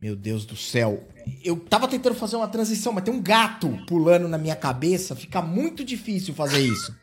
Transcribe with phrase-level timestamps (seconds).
[0.00, 1.06] Meu Deus do céu.
[1.44, 5.14] Eu tava tentando fazer uma transição, mas tem um gato pulando na minha cabeça.
[5.14, 6.94] Fica muito difícil fazer isso.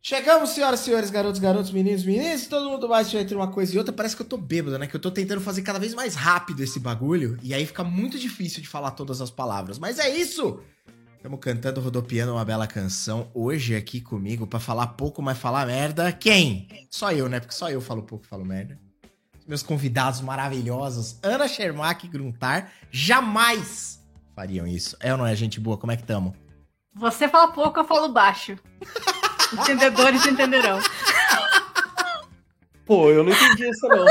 [0.00, 3.78] Chegamos, senhoras e senhores, garotos, garotos, meninos, meninas, todo mundo vai entre uma coisa e
[3.78, 3.90] outra.
[3.90, 4.86] Parece que eu tô bêbado, né?
[4.86, 7.38] Que eu tô tentando fazer cada vez mais rápido esse bagulho.
[7.42, 9.78] E aí fica muito difícil de falar todas as palavras.
[9.78, 10.60] Mas é isso!
[11.16, 13.30] Estamos cantando, rodopiando uma bela canção.
[13.32, 16.12] Hoje aqui comigo, para falar pouco, mas falar merda.
[16.12, 16.68] Quem?
[16.90, 17.40] Só eu, né?
[17.40, 18.78] Porque só eu falo pouco falo merda.
[19.46, 24.02] Meus convidados maravilhosos, Ana Shermack e Gruntar, jamais
[24.34, 24.96] fariam isso.
[25.00, 25.76] É ou não é, gente boa?
[25.76, 26.34] Como é que tamo?
[26.94, 28.56] Você fala pouco, eu falo baixo.
[29.52, 30.80] Entendedores entenderão.
[32.84, 34.04] Pô, eu não entendi isso não.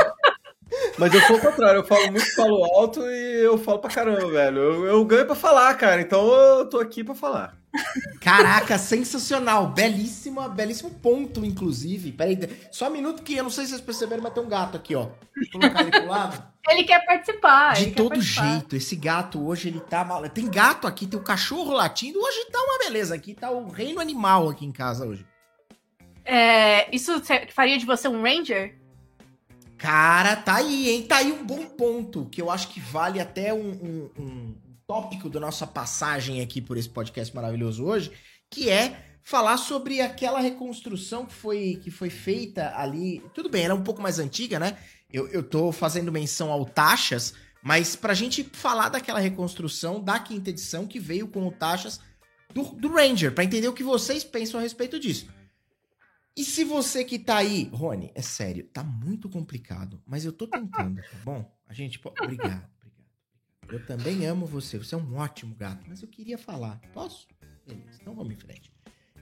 [0.97, 4.31] Mas eu sou o contrário, eu falo muito, falo alto e eu falo pra caramba,
[4.31, 4.57] velho.
[4.59, 7.62] Eu, eu ganho pra falar, cara, então eu tô aqui pra falar.
[8.21, 9.67] Caraca, sensacional.
[9.67, 12.11] Belíssima, belíssimo ponto, inclusive.
[12.11, 12.37] Peraí,
[12.71, 14.95] só um minuto que eu não sei se vocês perceberam, mas tem um gato aqui,
[14.95, 15.09] ó.
[15.51, 16.53] Vou colocar ele pro lado.
[16.69, 17.73] Ele quer participar.
[17.73, 18.51] De todo participar.
[18.51, 20.27] jeito, esse gato hoje ele tá mal.
[20.29, 22.19] Tem gato aqui, tem o cachorro latindo.
[22.19, 25.25] Hoje tá uma beleza aqui, tá o reino animal aqui em casa hoje.
[26.23, 28.77] É, isso faria de você um Ranger?
[29.77, 31.03] Cara, tá aí, hein?
[31.03, 34.55] Tá aí um bom ponto, que eu acho que vale até um, um, um
[34.93, 38.11] tópico da nossa passagem aqui por esse podcast maravilhoso hoje,
[38.47, 43.19] que é falar sobre aquela reconstrução que foi, que foi feita ali.
[43.33, 44.77] Tudo bem, ela é um pouco mais antiga, né?
[45.11, 47.33] Eu, eu tô fazendo menção ao Taxas,
[47.63, 51.99] mas pra gente falar daquela reconstrução da quinta edição que veio com o Taxas
[52.53, 55.27] do, do Ranger, para entender o que vocês pensam a respeito disso.
[56.37, 60.45] E se você que tá aí, Rony, é sério, tá muito complicado, mas eu tô
[60.45, 61.51] tentando, tá bom?
[61.67, 62.72] A gente, pô, obrigado.
[63.73, 66.79] Eu também amo você, você é um ótimo gato, mas eu queria falar.
[66.93, 67.27] Posso?
[67.65, 68.71] Beleza, então vamos em frente.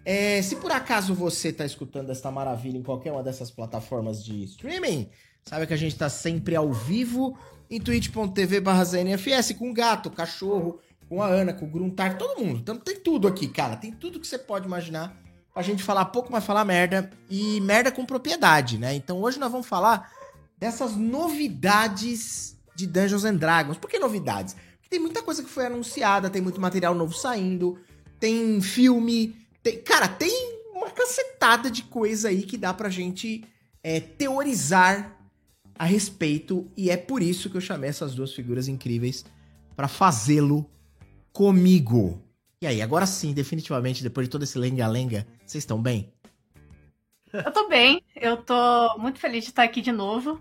[0.03, 4.43] É, se por acaso você tá escutando esta maravilha em qualquer uma dessas plataformas de
[4.43, 5.09] streaming,
[5.45, 7.37] sabe que a gente tá sempre ao vivo
[7.69, 12.59] em twitch.tv ZNFS com gato, cachorro, com a Ana, com o Gruntar, todo mundo.
[12.59, 13.77] Então, tem tudo aqui, cara.
[13.77, 15.17] Tem tudo que você pode imaginar
[15.53, 17.09] pra gente falar pouco, mas falar merda.
[17.29, 18.93] E merda com propriedade, né?
[18.95, 20.11] Então hoje nós vamos falar
[20.57, 23.77] dessas novidades de Dungeons and Dragons.
[23.77, 24.53] Por que novidades?
[24.53, 27.79] Porque tem muita coisa que foi anunciada, tem muito material novo saindo,
[28.19, 29.81] tem filme, tem...
[29.81, 33.43] Cara, tem uma cacetada de coisa aí que dá pra gente
[33.83, 35.17] é, teorizar
[35.77, 36.69] a respeito.
[36.77, 39.25] E é por isso que eu chamei essas duas figuras incríveis
[39.75, 40.69] para fazê-lo
[41.33, 42.21] comigo.
[42.61, 46.13] E aí, agora sim, definitivamente, depois de todo esse lenga-lenga, vocês estão bem?
[47.33, 50.39] Eu tô bem, eu tô muito feliz de estar aqui de novo.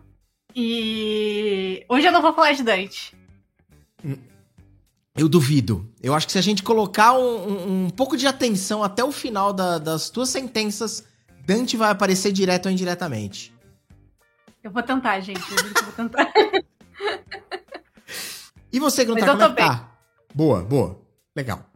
[0.55, 3.17] E hoje eu não vou falar de Dante.
[5.17, 5.93] Eu duvido.
[6.03, 9.53] Eu acho que se a gente colocar um, um, pouco de atenção até o final
[9.53, 11.05] da, das tuas sentenças,
[11.45, 13.53] Dante vai aparecer direto ou indiretamente.
[14.63, 15.41] Eu vou tentar, gente.
[15.41, 16.33] Eu que vou tentar.
[18.73, 19.93] e você, Gruntar, Mas eu como é que tá?
[20.35, 21.01] Boa, boa.
[21.35, 21.70] Legal.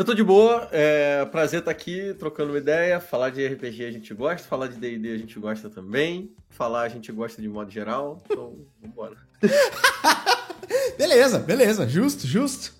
[0.00, 2.98] Eu tô de boa, é prazer estar aqui trocando uma ideia.
[2.98, 6.34] Falar de RPG a gente gosta, falar de DD a gente gosta também.
[6.48, 8.18] Falar a gente gosta de modo geral.
[8.24, 9.18] Então, vambora.
[10.96, 11.86] beleza, beleza.
[11.86, 12.72] Justo, justo.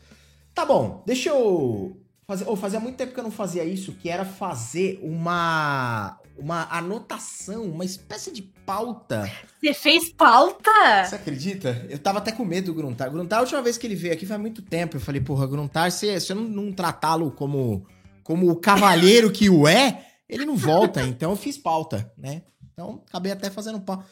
[0.55, 1.95] Tá bom, deixa eu
[2.27, 2.47] fazer.
[2.49, 6.19] Oh, fazia muito tempo que eu não fazia isso, que era fazer uma.
[6.41, 9.31] Uma anotação, uma espécie de pauta.
[9.61, 11.05] Você fez pauta?
[11.05, 11.87] Você acredita?
[11.89, 13.11] Eu tava até com medo do Gruntar.
[13.11, 14.97] Gruntar, a última vez que ele veio aqui faz muito tempo.
[14.97, 17.87] Eu falei, porra, Gruntar, se, se eu não, não tratá-lo como,
[18.25, 21.03] como o cavalheiro que o é, ele não volta.
[21.03, 22.43] Então eu fiz pauta, né?
[22.73, 24.05] Então acabei até fazendo pauta.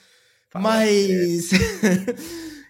[0.54, 1.50] Mas.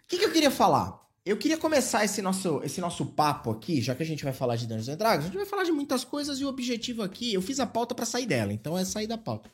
[0.08, 0.97] O que, que eu queria falar?
[1.28, 4.56] Eu queria começar esse nosso, esse nosso papo aqui, já que a gente vai falar
[4.56, 7.34] de Dungeons and Dragons, a gente vai falar de muitas coisas e o objetivo aqui,
[7.34, 9.50] eu fiz a pauta para sair dela, então é sair da pauta.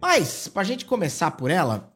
[0.00, 1.92] Mas, pra gente começar por ela,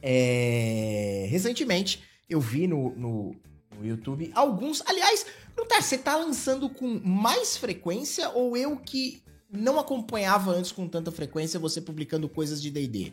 [0.00, 1.26] é...
[1.28, 3.36] recentemente eu vi no, no,
[3.78, 4.82] no YouTube alguns.
[4.86, 10.88] Aliás, Lutar, você tá lançando com mais frequência ou eu que não acompanhava antes com
[10.88, 13.12] tanta frequência você publicando coisas de DD?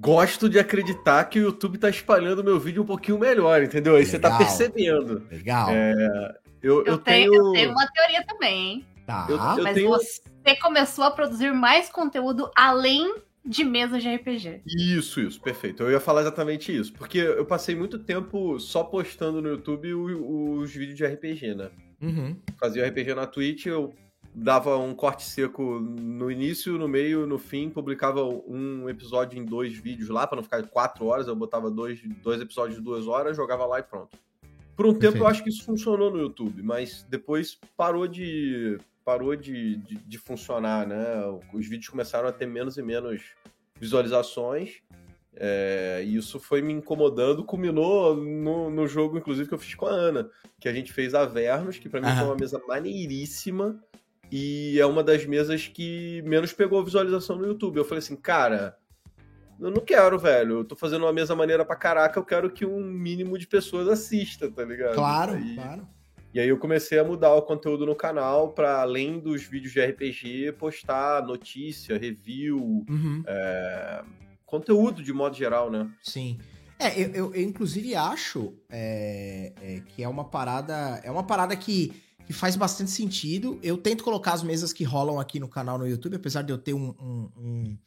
[0.00, 3.96] Gosto de acreditar que o YouTube tá espalhando meu vídeo um pouquinho melhor, entendeu?
[3.96, 5.22] Aí você tá percebendo.
[5.30, 5.68] Legal.
[5.70, 5.92] É,
[6.62, 7.46] eu, Eu, eu tenho, tenho.
[7.46, 8.86] eu tenho uma teoria também, hein?
[9.06, 9.26] Tá.
[9.28, 13.14] eu- eu- Mas tenho- você começou a produzir mais conteúdo além
[13.44, 14.60] de mesas de RPG.
[14.66, 15.82] Isso, isso, perfeito.
[15.82, 16.92] Eu ia falar exatamente isso.
[16.92, 21.70] Porque eu passei muito tempo só postando no YouTube o- os vídeos de RPG, né?
[22.00, 22.36] Uhum.
[22.58, 23.92] Fazia RPG na Twitch, eu
[24.34, 29.76] dava um corte seco no início, no meio, no fim, publicava um episódio em dois
[29.76, 33.36] vídeos lá, pra não ficar quatro horas, eu botava dois, dois episódios de duas horas,
[33.36, 34.16] jogava lá e pronto.
[34.76, 39.34] Por um tempo eu acho que isso funcionou no YouTube, mas depois parou de parou
[39.34, 41.04] de, de, de funcionar, né?
[41.52, 43.22] Os vídeos começaram a ter menos e menos
[43.78, 44.80] visualizações.
[45.34, 49.86] É, e isso foi me incomodando, culminou no, no jogo, inclusive, que eu fiz com
[49.86, 50.30] a Ana,
[50.60, 53.82] que a gente fez Avernos, que para mim foi uma mesa maneiríssima,
[54.30, 57.76] e é uma das mesas que menos pegou visualização no YouTube.
[57.76, 58.76] Eu falei assim, cara,
[59.60, 60.58] eu não quero, velho.
[60.58, 63.88] Eu tô fazendo uma mesa maneira pra caraca, eu quero que um mínimo de pessoas
[63.88, 64.94] assista, tá ligado?
[64.94, 65.88] Claro, aí, claro.
[66.32, 69.84] E aí eu comecei a mudar o conteúdo no canal para além dos vídeos de
[69.84, 73.24] RPG, postar notícia, review, uhum.
[73.26, 74.04] é,
[74.46, 75.90] conteúdo de modo geral, né?
[76.00, 76.38] Sim.
[76.78, 81.00] É, eu, eu, eu inclusive acho é, é, que é uma parada.
[81.04, 81.92] É uma parada que,
[82.30, 83.58] que faz bastante sentido.
[83.60, 86.58] Eu tento colocar as mesas que rolam aqui no canal no YouTube, apesar de eu
[86.58, 87.78] ter um, um, um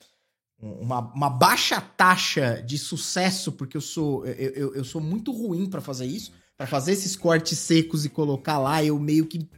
[0.59, 5.69] uma, uma, baixa taxa de sucesso, porque eu sou, eu, eu, eu sou muito ruim
[5.69, 9.49] para fazer isso para fazer esses cortes secos e colocar lá, eu meio que.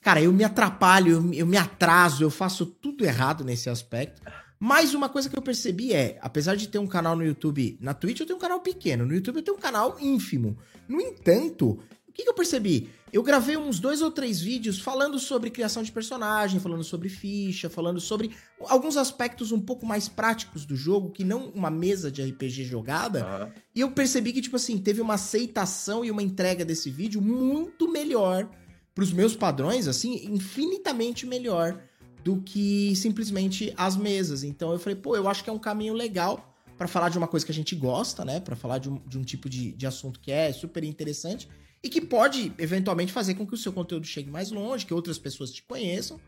[0.00, 4.22] Cara, eu me atrapalho, eu, eu me atraso, eu faço tudo errado nesse aspecto.
[4.58, 7.94] Mas uma coisa que eu percebi é, apesar de ter um canal no YouTube, na
[7.94, 10.56] Twitch eu tenho um canal pequeno, no YouTube eu tenho um canal ínfimo.
[10.88, 11.78] No entanto,
[12.20, 12.90] que, que eu percebi?
[13.12, 17.68] Eu gravei uns dois ou três vídeos falando sobre criação de personagem, falando sobre ficha,
[17.68, 18.30] falando sobre
[18.68, 23.26] alguns aspectos um pouco mais práticos do jogo, que não uma mesa de RPG jogada.
[23.26, 23.52] Uhum.
[23.74, 27.90] E eu percebi que, tipo assim, teve uma aceitação e uma entrega desse vídeo muito
[27.90, 28.48] melhor
[28.94, 31.80] pros meus padrões, assim, infinitamente melhor
[32.22, 34.44] do que simplesmente as mesas.
[34.44, 37.26] Então eu falei, pô, eu acho que é um caminho legal para falar de uma
[37.26, 38.40] coisa que a gente gosta, né?
[38.40, 41.48] Para falar de um, de um tipo de, de assunto que é super interessante
[41.82, 45.18] e que pode eventualmente fazer com que o seu conteúdo chegue mais longe, que outras
[45.18, 46.20] pessoas te conheçam.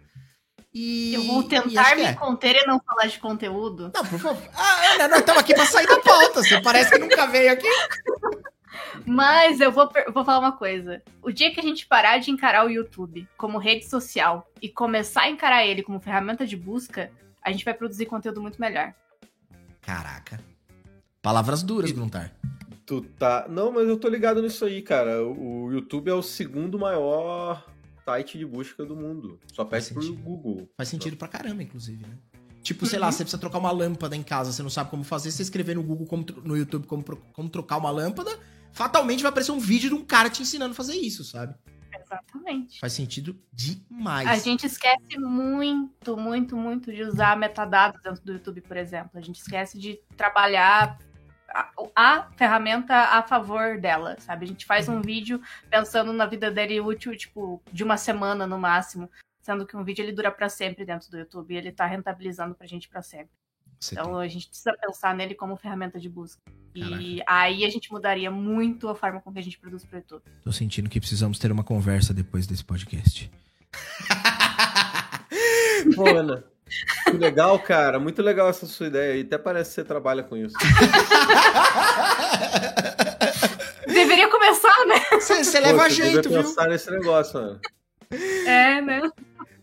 [0.74, 2.14] E, eu vou tentar me é.
[2.14, 3.92] conter e não falar de conteúdo.
[3.94, 4.50] Não, por favor.
[4.54, 6.42] Ah, Ana, nós estamos aqui para sair da pauta.
[6.42, 7.68] Você parece que nunca veio aqui.
[9.04, 11.02] Mas eu vou, vou falar uma coisa.
[11.20, 15.22] O dia que a gente parar de encarar o YouTube como rede social e começar
[15.22, 17.10] a encarar ele como ferramenta de busca,
[17.42, 18.94] a gente vai produzir conteúdo muito melhor.
[19.82, 20.40] Caraca.
[21.20, 22.32] Palavras duras, Gruntar.
[22.92, 23.46] Tu tá.
[23.48, 25.24] Não, mas eu tô ligado nisso aí, cara.
[25.24, 27.66] O YouTube é o segundo maior
[28.04, 29.40] site de busca do mundo.
[29.50, 30.68] Só pede pro Google.
[30.76, 32.18] Faz sentido pra caramba, inclusive, né?
[32.62, 33.06] Tipo, sei uhum.
[33.06, 35.74] lá, você precisa trocar uma lâmpada em casa, você não sabe como fazer, você escrever
[35.74, 38.38] no Google, como, no YouTube, como, como trocar uma lâmpada,
[38.72, 41.54] fatalmente vai aparecer um vídeo de um cara te ensinando a fazer isso, sabe?
[41.98, 42.78] Exatamente.
[42.78, 44.28] Faz sentido demais.
[44.28, 49.10] A gente esquece muito, muito, muito de usar metadados dentro do YouTube, por exemplo.
[49.14, 50.98] A gente esquece de trabalhar
[51.94, 54.44] a, ferramenta a favor dela, sabe?
[54.44, 55.02] A gente faz um uhum.
[55.02, 55.40] vídeo
[55.70, 59.10] pensando na vida dele útil, tipo, de uma semana no máximo,
[59.40, 62.54] sendo que um vídeo ele dura para sempre dentro do YouTube e ele tá rentabilizando
[62.54, 63.30] pra gente para sempre.
[63.78, 64.22] Você então tem...
[64.22, 66.40] a gente precisa pensar nele como ferramenta de busca.
[66.78, 67.02] Caraca.
[67.02, 70.22] E aí a gente mudaria muito a forma com que a gente produz pro YouTube.
[70.42, 73.30] Tô sentindo que precisamos ter uma conversa depois desse podcast.
[75.96, 76.44] Pô, Ana,
[77.04, 77.98] que legal, cara.
[77.98, 79.16] Muito legal essa sua ideia.
[79.16, 80.56] E até parece que você trabalha com isso.
[83.86, 85.00] Deveria começar, né?
[85.12, 86.42] Você, você leva jeito, viu?
[86.42, 87.60] pensar nesse negócio, mano.
[88.46, 89.02] É, né?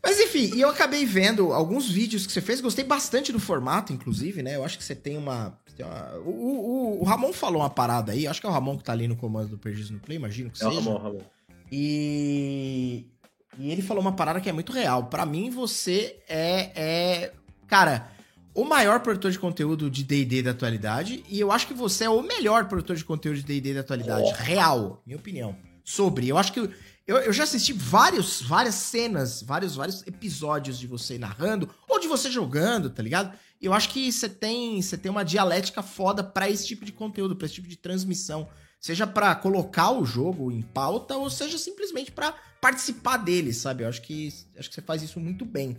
[0.02, 3.92] Mas enfim, e eu acabei vendo alguns vídeos que você fez, gostei bastante do formato,
[3.92, 4.56] inclusive, né?
[4.56, 5.58] Eu acho que você tem uma.
[6.26, 8.94] o, o, o, Ramon falou uma parada aí, acho que é o Ramon que tá
[8.94, 10.80] ali no comando do Perdidos no Play, imagino que é seja.
[10.80, 11.22] É o Ramon, Ramon.
[11.72, 13.06] E
[13.60, 15.08] e ele falou uma parada que é muito real.
[15.08, 17.34] Para mim, você é, é.
[17.68, 18.10] Cara,
[18.56, 21.24] o maior produtor de conteúdo de DD da atualidade.
[21.28, 24.30] E eu acho que você é o melhor produtor de conteúdo de DD da atualidade.
[24.30, 24.44] Oh.
[24.44, 25.58] Real, minha opinião.
[25.84, 26.30] Sobre.
[26.30, 26.70] Eu acho que.
[27.06, 32.08] Eu, eu já assisti vários, várias cenas, vários, vários episódios de você narrando, ou de
[32.08, 33.36] você jogando, tá ligado?
[33.60, 36.94] E eu acho que você tem, você tem uma dialética foda para esse tipo de
[36.94, 38.48] conteúdo, para esse tipo de transmissão.
[38.80, 43.84] Seja para colocar o jogo em pauta, ou seja simplesmente para participar dele, sabe?
[43.84, 45.78] Eu acho que, acho que você faz isso muito bem.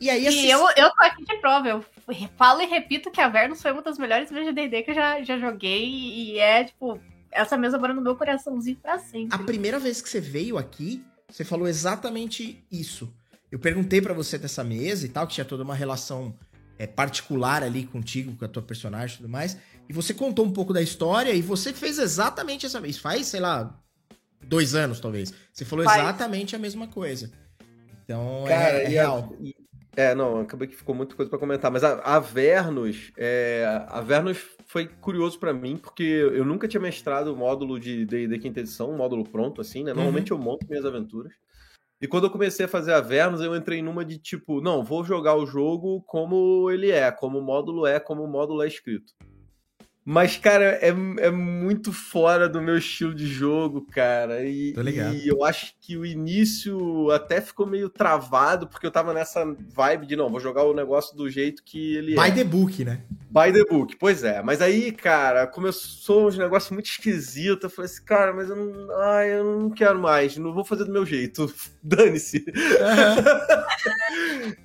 [0.00, 0.44] E aí, assist...
[0.44, 1.84] E eu, eu tô aqui de prova, eu
[2.36, 4.94] falo e repito que a Vernos foi uma das melhores vezes de D&D que eu
[4.94, 7.00] já, já joguei, e é, tipo,
[7.32, 9.34] essa mesa mora no meu coraçãozinho pra sempre.
[9.34, 13.12] A primeira vez que você veio aqui, você falou exatamente isso.
[13.50, 16.34] Eu perguntei para você dessa mesa e tal, que tinha toda uma relação
[16.78, 20.52] é, particular ali contigo, com a tua personagem e tudo mais, e você contou um
[20.52, 23.78] pouco da história, e você fez exatamente essa vez, faz, sei lá,
[24.42, 25.32] dois anos, talvez.
[25.52, 26.02] Você falou Faz.
[26.02, 27.30] exatamente a mesma coisa.
[28.04, 29.32] Então, é, Cara, é, é real.
[29.32, 33.64] A, é, não, acabei que ficou muita coisa para comentar, mas a, a Vernus, é,
[33.88, 38.38] a Vernus foi curioso para mim, porque eu nunca tinha mestrado o módulo de D&D
[38.38, 39.92] quinta edição, um módulo pronto, assim, né?
[39.92, 40.38] Normalmente uhum.
[40.38, 41.32] eu monto minhas aventuras.
[42.00, 45.02] E quando eu comecei a fazer a Vernus, eu entrei numa de tipo, não, vou
[45.02, 49.12] jogar o jogo como ele é, como o módulo é, como o módulo é escrito.
[50.10, 54.42] Mas, cara, é, é muito fora do meu estilo de jogo, cara.
[54.42, 59.44] E, e, eu acho que o início até ficou meio travado, porque eu tava nessa
[59.74, 62.30] vibe de, não, vou jogar o negócio do jeito que ele By é.
[62.30, 63.02] the book, né?
[63.30, 64.42] By the book, pois é.
[64.42, 67.64] Mas aí, cara, começou uns negócios muito esquisitos.
[67.64, 70.84] Eu falei assim, cara, mas eu não, ai, eu não quero mais, não vou fazer
[70.84, 71.52] do meu jeito.
[71.82, 72.38] Dane-se.
[72.48, 73.64] Uhum.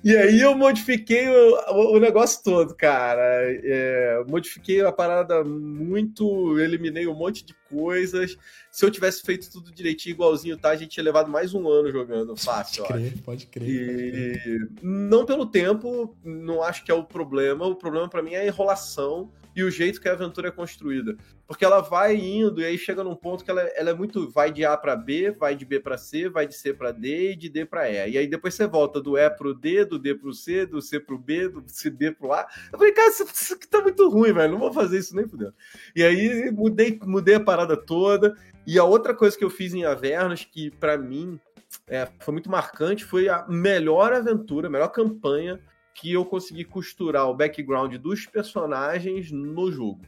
[0.02, 3.22] e aí eu modifiquei o, o negócio todo, cara.
[3.22, 8.36] É, modifiquei a parada muito, eliminei um monte de coisas.
[8.70, 10.70] Se eu tivesse feito tudo direitinho, igualzinho, tá?
[10.70, 12.84] A gente tinha levado mais um ano jogando fácil.
[12.84, 14.32] Pode crer, pode crer, e...
[14.32, 14.70] pode crer.
[14.82, 17.66] Não pelo tempo, não acho que é o problema.
[17.66, 21.16] O problema para mim é a enrolação e o jeito que a aventura é construída.
[21.46, 24.30] Porque ela vai indo e aí chega num ponto que ela, ela é muito.
[24.30, 27.32] Vai de A para B, vai de B para C, vai de C para D
[27.32, 28.12] e de D para E.
[28.12, 30.98] E aí depois você volta do E pro D, do D pro C, do C
[30.98, 32.46] pro B, do C D pro A.
[32.72, 34.52] Eu falei, cara, isso, isso aqui tá muito ruim, velho.
[34.52, 35.54] Não vou fazer isso nem fudendo.
[35.94, 38.36] E aí mudei, mudei a parada toda.
[38.66, 41.38] E a outra coisa que eu fiz em Avernos, que para mim
[41.86, 45.60] é, foi muito marcante, foi a melhor aventura, a melhor campanha
[45.94, 50.02] que eu consegui costurar o background dos personagens no jogo,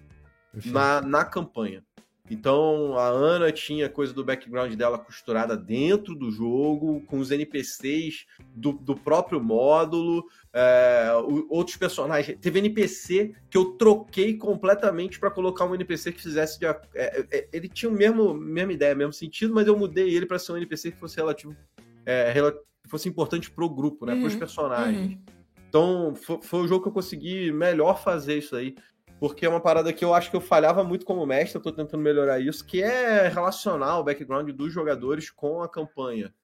[0.65, 1.83] na, na campanha.
[2.31, 8.27] Então a Ana tinha coisa do background dela costurada dentro do jogo, com os NPCs
[8.55, 11.09] do, do próprio módulo, é,
[11.49, 12.37] outros personagens.
[12.41, 16.59] Teve NPC que eu troquei completamente para colocar um NPC que fizesse.
[16.59, 20.27] De, é, é, ele tinha o mesmo mesma ideia, mesmo sentido, mas eu mudei ele
[20.27, 21.57] para ser um NPC que fosse relativo,
[22.05, 22.35] é,
[22.87, 25.13] fosse importante pro grupo, né, uhum, para os personagens.
[25.13, 25.36] Uhum.
[25.77, 28.75] Então, foi, o jogo que eu consegui melhor fazer isso aí.
[29.21, 31.71] Porque é uma parada que eu acho que eu falhava muito como mestre, eu tô
[31.71, 36.35] tentando melhorar isso, que é relacionar o background dos jogadores com a campanha.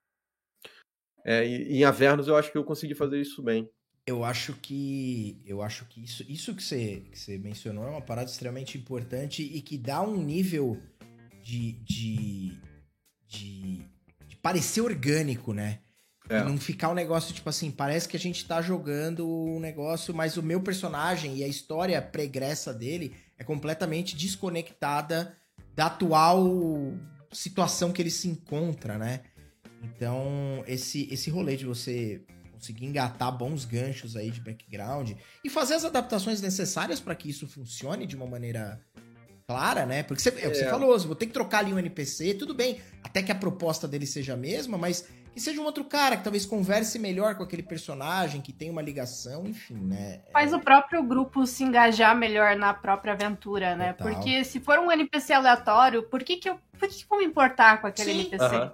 [1.25, 3.69] É, em Avernus eu acho que eu consegui fazer isso bem.
[4.05, 8.01] Eu acho que eu acho que isso, isso que, você, que você mencionou é uma
[8.01, 10.77] parada extremamente importante e que dá um nível
[11.41, 12.57] de, de,
[13.27, 13.81] de,
[14.27, 15.79] de parecer orgânico, né?
[16.29, 16.39] É.
[16.39, 20.13] E não ficar um negócio, tipo assim, parece que a gente tá jogando um negócio,
[20.13, 25.35] mas o meu personagem e a história pregressa dele é completamente desconectada
[25.75, 26.45] da atual
[27.31, 29.21] situação que ele se encontra, né?
[29.81, 32.21] Então, esse, esse rolê de você
[32.53, 35.11] conseguir engatar bons ganchos aí de background
[35.43, 38.79] e fazer as adaptações necessárias para que isso funcione de uma maneira
[39.45, 40.03] clara, né?
[40.03, 40.47] Porque você, é.
[40.47, 40.69] o que você é.
[40.69, 43.85] falou, você vou ter que trocar ali um NPC, tudo bem, até que a proposta
[43.87, 47.43] dele seja a mesma, mas que seja um outro cara que talvez converse melhor com
[47.43, 50.21] aquele personagem, que tenha uma ligação, enfim, né?
[50.31, 50.55] Faz é...
[50.55, 53.93] o próprio grupo se engajar melhor na própria aventura, né?
[53.93, 54.13] Total.
[54.13, 57.25] Porque se for um NPC aleatório, por que que eu, por que, que vou me
[57.25, 58.19] importar com aquele Sim.
[58.19, 58.45] NPC?
[58.45, 58.71] Uhum.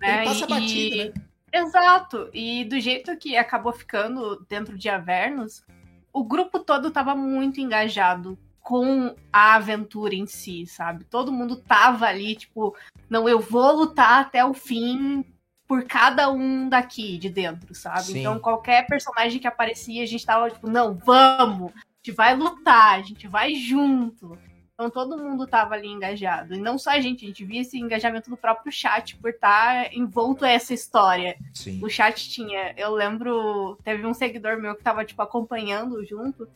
[0.00, 0.16] Né?
[0.16, 1.12] Ele passa e, batida, né?
[1.52, 2.30] Exato.
[2.32, 5.64] E do jeito que acabou ficando dentro de Avernus,
[6.12, 11.04] o grupo todo tava muito engajado com a aventura em si, sabe?
[11.04, 12.76] Todo mundo tava ali, tipo,
[13.08, 15.24] não, eu vou lutar até o fim
[15.70, 18.02] por cada um daqui de dentro, sabe?
[18.02, 18.18] Sim.
[18.18, 22.98] Então qualquer personagem que aparecia, a gente tava tipo, não, vamos, a gente vai lutar,
[22.98, 24.36] a gente vai junto.
[24.74, 26.54] Então todo mundo tava ali engajado.
[26.54, 29.84] E não só a gente, a gente via esse engajamento do próprio chat por estar
[29.84, 31.36] tá envolto a essa história.
[31.54, 31.78] Sim.
[31.84, 36.48] O chat tinha, eu lembro, teve um seguidor meu que tava tipo acompanhando junto.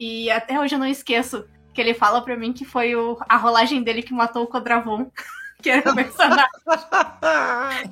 [0.00, 3.36] E até hoje eu não esqueço que ele fala para mim que foi o, a
[3.36, 5.10] rolagem dele que matou o Codravon.
[5.64, 6.50] que era o personagem.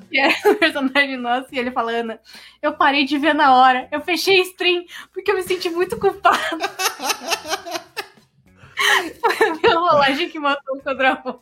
[0.09, 2.17] que era o personagem nosso, e ele falando:
[2.61, 6.39] Eu parei de ver na hora, eu fechei stream porque eu me senti muito culpada.
[9.19, 11.41] Foi a minha rolagem que matou o Codravon.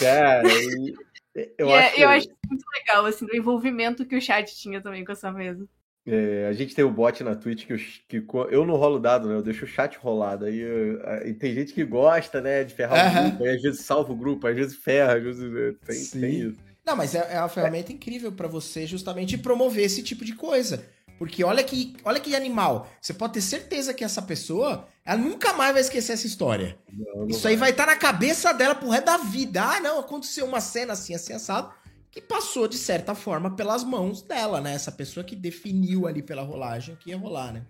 [0.00, 0.42] Cara,
[1.58, 2.00] eu, é, acho...
[2.00, 5.64] eu acho muito legal, assim, o envolvimento que o chat tinha também com essa mesa.
[6.06, 9.28] É, a gente tem o bot na Twitch que eu, que eu não rolo dado,
[9.28, 9.34] né?
[9.34, 10.44] Eu deixo o chat rolado.
[10.44, 10.62] Aí,
[11.04, 13.20] aí tem gente que gosta, né, de ferrar uhum.
[13.20, 16.20] o grupo, aí às vezes salva o grupo, às vezes ferra, às vezes é, tem,
[16.20, 16.58] tem isso.
[16.86, 17.94] Não, mas é, é uma ferramenta é.
[17.94, 20.84] incrível para você justamente promover esse tipo de coisa.
[21.18, 22.88] Porque olha que, olha que animal.
[23.00, 26.78] Você pode ter certeza que essa pessoa, ela nunca mais vai esquecer essa história.
[26.92, 27.52] Não, não Isso vai.
[27.52, 29.62] aí vai estar tá na cabeça dela pro resto da vida.
[29.62, 31.72] Ah, não, aconteceu uma cena assim, assim, assado
[32.16, 34.72] que passou, de certa forma, pelas mãos dela, né?
[34.72, 37.66] Essa pessoa que definiu ali pela rolagem o que ia rolar, né?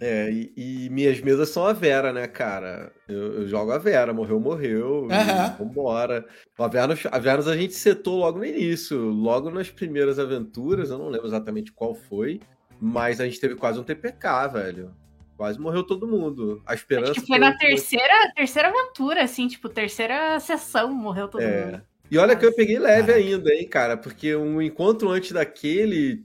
[0.00, 2.92] É, e, e, minhas mesas são a Vera, né, cara?
[3.08, 5.56] Eu, eu jogo a Vera, morreu, morreu, uhum.
[5.58, 6.24] vambora.
[6.56, 10.96] A Vernos, a Vernos a gente setou logo no início, logo nas primeiras aventuras, eu
[10.96, 12.40] não lembro exatamente qual foi,
[12.80, 14.94] mas a gente teve quase um TPK, velho.
[15.36, 16.62] Quase morreu todo mundo.
[16.64, 17.12] A esperança.
[17.12, 21.66] Acho que foi na terceira, terceira aventura, assim, tipo, terceira sessão morreu todo é.
[21.66, 21.89] mundo.
[22.10, 26.24] E olha que eu peguei leve ainda, hein, cara, porque um encontro antes daquele,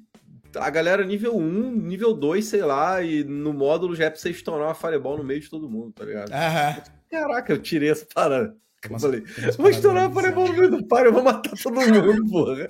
[0.56, 4.32] a galera nível 1, nível 2, sei lá, e no módulo já é pra você
[4.32, 6.32] estourar uma fireball no meio de todo mundo, tá ligado?
[6.32, 6.82] Aham.
[7.10, 8.56] Caraca, eu tirei essa parada.
[8.90, 9.24] Eu falei,
[9.58, 12.70] vou estourar a Pokémon no meio do par, eu vou matar todo mundo, porra.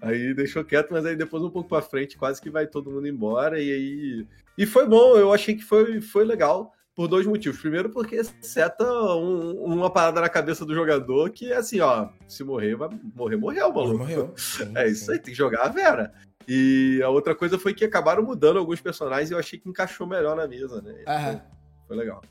[0.00, 3.06] aí deixou quieto, mas aí depois um pouco pra frente, quase que vai todo mundo
[3.06, 3.60] embora.
[3.60, 4.26] E aí.
[4.58, 7.60] E foi bom, eu achei que foi, foi legal por dois motivos.
[7.60, 8.84] Primeiro, porque seta
[9.16, 13.36] um, uma parada na cabeça do jogador que é assim, ó, se morrer, vai morrer,
[13.36, 13.98] morreu, maluco.
[13.98, 14.34] Morreu.
[14.36, 15.12] Sim, é isso sim.
[15.12, 16.12] aí, tem que jogar a Vera.
[16.46, 20.06] E a outra coisa foi que acabaram mudando alguns personagens e eu achei que encaixou
[20.06, 21.04] melhor na mesa, né?
[21.06, 21.42] Aham.
[21.86, 22.22] Foi legal.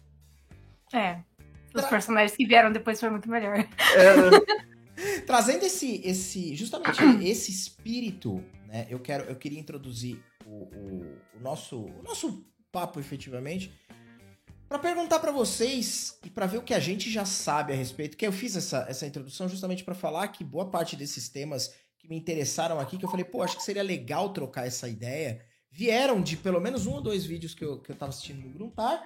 [0.93, 1.21] É.
[1.73, 3.65] Os personagens que vieram depois foi muito melhor.
[3.95, 4.39] É, né?
[5.25, 8.85] Trazendo esse, esse, justamente esse espírito, né?
[8.89, 13.71] Eu quero, eu queria introduzir o, o, o nosso, o nosso papo efetivamente
[14.71, 18.15] para perguntar para vocês e para ver o que a gente já sabe a respeito,
[18.15, 22.07] que eu fiz essa, essa introdução justamente para falar que boa parte desses temas que
[22.07, 26.21] me interessaram aqui, que eu falei, pô, acho que seria legal trocar essa ideia, vieram
[26.21, 29.05] de pelo menos um ou dois vídeos que eu, que eu tava assistindo no Gruntar.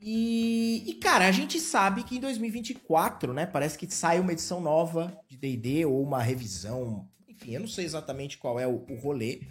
[0.00, 4.58] E, e, cara, a gente sabe que em 2024, né, parece que sai uma edição
[4.58, 8.94] nova de D&D ou uma revisão, enfim, eu não sei exatamente qual é o, o
[8.94, 9.42] rolê,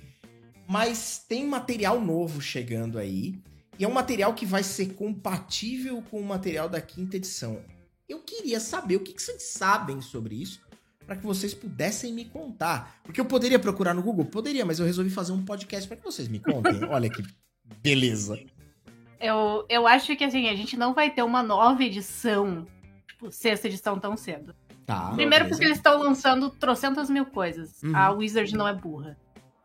[0.67, 3.39] mas tem material novo chegando aí.
[3.79, 7.61] E é um material que vai ser compatível com o material da quinta edição.
[8.09, 10.61] Eu queria saber o que, que vocês sabem sobre isso,
[11.05, 12.99] para que vocês pudessem me contar.
[13.03, 14.25] Porque eu poderia procurar no Google?
[14.25, 16.83] Poderia, mas eu resolvi fazer um podcast para que vocês me contem.
[16.89, 17.23] Olha que
[17.81, 18.39] beleza.
[19.19, 22.65] Eu, eu acho que assim, a gente não vai ter uma nova edição,
[23.07, 24.55] tipo, sexta edição tão cedo.
[24.85, 27.83] Tá, Primeiro porque eles estão lançando trocentas mil coisas.
[27.83, 27.95] Uhum.
[27.95, 29.17] A Wizard não é burra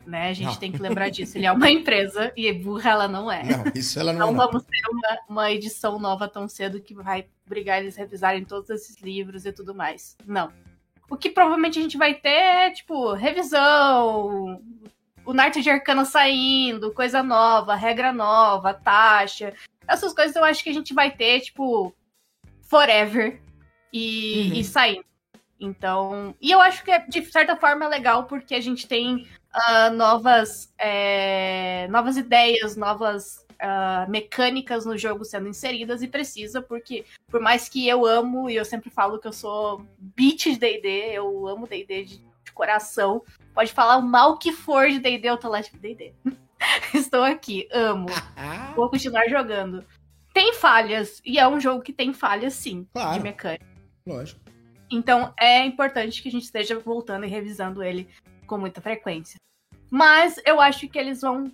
[0.06, 0.28] né?
[0.28, 0.56] A gente não.
[0.56, 1.36] tem que lembrar disso.
[1.36, 3.42] Ele é uma empresa e burra ela não é.
[3.44, 4.46] Não, isso ela não, não é.
[4.46, 9.00] Vamos ter uma, uma edição nova tão cedo que vai brigar eles revisarem todos esses
[9.00, 10.16] livros e tudo mais.
[10.26, 10.52] Não.
[11.10, 14.62] O que provavelmente a gente vai ter é, tipo, revisão,
[15.24, 19.52] o Narte de Arcana saindo, coisa nova, regra nova, taxa.
[19.86, 21.94] Essas coisas eu acho que a gente vai ter, tipo,
[22.62, 23.40] forever
[23.92, 24.58] e, uhum.
[24.58, 25.04] e saindo.
[25.60, 29.94] Então, e eu acho que de certa forma é legal porque a gente tem uh,
[29.94, 37.40] novas, é, novas ideias, novas uh, mecânicas no jogo sendo inseridas e precisa, porque por
[37.40, 41.46] mais que eu amo, e eu sempre falo que eu sou beat de D&D, eu
[41.46, 43.22] amo D&D de, de, coração,
[43.54, 46.12] pode falar o mal que for de D&D, eu tô lá tipo D&D.
[46.94, 48.06] Estou aqui, amo,
[48.76, 49.84] vou continuar jogando.
[50.32, 53.14] Tem falhas, e é um jogo que tem falhas sim, claro.
[53.14, 53.66] de mecânica.
[54.06, 54.40] Lógico.
[54.90, 58.08] Então é importante que a gente esteja voltando e revisando ele
[58.46, 59.40] com muita frequência.
[59.92, 61.52] Mas eu acho que eles vão,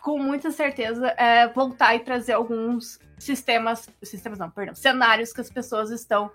[0.00, 3.90] com muita certeza, é, voltar e trazer alguns sistemas.
[4.02, 4.74] Sistemas não, perdão.
[4.74, 6.30] Cenários que as pessoas estão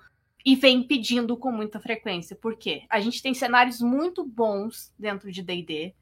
[0.46, 2.36] e vem pedindo com muita frequência.
[2.36, 2.84] Por quê?
[2.88, 5.96] A gente tem cenários muito bons dentro de DD,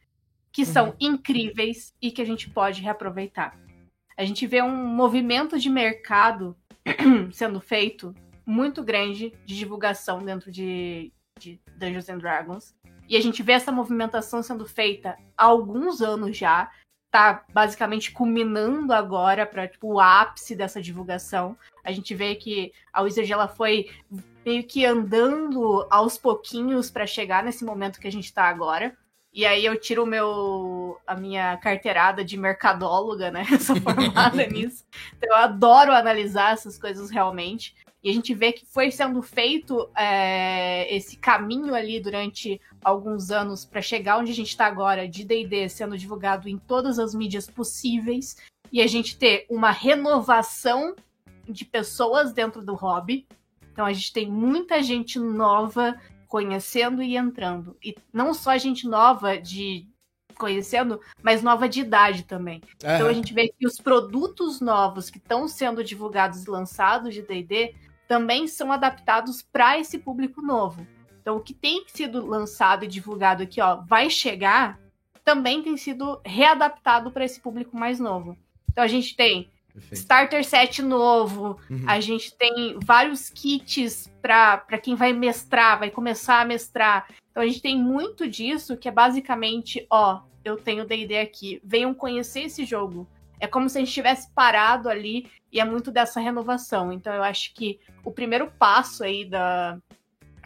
[0.52, 0.67] que uhum.
[0.67, 3.58] são incríveis e que a gente pode reaproveitar.
[4.17, 6.58] A gente vê um movimento de mercado
[7.32, 8.13] sendo feito
[8.46, 12.76] muito grande de divulgação dentro de, de Dungeons and Dragons.
[13.12, 16.71] E a gente vê essa movimentação sendo feita há alguns anos já.
[17.12, 21.58] Tá basicamente culminando agora para tipo, o ápice dessa divulgação.
[21.84, 23.89] A gente vê que a Wizard ela foi
[24.45, 28.95] meio que andando aos pouquinhos para chegar nesse momento que a gente está agora.
[29.34, 33.43] E aí eu tiro meu a minha carteirada de mercadóloga, né?
[33.60, 34.86] Sou formada nisso.
[35.17, 37.76] Então eu adoro analisar essas coisas realmente.
[38.02, 43.65] E a gente vê que foi sendo feito é, esse caminho ali durante alguns anos
[43.65, 47.48] para chegar onde a gente está agora, de DD sendo divulgado em todas as mídias
[47.48, 48.38] possíveis,
[48.72, 50.96] e a gente ter uma renovação
[51.48, 53.28] de pessoas dentro do hobby.
[53.72, 57.76] Então a gente tem muita gente nova conhecendo e entrando.
[57.84, 59.88] E não só gente nova de
[60.38, 62.62] conhecendo, mas nova de idade também.
[62.84, 62.96] Uhum.
[62.96, 67.22] Então a gente vê que os produtos novos que estão sendo divulgados e lançados de
[67.22, 67.76] D&D
[68.08, 70.86] também são adaptados para esse público novo.
[71.22, 74.80] Então, o que tem sido lançado e divulgado aqui, ó, vai chegar,
[75.24, 78.38] também tem sido readaptado para esse público mais novo.
[78.72, 79.94] Então, a gente tem Perfeito.
[79.94, 81.84] starter set novo, uhum.
[81.88, 87.08] a gente tem vários kits para quem vai mestrar, vai começar a mestrar.
[87.30, 91.94] Então, a gente tem muito disso que é basicamente, ó, eu tenho D&D aqui, venham
[91.94, 93.08] conhecer esse jogo.
[93.40, 96.92] É como se a gente tivesse parado ali e é muito dessa renovação.
[96.94, 99.78] Então eu acho que o primeiro passo aí da,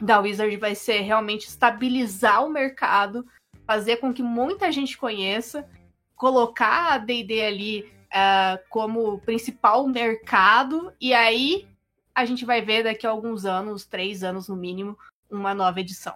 [0.02, 3.26] da Wizard vai ser realmente estabilizar o mercado,
[3.66, 5.68] fazer com que muita gente conheça,
[6.16, 11.68] colocar a D&D ali uh, como principal mercado e aí
[12.14, 14.98] a gente vai ver daqui a alguns anos, três anos no mínimo,
[15.30, 16.16] uma nova edição.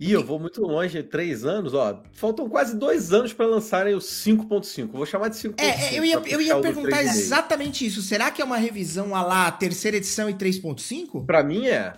[0.00, 2.02] E eu vou muito longe, três anos, ó.
[2.14, 4.92] Faltam quase dois anos para lançarem o 5.5.
[4.92, 5.54] Vou chamar de 5.5.
[5.58, 8.00] É, eu ia, eu ia perguntar exatamente isso.
[8.00, 11.26] Será que é uma revisão a lá terceira edição e 3.5?
[11.26, 11.92] Para mim é.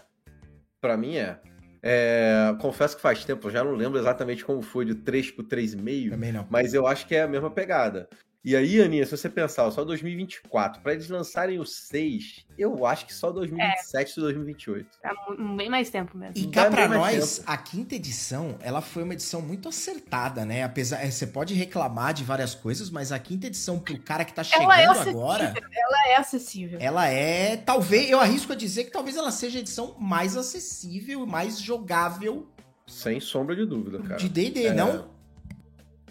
[0.80, 1.38] Para mim é.
[1.80, 5.44] É, confesso que faz tempo, eu já não lembro exatamente como foi de 3 para
[5.44, 6.10] 3,5.
[6.10, 6.44] Também não.
[6.50, 8.08] Mas eu acho que é a mesma pegada.
[8.44, 13.06] E aí, Aninha, se você pensar, só 2024, para eles lançarem o 6, eu acho
[13.06, 14.22] que só 2027 e é.
[14.22, 14.88] 2028.
[15.04, 16.34] É bem mais tempo mesmo.
[16.36, 17.50] E cá pra nós, tempo.
[17.50, 20.64] a quinta edição, ela foi uma edição muito acertada, né?
[20.64, 24.34] Apesar, é, você pode reclamar de várias coisas, mas a quinta edição pro cara que
[24.34, 26.80] tá chegando é agora, ela é acessível.
[26.80, 31.24] Ela é, talvez, eu arrisco a dizer que talvez ela seja a edição mais acessível,
[31.24, 32.48] mais jogável
[32.86, 34.16] sem sombra de dúvida, cara.
[34.16, 34.74] De D&D, é...
[34.74, 35.11] não?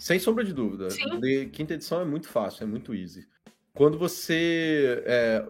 [0.02, 0.88] Sem sombra de dúvida.
[0.88, 3.28] De quinta edição é muito fácil, é muito easy.
[3.72, 5.04] Quando você.
[5.06, 5.46] É,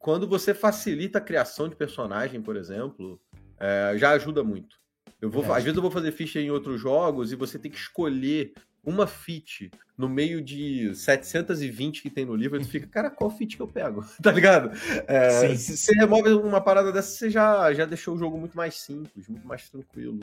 [0.00, 3.20] quando você facilita a criação de personagem, por exemplo,
[3.56, 4.80] é, já ajuda muito.
[5.20, 5.56] Eu vou, é.
[5.56, 8.52] Às vezes eu vou fazer ficha em outros jogos e você tem que escolher
[8.84, 13.30] uma fit no meio de 720 que tem no livro, e tu fica, cara, qual
[13.30, 14.04] fit que eu pego?
[14.20, 14.72] tá ligado?
[15.06, 18.74] É, se você remove uma parada dessa, você já, já deixou o jogo muito mais
[18.74, 20.18] simples, muito mais tranquilo.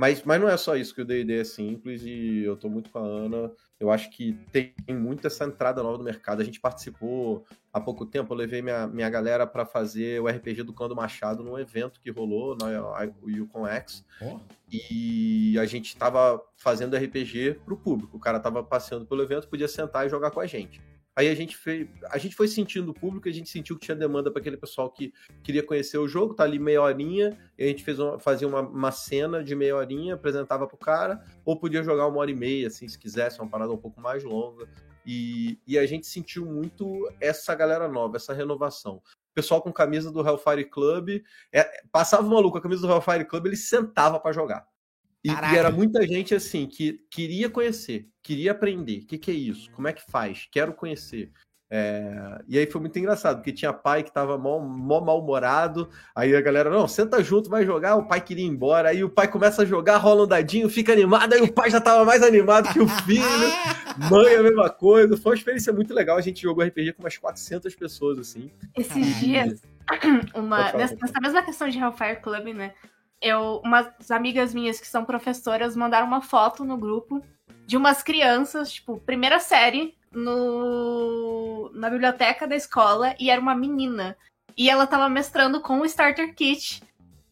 [0.00, 2.88] Mas, mas não é só isso que o D&D é simples e eu tô muito
[2.88, 3.52] com a Ana.
[3.78, 6.40] Eu acho que tem muito essa entrada nova no mercado.
[6.40, 10.62] A gente participou há pouco tempo, eu levei minha, minha galera para fazer o RPG
[10.62, 14.02] do Cando Machado num evento que rolou na Yukon X.
[14.22, 14.40] Oh.
[14.72, 18.16] E a gente tava fazendo RPG pro público.
[18.16, 20.80] O cara tava passeando pelo evento, podia sentar e jogar com a gente.
[21.16, 23.96] Aí a gente, fez, a gente foi sentindo o público, a gente sentiu que tinha
[23.96, 27.82] demanda para aquele pessoal que queria conhecer o jogo, tá ali meia horinha, a gente
[27.82, 32.06] fez uma, fazia uma, uma cena de meia horinha, apresentava pro cara, ou podia jogar
[32.06, 34.68] uma hora e meia, assim, se quisesse, uma parada um pouco mais longa.
[35.04, 39.02] E, e a gente sentiu muito essa galera nova, essa renovação
[39.34, 41.22] pessoal com camisa do Hellfire Club.
[41.52, 44.66] É, passava o maluco a camisa do Hellfire Club, ele sentava para jogar.
[45.24, 49.00] E, e, era muita gente assim que queria conhecer, queria aprender.
[49.00, 49.70] O que, que é isso?
[49.72, 50.48] Como é que faz?
[50.50, 51.30] Quero conhecer.
[51.72, 52.42] É...
[52.48, 56.40] E aí foi muito engraçado, porque tinha pai que tava mó, mó mal-humorado, aí a
[56.40, 59.62] galera, não, senta junto, vai jogar, o pai queria ir embora, aí o pai começa
[59.62, 62.80] a jogar, rola um dadinho, fica animado, aí o pai já tava mais animado que
[62.80, 63.22] o filho,
[64.10, 67.16] mãe a mesma coisa, foi uma experiência muito legal, a gente jogou RPG com umas
[67.16, 68.50] 400 pessoas, assim.
[68.76, 69.62] Esses dias,
[70.34, 72.74] uma, nessa, nessa mesma questão de Hellfire Club, né,
[73.20, 77.22] eu, umas amigas minhas que são professoras mandaram uma foto no grupo
[77.66, 84.16] de umas crianças, tipo, primeira série, no, na biblioteca da escola, e era uma menina.
[84.56, 86.82] E ela tava mestrando com o Starter Kit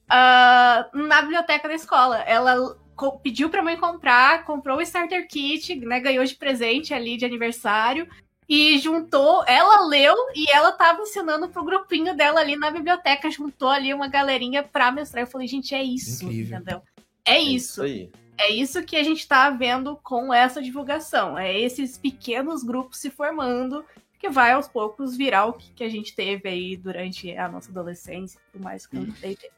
[0.05, 2.19] uh, na biblioteca da escola.
[2.19, 2.79] Ela
[3.23, 8.09] pediu pra mãe comprar, comprou o Starter Kit, né, ganhou de presente ali de aniversário
[8.49, 13.69] e juntou, ela leu e ela tava ensinando pro grupinho dela ali na biblioteca, juntou
[13.69, 15.23] ali uma galerinha pra mestrar.
[15.23, 16.57] Eu falei, gente, é isso, Incrível.
[16.59, 16.83] entendeu?
[17.25, 17.85] É, é isso.
[17.85, 21.37] isso é isso que a gente tá vendo com essa divulgação.
[21.37, 23.85] É esses pequenos grupos se formando
[24.19, 28.39] que vai aos poucos virar o que, a gente teve aí durante a nossa adolescência
[28.39, 29.51] e tudo mais com o D&D.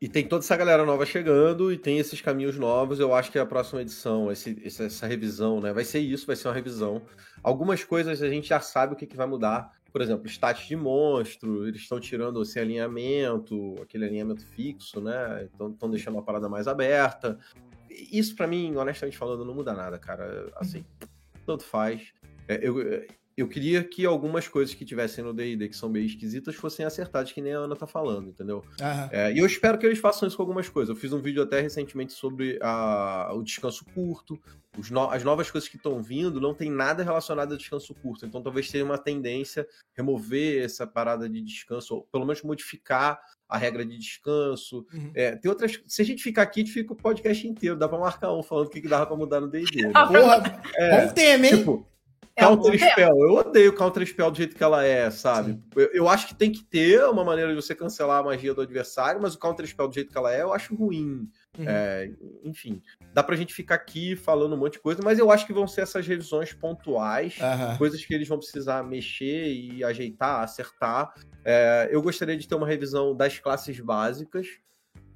[0.00, 3.00] E tem toda essa galera nova chegando e tem esses caminhos novos.
[3.00, 5.72] Eu acho que a próxima edição, esse, essa revisão, né?
[5.72, 7.02] Vai ser isso, vai ser uma revisão.
[7.42, 9.76] Algumas coisas a gente já sabe o que, que vai mudar.
[9.90, 15.48] Por exemplo, status de monstro, eles estão tirando esse alinhamento, aquele alinhamento fixo, né?
[15.70, 17.36] Estão deixando a parada mais aberta.
[17.90, 20.48] Isso, para mim, honestamente falando, não muda nada, cara.
[20.56, 20.84] Assim,
[21.44, 22.12] tanto faz.
[22.46, 22.78] É, eu,
[23.38, 27.30] eu queria que algumas coisas que tivessem no D&D que são meio esquisitas fossem acertadas,
[27.30, 28.64] que nem a Ana tá falando, entendeu?
[28.80, 29.08] Uhum.
[29.12, 30.88] É, e eu espero que eles façam isso com algumas coisas.
[30.88, 34.40] Eu fiz um vídeo até recentemente sobre a, o descanso curto.
[34.90, 38.26] No, as novas coisas que estão vindo não tem nada relacionado a descanso curto.
[38.26, 43.56] Então talvez tenha uma tendência remover essa parada de descanso, ou pelo menos modificar a
[43.56, 44.84] regra de descanso.
[44.92, 45.12] Uhum.
[45.14, 45.80] É, tem outras.
[45.86, 47.76] Se a gente ficar aqui, a gente fica o podcast inteiro.
[47.76, 49.82] Dá pra marcar um falando o que, que dava pra mudar no D&D.
[49.82, 49.92] Né?
[49.92, 51.56] Porra, é, bom tema, hein?
[51.56, 51.88] Tipo,
[52.38, 55.60] é Counter Spell, eu odeio Counter Spell do jeito que ela é, sabe?
[55.74, 58.60] Eu, eu, acho que tem que ter uma maneira de você cancelar a magia do
[58.60, 61.28] adversário, mas o Counter Spell do jeito que ela é, eu acho ruim.
[61.58, 61.64] Uhum.
[61.66, 62.12] É,
[62.44, 62.80] enfim,
[63.12, 65.66] dá pra gente ficar aqui falando um monte de coisa, mas eu acho que vão
[65.66, 67.76] ser essas revisões pontuais, uhum.
[67.76, 71.12] coisas que eles vão precisar mexer e ajeitar, acertar.
[71.44, 74.46] É, eu gostaria de ter uma revisão das classes básicas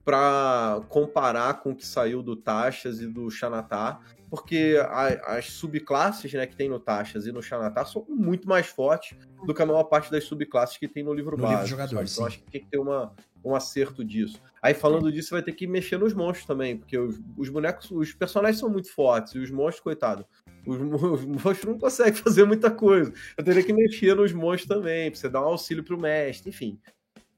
[0.05, 4.01] para comparar com o que saiu do Taxas e do Xanatá
[4.33, 8.67] porque a, as subclasses né, que tem no Taxas e no Xanatá são muito mais
[8.67, 11.65] fortes do que a maior parte das subclasses que tem no livro no básico.
[11.65, 14.41] Livro jogador, então acho que tem que ter uma, um acerto disso.
[14.62, 18.15] Aí falando disso, vai ter que mexer nos monstros também, porque os, os bonecos, os
[18.15, 20.25] personagens são muito fortes, e os monstros, coitado,
[20.67, 23.12] os, os, monstros não conseguem fazer muita coisa.
[23.37, 26.81] Eu teria que mexer nos monstros também, pra você dar um auxílio pro mestre, enfim.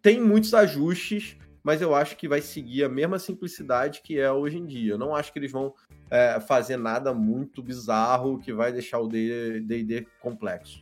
[0.01, 4.59] Tem muitos ajustes mas eu acho que vai seguir a mesma simplicidade que é hoje
[4.59, 4.93] em dia.
[4.93, 5.75] Eu não acho que eles vão
[6.11, 10.81] é, fazer nada muito bizarro que vai deixar o D&D complexo.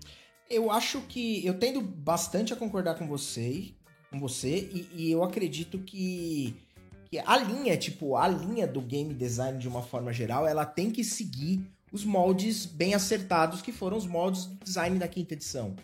[0.50, 3.72] Eu acho que eu tendo bastante a concordar com você,
[4.10, 6.56] com você e, e eu acredito que,
[7.08, 10.90] que a linha, tipo, a linha do game design de uma forma geral, ela tem
[10.90, 15.76] que seguir os moldes bem acertados que foram os moldes do design da quinta edição.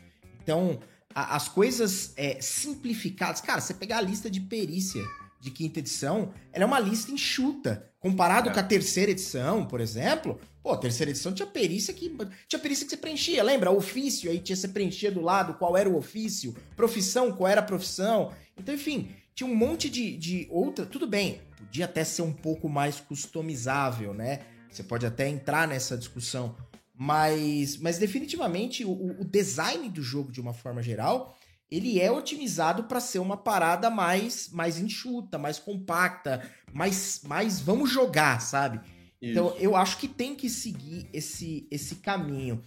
[0.43, 0.81] Então,
[1.15, 3.41] a, as coisas é, simplificadas.
[3.41, 5.03] Cara, você pegar a lista de perícia
[5.41, 7.89] de quinta edição, ela é uma lista enxuta.
[8.01, 8.53] Comparado é.
[8.53, 12.17] com a terceira edição, por exemplo, pô, a terceira edição tinha perícia que.
[12.49, 13.71] Tinha perícia que você preenchia, lembra?
[13.71, 17.65] Ofício, aí tinha você preenchia do lado qual era o ofício, profissão, qual era a
[17.65, 18.33] profissão.
[18.57, 20.87] Então, enfim, tinha um monte de, de outra.
[20.87, 24.41] Tudo bem, podia até ser um pouco mais customizável, né?
[24.71, 26.55] Você pode até entrar nessa discussão.
[27.01, 31.39] Mas, mas definitivamente o, o design do jogo, de uma forma geral,
[31.71, 37.89] ele é otimizado para ser uma parada mais mais enxuta, mais compacta, mais mais vamos
[37.89, 38.81] jogar, sabe?
[39.23, 39.55] Então, Isso.
[39.55, 42.61] Então eu acho que tem que seguir esse esse caminho.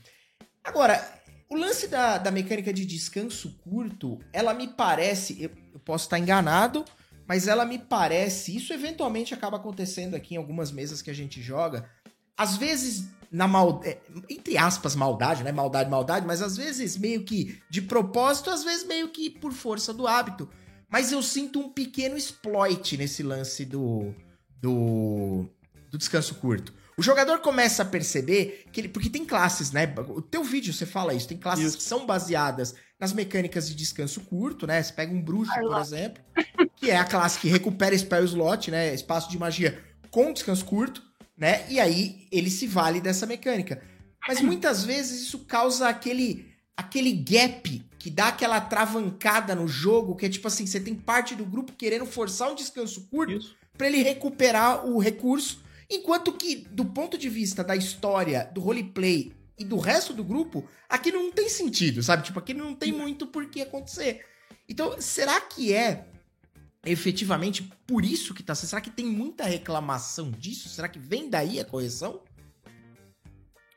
[0.63, 1.03] Agora,
[1.49, 6.17] o lance da, da mecânica de descanso curto, ela me parece, eu, eu posso estar
[6.17, 6.85] enganado,
[7.27, 11.41] mas ela me parece, isso eventualmente acaba acontecendo aqui em algumas mesas que a gente
[11.41, 11.89] joga,
[12.37, 13.97] às vezes na mal, é,
[14.29, 15.51] entre aspas, maldade, né?
[15.51, 19.93] Maldade, maldade, mas às vezes meio que de propósito, às vezes meio que por força
[19.93, 20.49] do hábito.
[20.89, 24.13] Mas eu sinto um pequeno exploit nesse lance do,
[24.61, 25.45] do,
[25.89, 26.73] do descanso curto.
[26.97, 28.89] O jogador começa a perceber que ele.
[28.89, 29.91] Porque tem classes, né?
[30.09, 31.77] O teu vídeo você fala isso, tem classes isso.
[31.77, 34.83] que são baseadas nas mecânicas de descanso curto, né?
[34.83, 36.21] Você pega um bruxo, por exemplo,
[36.75, 38.93] que é a classe que recupera spell slot, né?
[38.93, 41.01] Espaço de magia com descanso curto
[41.37, 41.65] né?
[41.69, 43.81] E aí ele se vale dessa mecânica.
[44.27, 50.25] Mas muitas vezes isso causa aquele aquele gap que dá aquela travancada no jogo, que
[50.25, 53.39] é tipo assim, você tem parte do grupo querendo forçar um descanso curto
[53.77, 59.31] para ele recuperar o recurso, enquanto que do ponto de vista da história, do roleplay
[59.57, 62.23] e do resto do grupo, aquilo não tem sentido, sabe?
[62.23, 64.25] Tipo, aquilo não tem muito por que acontecer.
[64.67, 66.07] Então, será que é
[66.85, 68.55] efetivamente por isso que tá.
[68.55, 70.69] Será que tem muita reclamação disso?
[70.69, 72.21] Será que vem daí a correção?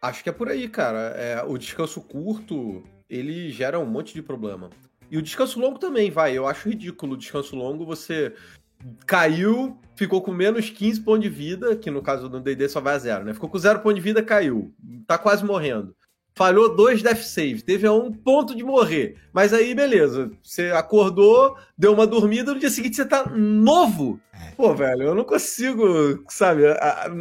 [0.01, 1.15] Acho que é por aí, cara.
[1.17, 4.71] É, o descanso curto, ele gera um monte de problema.
[5.11, 6.37] E o descanso longo também, vai.
[6.37, 7.87] Eu acho ridículo o descanso longo.
[7.87, 8.35] Você
[9.07, 12.95] caiu, ficou com menos 15 pontos de vida, que no caso do D&D só vai
[12.95, 13.33] a zero, né?
[13.33, 14.75] Ficou com zero ponto de vida, caiu.
[15.07, 15.95] Tá quase morrendo
[16.35, 19.17] falhou dois death saves, teve a um ponto de morrer.
[19.33, 24.21] Mas aí, beleza, você acordou, deu uma dormida, no dia seguinte você tá novo.
[24.33, 24.51] É.
[24.57, 26.63] Pô, velho, eu não consigo, sabe?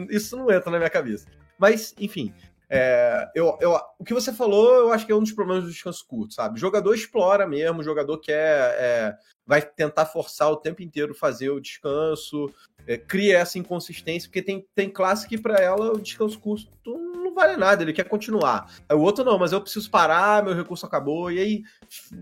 [0.09, 1.27] Isso não entra na minha cabeça.
[1.57, 2.33] Mas, enfim.
[2.75, 5.69] É, eu, eu, o que você falou, eu acho que é um dos problemas do
[5.69, 6.55] descanso curto, sabe?
[6.55, 8.75] O jogador explora mesmo, o jogador quer.
[8.79, 12.53] É, vai tentar forçar o tempo inteiro fazer o descanso,
[12.87, 17.33] é, cria essa inconsistência, porque tem, tem classe que para ela o descanso curto não
[17.33, 18.71] vale nada, ele quer continuar.
[18.87, 21.63] Aí o outro não, mas eu preciso parar, meu recurso acabou, e aí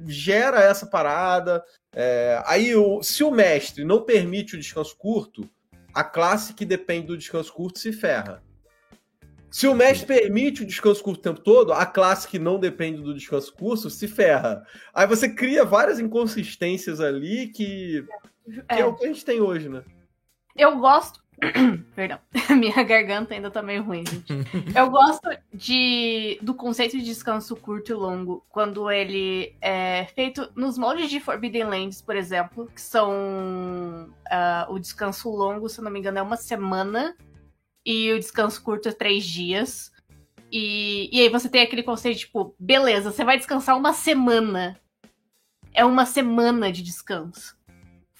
[0.07, 1.63] gera essa parada.
[1.93, 5.47] É, aí, o, se o mestre não permite o descanso curto,
[5.93, 8.41] a classe que depende do descanso curto se ferra.
[9.51, 13.01] Se o mestre permite o descanso curto o tempo todo, a classe que não depende
[13.01, 14.65] do descanso curto se ferra.
[14.93, 18.05] Aí você cria várias inconsistências ali que,
[18.45, 18.79] que é.
[18.79, 19.83] é o que a gente tem hoje, né?
[20.55, 21.21] Eu gosto
[21.95, 22.19] Perdão,
[22.57, 24.31] minha garganta ainda tá meio ruim, gente.
[24.77, 30.77] Eu gosto de, do conceito de descanso curto e longo, quando ele é feito nos
[30.77, 33.11] moldes de Forbidden Lands, por exemplo, que são
[34.27, 37.15] uh, o descanso longo, se não me engano, é uma semana,
[37.85, 39.91] e o descanso curto é três dias.
[40.51, 44.79] E, e aí você tem aquele conceito, tipo, beleza, você vai descansar uma semana.
[45.73, 47.55] É uma semana de descanso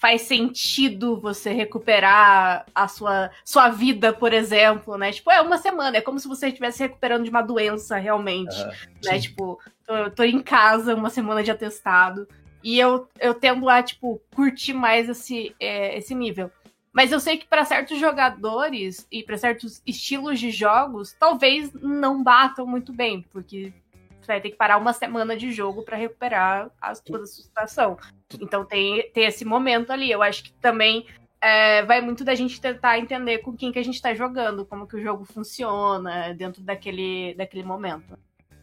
[0.02, 5.12] faz sentido você recuperar a sua, sua vida, por exemplo, né?
[5.12, 8.72] Tipo, é uma semana, é como se você estivesse recuperando de uma doença realmente, uhum,
[9.04, 9.20] né?
[9.20, 12.26] Tipo, tô, tô, em casa, uma semana de atestado,
[12.64, 16.50] e eu, eu tendo a, tipo, curtir mais esse, é, esse nível.
[16.92, 22.22] Mas eu sei que para certos jogadores e para certos estilos de jogos, talvez não
[22.22, 23.72] batam muito bem, porque
[24.20, 27.96] você vai ter que parar uma semana de jogo para recuperar a sua situação.
[28.40, 30.10] Então tem, tem esse momento ali.
[30.10, 31.06] Eu acho que também
[31.40, 34.86] é, vai muito da gente tentar entender com quem que a gente está jogando, como
[34.86, 38.18] que o jogo funciona dentro daquele, daquele momento.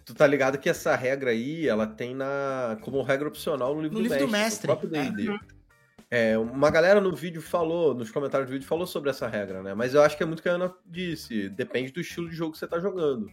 [0.06, 3.98] Tu tá ligado que essa regra aí, ela tem na como regra opcional no livro,
[3.98, 4.68] no do, livro mestre, do mestre.
[4.68, 5.30] próprio D&D.
[5.30, 5.40] Uhum.
[6.12, 9.76] É, uma galera no vídeo falou, nos comentários do vídeo, falou sobre essa regra, né?
[9.76, 11.50] Mas eu acho que é muito o que a Ana disse.
[11.50, 13.32] Depende do estilo de jogo que você tá jogando.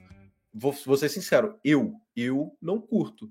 [0.52, 3.30] Vou, vou ser sincero, eu, eu não curto.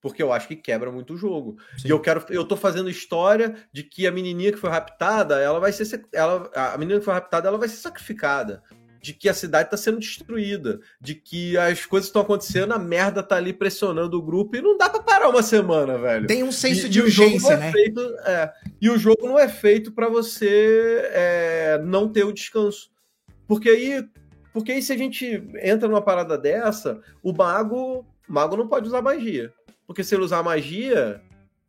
[0.00, 1.56] Porque eu acho que quebra muito o jogo.
[1.78, 1.88] Sim.
[1.88, 2.24] E eu quero.
[2.28, 6.06] Eu tô fazendo história de que a menininha que foi raptada, ela vai ser.
[6.12, 8.62] Ela, a menina que foi raptada, ela vai ser sacrificada.
[9.06, 10.80] De que a cidade tá sendo destruída.
[11.00, 14.76] De que as coisas estão acontecendo, a merda tá ali pressionando o grupo e não
[14.76, 16.26] dá pra parar uma semana, velho.
[16.26, 17.70] Tem um senso E- de e urgência, é né?
[17.70, 22.90] feito- é, e o jogo não é feito pra você é, não ter o descanso.
[23.46, 24.04] Porque aí,
[24.52, 25.24] porque aí se a gente
[25.62, 29.52] entra numa parada dessa, o mago, o mago não pode usar magia.
[29.86, 31.20] Porque se ele usar magia,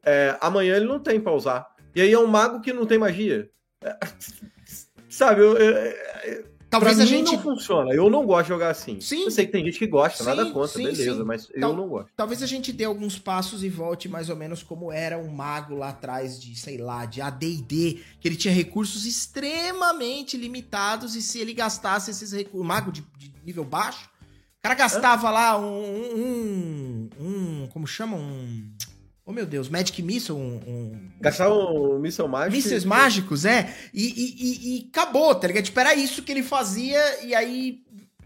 [0.04, 1.67] é, amanhã ele não tem pra usar.
[1.93, 3.47] E aí é um mago que não tem magia.
[3.84, 3.95] É,
[5.08, 7.32] sabe, eu, eu, Talvez pra a gente.
[7.32, 7.93] não funciona.
[7.93, 8.99] Eu não gosto de jogar assim.
[8.99, 9.23] Sim.
[9.23, 11.23] Eu sei que tem gente que gosta, Sim, nada contra, sim, beleza, sim.
[11.23, 12.12] mas eu não gosto.
[12.15, 15.75] Talvez a gente dê alguns passos e volte mais ou menos como era um mago
[15.75, 21.39] lá atrás de, sei lá, de AD&D, que ele tinha recursos extremamente limitados e se
[21.39, 24.10] ele gastasse esses recursos, mago de, de nível baixo,
[24.60, 25.63] o cara gastava lá um,
[26.17, 28.17] um, um- como chama?
[28.17, 28.69] Um,
[29.27, 32.55] oh meu Deus, Magic Missile, um, um Gastar um míssel mágico.
[32.55, 35.65] mísseis mágicos, é, e, e, e- e acabou, tá ligado?
[35.65, 37.81] Tipo, era isso que ele fazia e aí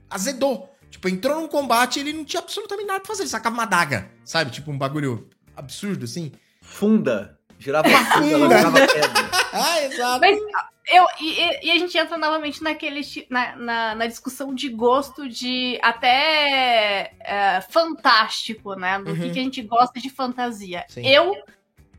[0.10, 0.70] azedou.
[0.90, 3.24] Tipo, entrou num combate e ele não tinha absolutamente nada pra fazer.
[3.24, 4.52] Ele sacava uma daga, sabe?
[4.52, 6.32] Tipo, um bagulho absurdo, assim.
[6.62, 7.38] Funda.
[7.58, 8.58] Girava uma funda, ela funda.
[8.58, 9.32] girava pedra.
[9.54, 10.20] Ah, exato.
[10.22, 10.40] Mas
[10.88, 15.80] eu, e, e- a gente entra novamente naquele, na, na, na discussão de gosto de
[15.82, 18.98] até é, fantástico, né?
[19.00, 19.32] Do que, Uhum.
[19.34, 20.84] que a gente gosta de fantasia.
[20.90, 21.06] Sim.
[21.08, 21.36] Eu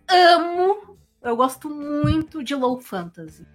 [0.09, 3.47] amo, eu gosto muito de low fantasy.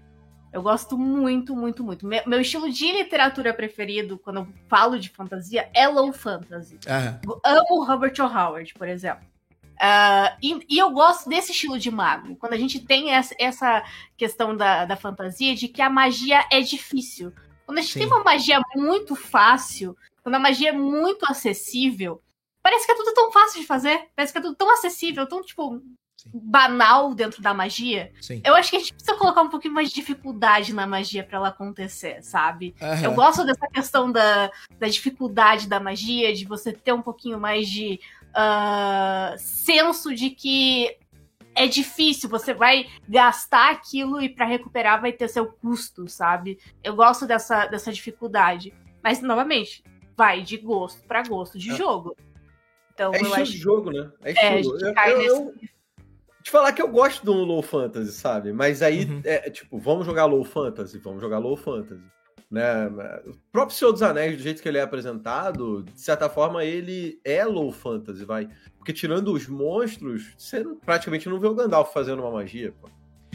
[0.51, 2.07] Eu gosto muito, muito, muito.
[2.07, 6.79] Me- Meu estilo de literatura preferido, quando eu falo de fantasia, é low fantasy.
[6.87, 7.19] Aham.
[7.43, 8.23] Amo Robert O.
[8.25, 9.25] Howard, por exemplo.
[9.79, 12.35] Ah, e, e eu gosto desse estilo de mago.
[12.35, 13.83] Quando a gente tem essa, essa
[14.15, 17.31] questão da, da fantasia de que a magia é difícil.
[17.65, 17.99] Quando a gente Sim.
[17.99, 22.21] tem uma magia muito fácil, quando a magia é muito acessível,
[22.63, 24.07] parece que é tudo tão fácil de fazer.
[24.15, 25.81] Parece que é tudo tão acessível, tão, tipo,
[26.17, 26.31] Sim.
[26.33, 28.11] banal dentro da magia.
[28.19, 28.41] Sim.
[28.43, 31.37] Eu acho que a gente precisa colocar um pouquinho mais de dificuldade na magia pra
[31.37, 32.75] ela acontecer, sabe?
[32.81, 33.03] Aham.
[33.03, 37.69] Eu gosto dessa questão da, da dificuldade da magia, de você ter um pouquinho mais
[37.69, 37.99] de
[38.37, 40.95] ah, senso de que
[41.55, 46.59] é difícil, você vai gastar aquilo e pra recuperar vai ter seu custo, sabe?
[46.83, 48.71] Eu gosto dessa, dessa dificuldade.
[49.03, 49.83] Mas, novamente,
[50.15, 51.75] vai de gosto pra gosto de É.
[51.75, 52.15] jogo.
[52.93, 54.11] Então, É eu estilo acho de jogo, né?
[54.23, 54.79] É é, a estilo.
[54.79, 55.29] gente Eu- cai eu- nesse.
[55.29, 55.53] eu-
[56.43, 58.53] Te falar que eu gosto do low fantasy, sabe?
[58.53, 59.21] Mas aí, Uhum.
[59.25, 62.01] é tipo, vamos jogar low fantasy, vamos jogar low fantasy.
[62.49, 62.87] Né?
[63.27, 67.19] O próprio Senhor dos Anéis, do jeito que ele é apresentado, de certa forma, ele
[67.25, 68.47] é low fantasy, vai.
[68.77, 72.89] Porque tirando os monstros, você praticamente não vê o Gandalf fazendo uma magia, pô.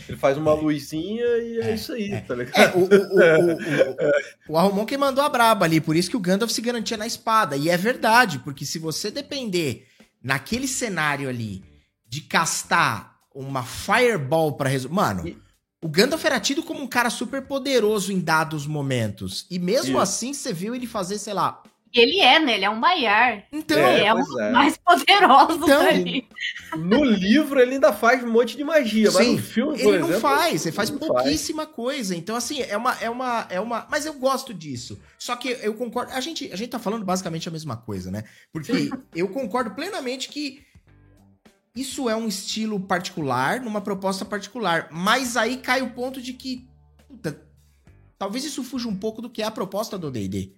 [0.09, 2.20] Ele faz uma luzinha e é, É, isso aí, é.
[2.22, 2.59] tá ligado?
[2.59, 2.87] É, o, o,
[4.51, 6.96] o, o, Arrumon que mandou a braba ali, por isso que o Gandalf se garantia
[6.96, 7.57] na espada.
[7.57, 9.87] E é verdade, porque se você depender
[10.22, 11.62] naquele cenário ali
[12.09, 14.94] de castar uma fireball pra resolver.
[14.94, 15.37] Mano, E-
[15.83, 19.45] o Gandalf era tido como um cara super poderoso em dados momentos.
[19.51, 19.99] E mesmo Isso.
[19.99, 21.61] assim, você viu ele fazer, sei lá.
[21.92, 22.55] Ele é, né?
[22.55, 23.45] Ele é um Maiar.
[23.53, 23.77] Então.
[23.77, 24.51] É, ele é um é.
[24.51, 26.27] mais poderoso Então, dali.
[26.79, 29.99] No livro ele ainda faz um monte de magia, mas Sim, no filme, por Ele
[29.99, 32.16] não exemplo, faz, ele faz não pouquíssima coisa.
[32.16, 33.87] Então, assim, é uma, é uma, é uma.
[33.90, 34.99] Mas eu gosto disso.
[35.18, 36.12] Só que eu concordo.
[36.12, 38.25] A gente, a gente tá falando basicamente a mesma coisa, né?
[38.53, 40.62] Porque eu concordo plenamente que
[41.75, 44.89] isso é um estilo particular, numa proposta particular.
[44.91, 46.69] Mas aí cai o ponto de que.
[47.09, 47.41] puta,
[48.19, 50.53] talvez isso fuja um pouco do que é a proposta do DD.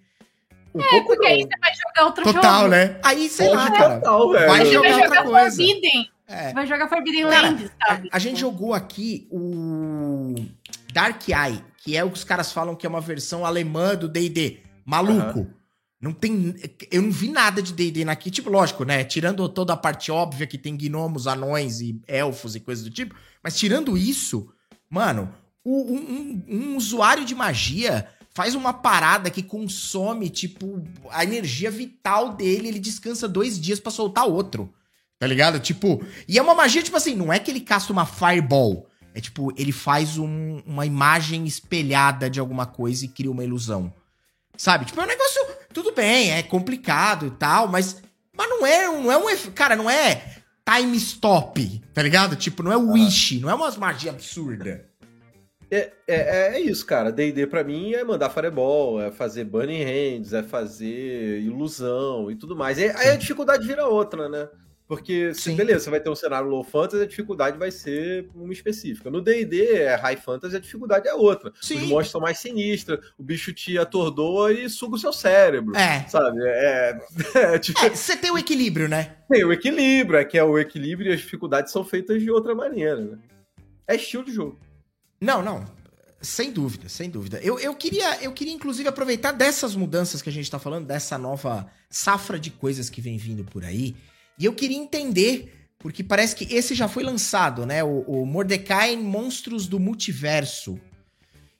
[0.73, 1.49] Um pouco Porque aí não.
[1.49, 2.71] você vai jogar outro Total, jogo.
[2.71, 2.99] né?
[3.01, 3.95] Aí, sei lá, Pode cara.
[3.99, 4.47] total, velho.
[4.47, 5.55] Vai jogar vai outra jogar coisa.
[5.55, 6.11] Forbidden.
[6.27, 6.47] É.
[6.47, 8.09] Você vai jogar Forbidden Cara, Lands, sabe?
[8.11, 10.35] A, a gente jogou aqui o
[10.91, 14.09] Dark Eye, que é o que os caras falam que é uma versão alemã do
[14.09, 14.59] D&D.
[14.83, 15.47] Maluco.
[16.05, 16.55] Não tem...
[16.91, 18.29] Eu não vi nada de D&D naqui.
[18.29, 19.03] Tipo, lógico, né?
[19.03, 23.15] Tirando toda a parte óbvia que tem gnomos, anões e elfos e coisas do tipo.
[23.43, 24.47] Mas tirando isso,
[24.89, 31.71] mano, o- um, um- usuário de magia faz uma parada que consome, tipo, a energia
[31.71, 32.67] vital dele.
[32.67, 34.71] Ele descansa dois dias pra soltar outro.
[35.17, 35.59] Tá ligado?
[35.59, 38.87] Tipo, e é uma magia, tipo assim, não é que ele casta uma fireball.
[39.13, 43.91] É tipo, ele faz um- uma imagem espelhada de alguma coisa e cria uma ilusão.
[44.57, 44.85] Sabe?
[44.85, 45.47] Tipo, é um negócio.
[45.73, 48.01] Tudo bem, é complicado e tal, mas.
[48.37, 49.51] Mas não é, não é um.
[49.51, 52.35] Cara, não é time stop, tá ligado?
[52.35, 54.85] Tipo, não é wish, não é umas magia absurda.
[55.69, 57.11] É, é, é isso, cara.
[57.11, 62.55] D&D pra mim é mandar fireball, é fazer burning hands, é fazer ilusão e tudo
[62.55, 62.77] mais.
[62.77, 64.47] E aí a dificuldade vira outra, né?
[64.87, 65.55] Porque, se, Sim.
[65.55, 69.09] beleza, você vai ter um cenário low fantasy, a dificuldade vai ser uma específica.
[69.09, 71.51] No D&D, é high fantasy, a dificuldade é outra.
[71.59, 71.77] Sim.
[71.77, 75.75] Os monstros são mais sinistros, o bicho te atordoa e suga o seu cérebro.
[75.75, 76.07] É.
[76.07, 76.37] Sabe?
[76.43, 76.99] É,
[77.35, 79.15] é, tipo, É, você tem o equilíbrio, né?
[79.27, 82.53] tem o equilíbrio, é que é o equilíbrio e as dificuldades são feitas de outra
[82.53, 83.17] maneira, né?
[83.87, 84.59] É estilo de jogo.
[85.19, 85.65] Não, não.
[86.21, 87.39] Sem dúvida, sem dúvida.
[87.41, 91.17] Eu, eu, queria, eu queria, inclusive, aproveitar dessas mudanças que a gente tá falando, dessa
[91.17, 93.95] nova safra de coisas que vem vindo por aí.
[94.37, 97.83] E eu queria entender, porque parece que esse já foi lançado, né?
[97.83, 100.79] O, o Mordecai Monstros do Multiverso.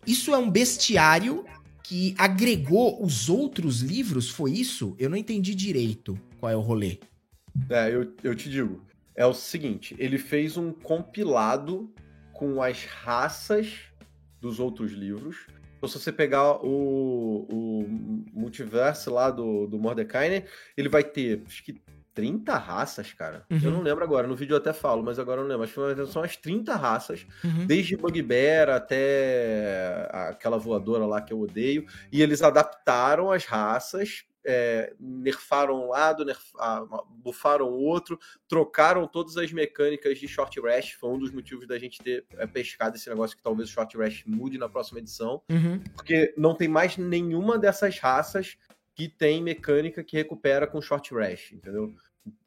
[0.06, 1.46] Isso é um bestiário
[1.84, 4.30] que agregou os outros livros?
[4.30, 4.96] Foi isso?
[5.00, 7.00] Eu não entendi direito qual é o rolê.
[7.70, 8.84] É, eu, eu te digo.
[9.16, 11.90] É o seguinte, ele fez um compilado
[12.34, 13.74] com as raças
[14.42, 15.48] dos outros livros.
[15.78, 17.88] Então, se você pegar o, o
[18.34, 20.44] multiverso lá do, do Mordecai, né,
[20.76, 21.80] ele vai ter, acho que
[22.16, 23.46] 30 raças, cara.
[23.52, 23.60] Uhum.
[23.62, 25.66] Eu não lembro agora, no vídeo eu até falo, mas agora eu não lembro.
[25.66, 27.68] Acho que são as 30 raças, Uhum.
[27.68, 31.86] desde Bugbear até aquela voadora lá que eu odeio.
[32.12, 36.42] E eles adaptaram as raças, é, nerfaram um lado, nerf...
[36.60, 40.94] ah, bufaram o outro, trocaram todas as mecânicas de Short Rest.
[40.96, 43.98] Foi um dos motivos da gente ter é, pescado esse negócio que talvez o Short
[43.98, 45.42] Rest mude na próxima edição.
[45.50, 45.80] Uhum.
[45.96, 48.56] Porque não tem mais nenhuma dessas raças
[48.96, 51.94] que tem mecânica que recupera com Short Rest, entendeu?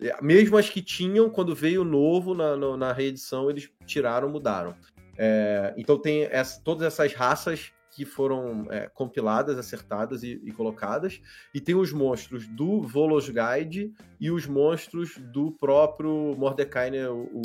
[0.00, 4.28] É, Mesmo as que tinham, quando veio o novo na, na, na reedição, eles tiraram,
[4.30, 4.74] mudaram.
[5.16, 11.20] É, então tem essa- todas essas raças que foram é, compiladas, acertadas e, e colocadas.
[11.52, 17.08] E tem os monstros do Volos Guide e os monstros do próprio Mordecai, né?
[17.08, 17.42] O,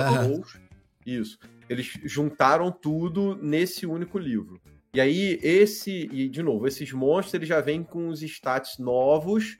[0.00, 0.24] Aham.
[0.24, 0.60] Fools.
[1.04, 1.38] Isso.
[1.68, 4.60] Eles juntaram tudo nesse único livro.
[4.92, 9.56] E aí, esse, e de novo, esses monstros eles já vêm com os stats novos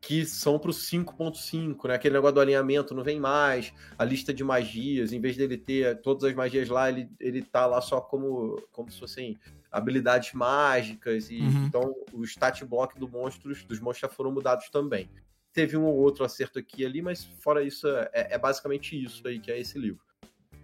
[0.00, 1.94] que são pro 5.5, né?
[1.94, 5.98] Aquele negócio do alinhamento não vem mais, a lista de magias, em vez dele ter
[6.02, 9.38] todas as magias lá, ele, ele tá lá só como, como se fossem
[9.72, 11.64] habilidades mágicas, e Uhum.
[11.66, 15.08] então o stat block do monstros, dos monstros já foram mudados também.
[15.54, 19.26] Teve um ou outro acerto aqui e ali, mas fora isso, é, é basicamente isso
[19.26, 20.03] aí que é esse livro.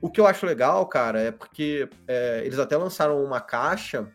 [0.01, 4.09] O que eu acho legal, cara, é porque é, eles até lançaram uma caixa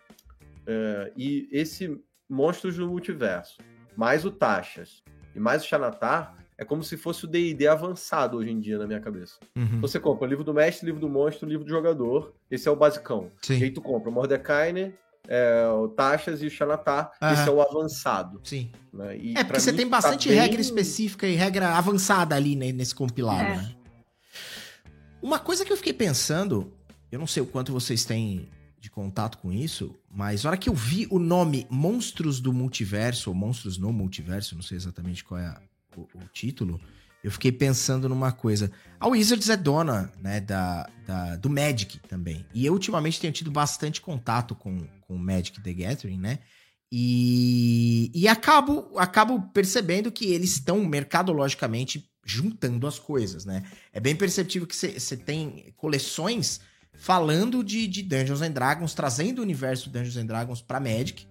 [0.65, 3.57] é, e esse Monstros do Multiverso,
[3.95, 5.03] mais o Taxas
[5.35, 8.87] e mais o Xanatar, é como se fosse o D&D avançado hoje em dia na
[8.87, 9.35] minha cabeça.
[9.57, 9.81] Uhum.
[9.81, 12.75] Você compra o livro do mestre, livro do monstro, livro do jogador, esse é o
[12.75, 13.29] basicão.
[13.49, 13.71] E aí Sim.
[13.71, 14.93] tu compra o Mordecai,
[15.27, 17.33] é, o Taxas e o Xanatar, Aham.
[17.33, 18.39] esse é o avançado.
[18.43, 18.71] Sim.
[18.93, 19.17] Né?
[19.17, 22.55] E É, porque você mim tem tá bastante bem- regra específica e regra avançada ali
[22.55, 23.55] né, nesse compilado, É.
[23.57, 23.75] né?
[25.25, 26.71] Uma coisa que eu fiquei pensando,
[27.11, 28.47] eu não sei o quanto vocês têm
[28.79, 33.31] de contato com isso, mas na hora que eu vi o nome Monstros do Multiverso,
[33.31, 35.59] ou Monstros no Multiverso, não sei exatamente qual é a-
[35.97, 36.79] o, o título,
[37.23, 38.71] eu fiquei pensando numa coisa.
[38.99, 42.45] A Wizards é dona, né, da, da- do Magic também.
[42.53, 46.37] E eu ultimamente tenho tido bastante contato com, com o Magic the Gathering, né?
[46.97, 53.69] E, e acabo, acabo percebendo que eles estão mercadologicamente juntando as coisas, né?
[53.91, 56.61] É bem perceptível que você tem coleções
[56.93, 61.27] falando de, de Dungeons and Dragons, trazendo o universo Dungeons and Dragons pra Magic,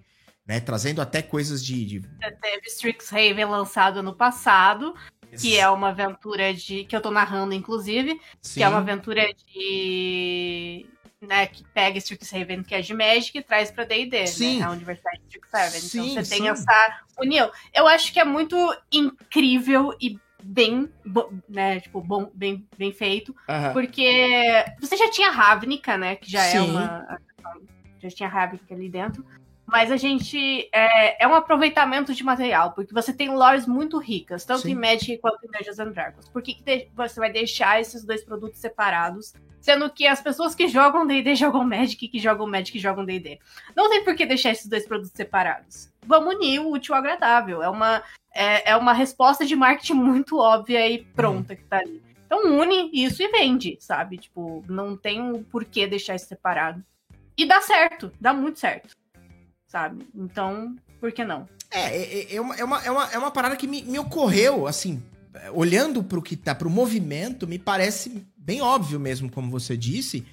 [0.47, 0.61] né?
[0.61, 1.87] Trazendo até coisas de.
[1.87, 2.01] de...
[2.43, 4.95] Teve Strixhaven lançado ano passado,
[5.41, 6.85] que é uma aventura de.
[6.85, 8.61] que eu tô narrando, inclusive, Sim.
[8.61, 10.85] que é uma aventura de.
[11.27, 14.59] Né, que pega Strixhaven, que é de Magic, e traz pra D&D, Sim.
[14.59, 15.81] né, a Universidade de Strixhaven.
[15.81, 16.39] Sim, então você sim.
[16.39, 17.51] tem essa união.
[17.73, 18.57] Eu acho que é muito
[18.93, 20.91] incrível e bem,
[21.49, 23.73] né, tipo, bom, bem, bem feito, Aham.
[23.73, 27.19] porque você já tinha Ravnica, né, que já é uma...
[28.01, 29.25] Já tinha Ravnica ali dentro.
[29.67, 30.69] Mas a gente.
[30.73, 34.73] É, é um aproveitamento de material, porque você tem lores muito ricas, tanto Sim.
[34.73, 36.29] em Magic quanto em Dungeons and Dragons.
[36.29, 39.33] Por que, que de- você vai deixar esses dois produtos separados?
[39.61, 43.39] Sendo que as pessoas que jogam DD jogam Magic e que jogam Magic jogam DD.
[43.75, 45.89] Não tem por que deixar esses dois produtos separados.
[46.07, 47.63] Vamos unir o útil ao agradável.
[47.63, 48.03] É uma,
[48.35, 52.03] é, é uma resposta de marketing muito óbvia e pronta que tá ali.
[52.27, 54.19] Então une isso e vende, sabe?
[54.19, 56.85] Tipo, não tem um porquê deixar isso separado.
[57.37, 58.95] E dá certo, dá muito certo
[59.75, 60.07] sabe?
[60.15, 61.49] Então, por que não?
[61.69, 64.69] É, é, é, uma, é, uma, é, uma, é uma parada que me, me ocorreu,
[64.69, 65.03] assim,
[65.35, 70.25] é, olhando pro que tá, pro movimento, me parece bem óbvio mesmo, como você disse,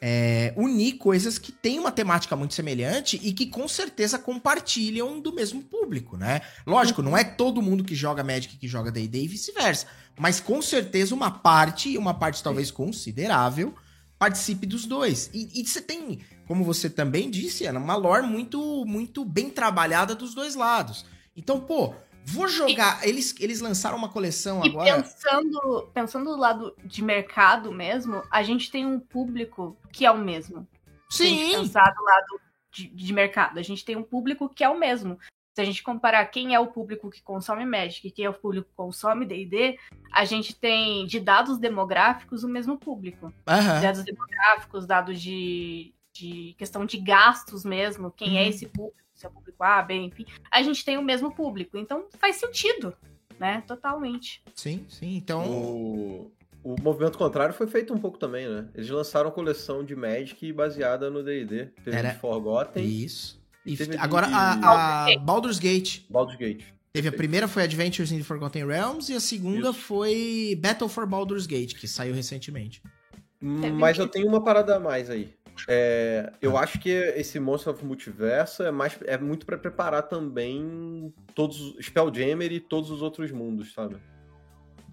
[0.00, 5.34] é, unir coisas que têm uma temática muito semelhante e que com certeza compartilham do
[5.34, 6.42] mesmo público, né?
[6.64, 10.62] Lógico, não é todo mundo que joga Magic que joga D&D e vice-versa, mas com
[10.62, 13.74] certeza uma parte, uma parte talvez considerável,
[14.18, 15.30] participe dos dois.
[15.34, 20.34] E você tem, como você também disse, Ana, uma lore muito, muito bem trabalhada dos
[20.34, 21.04] dois lados.
[21.36, 21.94] Então, pô,
[22.26, 23.06] Vou jogar.
[23.06, 25.02] Eles, eles lançaram uma coleção E agora.
[25.02, 30.16] pensando, pensando do lado de mercado mesmo, a gente tem um público que é o
[30.16, 30.66] mesmo.
[31.10, 31.52] Se Sim!
[31.52, 32.40] pensar do lado
[32.72, 35.18] de, de mercado, a gente tem um público que é o mesmo.
[35.54, 38.34] Se a gente comparar quem é o público que consome Magic e quem é o
[38.34, 39.78] público que consome D&D,
[40.12, 43.32] a gente tem de dados demográficos o mesmo público.
[43.46, 43.80] Aham.
[43.80, 48.36] Dados demográficos, dados de, de questão de gastos mesmo, quem Uhum.
[48.38, 50.24] é esse público, se é o público A, B, enfim.
[50.50, 52.94] A gente tem o mesmo público, então faz sentido,
[53.38, 53.62] né?
[53.66, 54.40] Totalmente.
[54.54, 55.16] Sim, sim.
[55.16, 55.44] Então.
[55.50, 58.68] O, o movimento contrário foi feito um pouco também, né?
[58.74, 61.66] Eles lançaram coleção de Magic baseada no D&D.
[61.84, 63.42] Teve Era- de Forgotten, Isso.
[63.66, 66.02] E Teve agora de- a, a Baldur's Gate.
[66.08, 66.64] Baldur's Gate.
[66.92, 69.80] Teve a primeira foi Adventures in the Forgotten Realms e a segunda Isso.
[69.80, 72.80] foi Battle for Baldur's Gate, que saiu recentemente.
[73.74, 75.34] Mas eu tenho uma parada a mais aí.
[75.68, 81.12] É, eu acho que esse Monster of Multiverso é, mais, é muito pra preparar também
[81.34, 83.96] todos os Spelljammer e todos os outros mundos, sabe?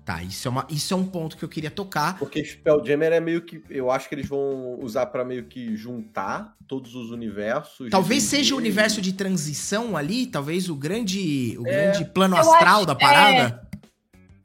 [0.05, 2.17] Tá, isso é, uma, isso é um ponto que eu queria tocar.
[2.19, 3.63] Porque Spelljammer é meio que.
[3.69, 7.89] Eu acho que eles vão usar pra meio que juntar todos os universos.
[7.89, 11.71] Talvez seja o universo de transição ali, talvez o grande, o É.
[11.91, 13.67] grande plano Eu astral acho- da parada.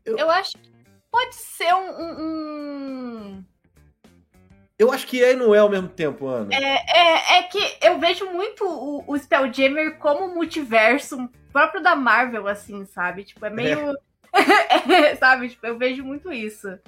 [0.05, 0.71] Eu acho que
[1.11, 2.21] pode ser um- um-
[3.39, 3.45] um
[4.79, 6.55] Eu acho que é e não é ao mesmo tempo, Ana.
[6.55, 12.85] É, é que eu vejo muito o, o Spelljammer como multiverso próprio da Marvel, assim,
[12.85, 13.25] sabe?
[13.25, 13.97] Tipo, é meio.
[15.19, 15.49] sabe?
[15.49, 16.79] Tipo, eu vejo muito isso.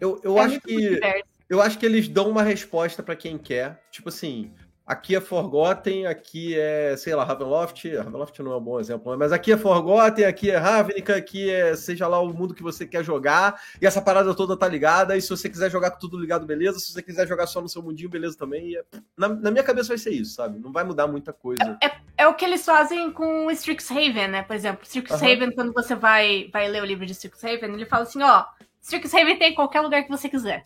[0.00, 0.72] Eu, eu é acho que.
[0.72, 1.38] multiverso.
[1.48, 3.82] Eu acho que eles dão uma resposta pra quem quer.
[3.90, 4.52] Tipo assim,
[4.88, 7.94] aqui é Forgotten, aqui é, sei lá, Ravenloft.
[7.94, 11.76] Ravenloft não é um bom exemplo, mas aqui é Forgotten, aqui é Ravnica, aqui é
[11.76, 13.60] seja lá o mundo que você quer jogar.
[13.82, 15.14] E essa parada toda tá ligada.
[15.14, 16.80] E se você quiser jogar com tudo ligado, beleza.
[16.80, 18.76] Se você quiser jogar só no seu mundinho, beleza também.
[18.76, 18.84] É-
[19.14, 20.58] na, na minha cabeça vai ser isso, sabe?
[20.58, 21.78] Não vai mudar muita coisa.
[22.16, 24.42] É o que eles fazem com o Strixhaven, né?
[24.42, 28.22] Por exemplo, Strixhaven, quando você vai, vai ler o livro de Strixhaven, ele fala assim,
[28.22, 28.44] ó,
[28.80, 30.64] Strixhaven tem em qualquer lugar que você quiser.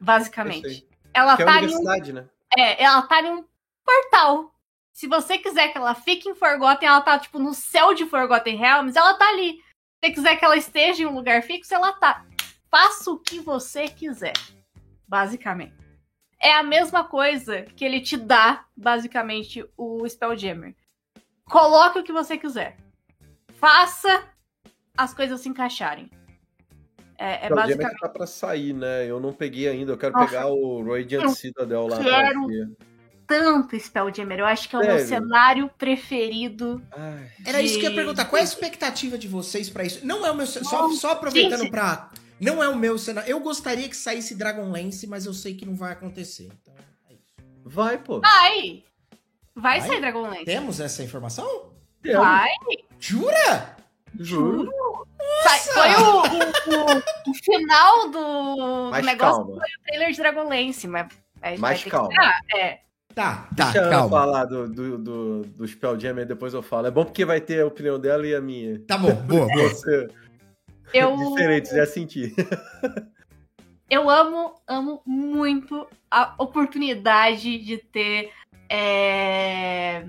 [0.00, 0.86] Basicamente.
[1.12, 2.26] Ela Que é a tá em universidade, né?
[2.56, 3.44] É, ela tá em um
[3.84, 4.54] portal.
[4.92, 8.56] Se você quiser que ela fique em Forgotten, ela tá, tipo, no céu de Forgotten
[8.56, 9.54] Realms, ela tá ali.
[9.56, 12.24] Se você quiser que ela esteja em um lugar fixo, ela tá.
[12.70, 14.34] Faça o que você quiser.
[15.06, 15.74] Basicamente.
[16.40, 20.76] É a mesma coisa que ele te dá, basicamente, o Spelljammer.
[21.46, 22.76] Coloque o que você quiser.
[23.54, 24.28] Faça
[24.96, 26.10] as coisas se encaixarem.
[27.18, 27.98] É, é o basicamente.
[28.00, 29.08] tá pra sair, né?
[29.08, 29.92] Eu não peguei ainda.
[29.92, 32.02] Eu quero Nossa, pegar o Radiant eu Citadel lá.
[32.02, 32.76] quero.
[33.26, 34.38] Tanto Spelljammer.
[34.40, 35.06] Eu acho que é o meu Sério?
[35.08, 38.26] cenário preferido Ai, Era isso que eu ia de- perguntar.
[38.26, 40.04] Qual é a expectativa de vocês pra isso?
[40.04, 40.46] Não é o meu.
[40.46, 41.70] ce- Só, só aproveitando gente.
[41.70, 42.10] pra.
[42.40, 43.30] Não é o meu cenário.
[43.30, 46.50] Eu gostaria que saísse Dragonlance, mas eu sei que não vai acontecer.
[46.60, 46.74] Então,
[47.08, 47.32] é isso.
[47.64, 48.20] vai, pô.
[48.20, 48.84] Vai!
[49.54, 49.88] Vai, Vai?
[49.88, 50.44] sair Dragonlance.
[50.44, 51.72] Temos essa informação?
[52.02, 52.20] Temos.
[52.26, 52.50] Vai!
[52.98, 53.73] Jura?
[54.18, 54.70] Juro.
[55.42, 59.46] Sai- Foi o, o- o- final do, do negócio calma.
[59.46, 61.82] foi o trailer de Dragonlance, mas.
[61.82, 62.10] que calma.
[62.54, 62.80] É.
[63.14, 64.08] Tá, tá, Deixa calma.
[64.10, 66.86] falar do, do, do, do Spelljammer, depois eu falo.
[66.88, 68.80] É bom porque vai ter a opinião dela e a minha.
[68.86, 69.68] Tá bom, boa, boa.
[69.68, 70.08] Você,
[70.92, 72.34] Eu, diferentes, já senti.
[73.88, 78.30] eu amo, amo muito a oportunidade de ter
[78.68, 80.04] é,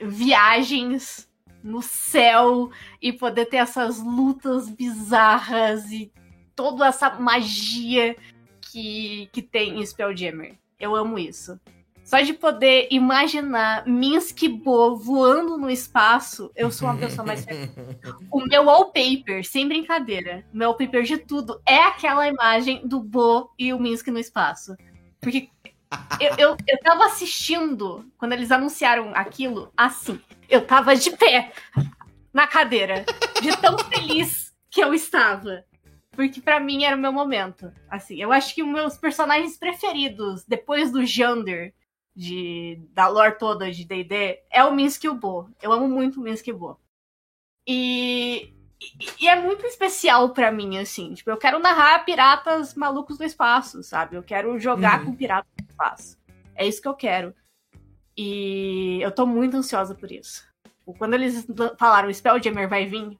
[0.00, 1.27] viagens
[1.68, 6.10] no céu e poder ter essas lutas bizarras e
[6.56, 8.16] toda essa magia
[8.60, 10.56] que, que tem em Spelljammer.
[10.80, 11.58] Eu amo isso.
[12.08, 17.68] Só de poder imaginar Minsk Bo voando no espaço, eu sou uma pessoa mais feliz.
[18.32, 23.50] O meu wallpaper, sem brincadeira, o meu wallpaper de tudo é aquela imagem do Bo
[23.58, 24.74] e o Minsk no espaço.
[25.20, 25.50] Porque
[26.20, 30.20] eu, eu, eu tava assistindo, quando eles anunciaram aquilo, assim.
[30.48, 31.52] Eu tava de pé
[32.32, 33.04] na cadeira,
[33.40, 35.64] de tão feliz que eu estava.
[36.12, 37.72] Porque pra mim era o meu momento.
[37.88, 41.72] Assim, eu acho que os meus personagens preferidos, depois do Jander,
[42.14, 45.48] de, da lore toda de D&D, é o Minsk e o Bo.
[45.62, 46.80] Eu amo muito o Minsk e o Bo.
[47.66, 51.14] E, e, e é muito especial pra mim, assim.
[51.14, 54.16] Tipo, eu quero narrar piratas malucos do espaço, sabe?
[54.16, 55.06] Eu quero jogar Uhum.
[55.06, 55.48] com piratas
[55.78, 56.18] espaço.
[56.56, 57.32] É isso que eu quero.
[58.16, 60.44] E eu tô muito ansiosa por isso.
[60.98, 61.46] Quando eles
[61.78, 63.16] falaram o Spelljammer vai vir,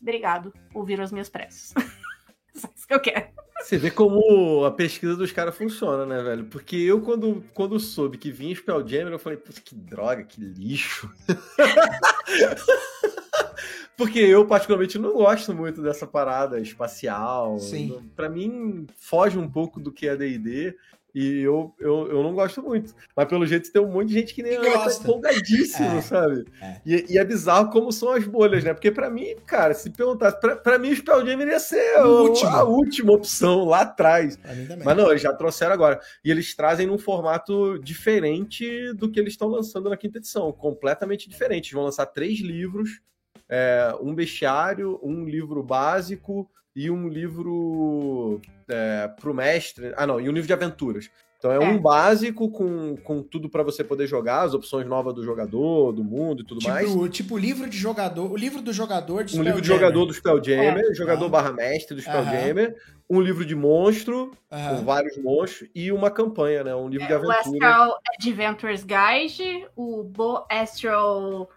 [0.00, 1.72] obrigado, ouviram as minhas preces.
[2.54, 3.28] Só isso que eu quero.
[3.60, 6.44] Você vê como a pesquisa dos caras funciona, né, velho?
[6.46, 11.10] Porque eu, quando, quando soube que vinha Spelljammer, eu falei, putz, que droga, que lixo.
[13.96, 17.58] Porque eu, particularmente, não gosto muito dessa parada espacial.
[17.58, 18.08] Sim.
[18.14, 20.76] Pra mim, foge um pouco do que é D&D.
[21.14, 22.94] E eu, eu, eu não gosto muito.
[23.16, 26.00] Mas pelo jeito tem um monte de gente que nem Que eu, tá empolgadíssimo, É,
[26.02, 26.44] sabe?
[26.60, 26.80] é.
[26.84, 28.74] E, e é bizarro como são as bolhas, né?
[28.74, 32.32] Porque pra mim, cara, se perguntasse, pra, pra mim o Spell Jam iria ser O
[32.46, 34.38] a última opção lá atrás.
[34.84, 35.98] Mas não, eles já trouxeram agora.
[36.24, 40.52] E eles trazem num formato diferente do que eles estão lançando na quinta edição.
[40.52, 41.66] Completamente diferente.
[41.68, 43.00] Eles vão lançar três livros:
[43.48, 49.92] é, um bestiário, um livro básico e um livro é, pro mestre.
[49.96, 51.10] Ah, não, e um livro de aventuras.
[51.38, 51.58] Então é, É.
[51.60, 56.02] um básico com, com tudo pra você poder jogar, as opções novas do jogador, do
[56.02, 56.88] mundo e tudo mais.
[56.90, 60.04] Tipo, tipo o livro de jogador, o livro do jogador de Um livro de jogador
[60.04, 61.28] do Spelljammer, jogador Ah.
[61.28, 62.02] barra mestre do.
[62.02, 62.74] Spelljammer,
[63.08, 66.74] um livro de monstro, com vários monstros, e uma campanha, né?
[66.74, 67.38] Um livro de O aventura.
[67.38, 71.48] Astral Adventures Guide, o Bo Astral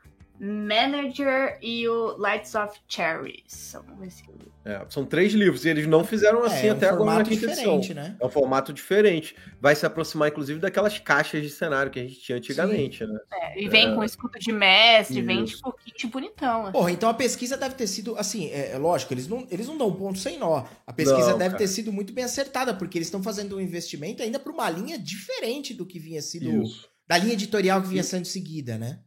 [0.44, 3.44] Manager e o Lights of Cherries.
[3.48, 4.24] São esse
[4.66, 7.46] É, são três livros, e eles não fizeram assim é, um até agora na quinta
[7.46, 7.80] edição.
[7.80, 8.16] diferente, né?
[8.20, 9.36] É um formato diferente.
[9.60, 13.20] Vai se aproximar, inclusive, daquelas caixas de cenário que a gente tinha antigamente, né?
[13.32, 13.96] É, e vem É.
[13.96, 15.58] com escudo de mestre, vem Isso.
[15.58, 16.64] tipo kit bonitão.
[16.64, 16.72] assim.
[16.72, 19.78] Porra, então a pesquisa deve ter sido, assim, é, é lógico, eles não, eles não
[19.78, 20.66] dão ponto sem nó.
[20.88, 21.58] A pesquisa Não, deve cara.
[21.60, 24.98] ter sido muito bem acertada, porque eles estão fazendo um investimento ainda para uma linha
[24.98, 26.64] diferente do que vinha sido.
[26.64, 26.90] Isso.
[27.08, 29.00] Da linha editorial que vinha sendo seguida, né?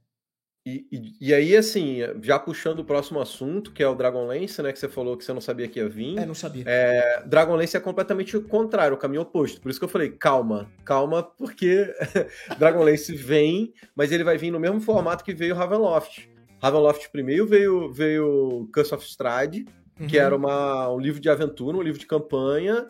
[0.67, 4.73] E, e, e aí, assim, já puxando o próximo assunto, que é o Dragonlance, né?
[4.73, 6.19] Que você falou que você não sabia que ia vir.
[6.19, 6.65] É, não sabia.
[6.67, 9.61] É, Dragonlance é completamente o contrário, o caminho oposto.
[9.61, 11.93] Por isso que eu falei, calma, calma, porque
[12.59, 16.29] Dragonlance vem, mas ele vai vir no mesmo formato que veio Ravenloft.
[16.63, 19.67] Ravenloft primeiro veio, veio Curse of Strahd,
[20.09, 20.25] que Uhum.
[20.25, 22.87] era uma, um livro de aventura, um livro de campanha,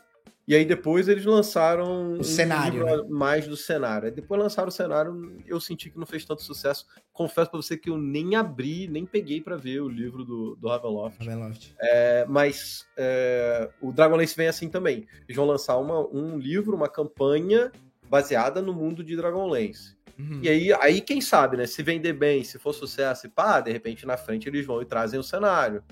[0.46, 4.06] e aí depois eles lançaram um cenário, livro mais do cenário.
[4.06, 6.86] Aí depois lançaram o cenário, eu senti que não fez tanto sucesso.
[7.12, 10.68] Confesso pra você que eu nem abri, nem peguei pra ver o livro do, do
[10.68, 11.18] Ravenloft.
[11.24, 11.74] Ravenloft.
[11.80, 15.06] É, mas é, o Dragonlance vem assim também.
[15.24, 17.72] Eles vão lançar uma- um livro, uma campanha
[18.10, 19.96] baseada no mundo de Dragonlance.
[20.18, 20.40] Uhum.
[20.42, 21.66] E aí, aí, quem sabe, né?
[21.66, 24.84] Se vender bem, se for sucesso, e pá, de repente na frente eles vão e
[24.84, 25.82] trazem o cenário.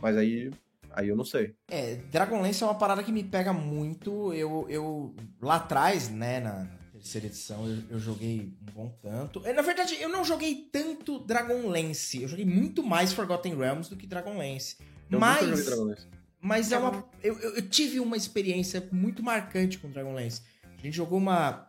[0.00, 0.50] Mas aí,
[0.92, 1.54] aí eu não sei.
[1.68, 4.32] É, Dragonlance é uma parada que me pega muito.
[4.34, 9.40] Eu, eu lá atrás, né, na terceira edição, eu, eu joguei um bom tanto.
[9.46, 12.22] É, Na verdade, eu não joguei tanto Dragonlance.
[12.22, 14.76] Eu joguei muito mais Forgotten Realms do que Dragonlance.
[15.10, 16.06] Eu nunca joguei Mas, Dragonlance.
[16.40, 20.42] mas é uma, eu, eu- tive uma experiência muito marcante com Dragonlance.
[20.78, 21.66] A gente jogou uma,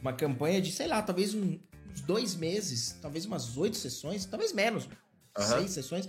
[0.00, 1.58] uma campanha de, sei lá, talvez um-
[1.92, 4.88] uns dois meses, talvez umas oito sessões, talvez menos,
[5.36, 5.58] Aham.
[5.58, 6.08] seis sessões.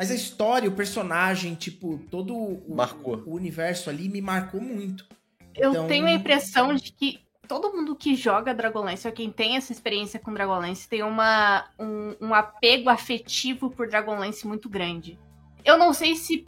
[0.00, 3.22] Mas a história, o personagem, tipo, todo o, Marcou.
[3.26, 5.06] o universo ali me marcou muito.
[5.54, 9.58] Eu Então- tenho a impressão de que todo mundo que joga Dragonlance, ou quem tem
[9.58, 15.18] essa experiência com Dragonlance, tem uma, um, um apego afetivo por Dragonlance muito grande.
[15.62, 16.46] Eu não sei se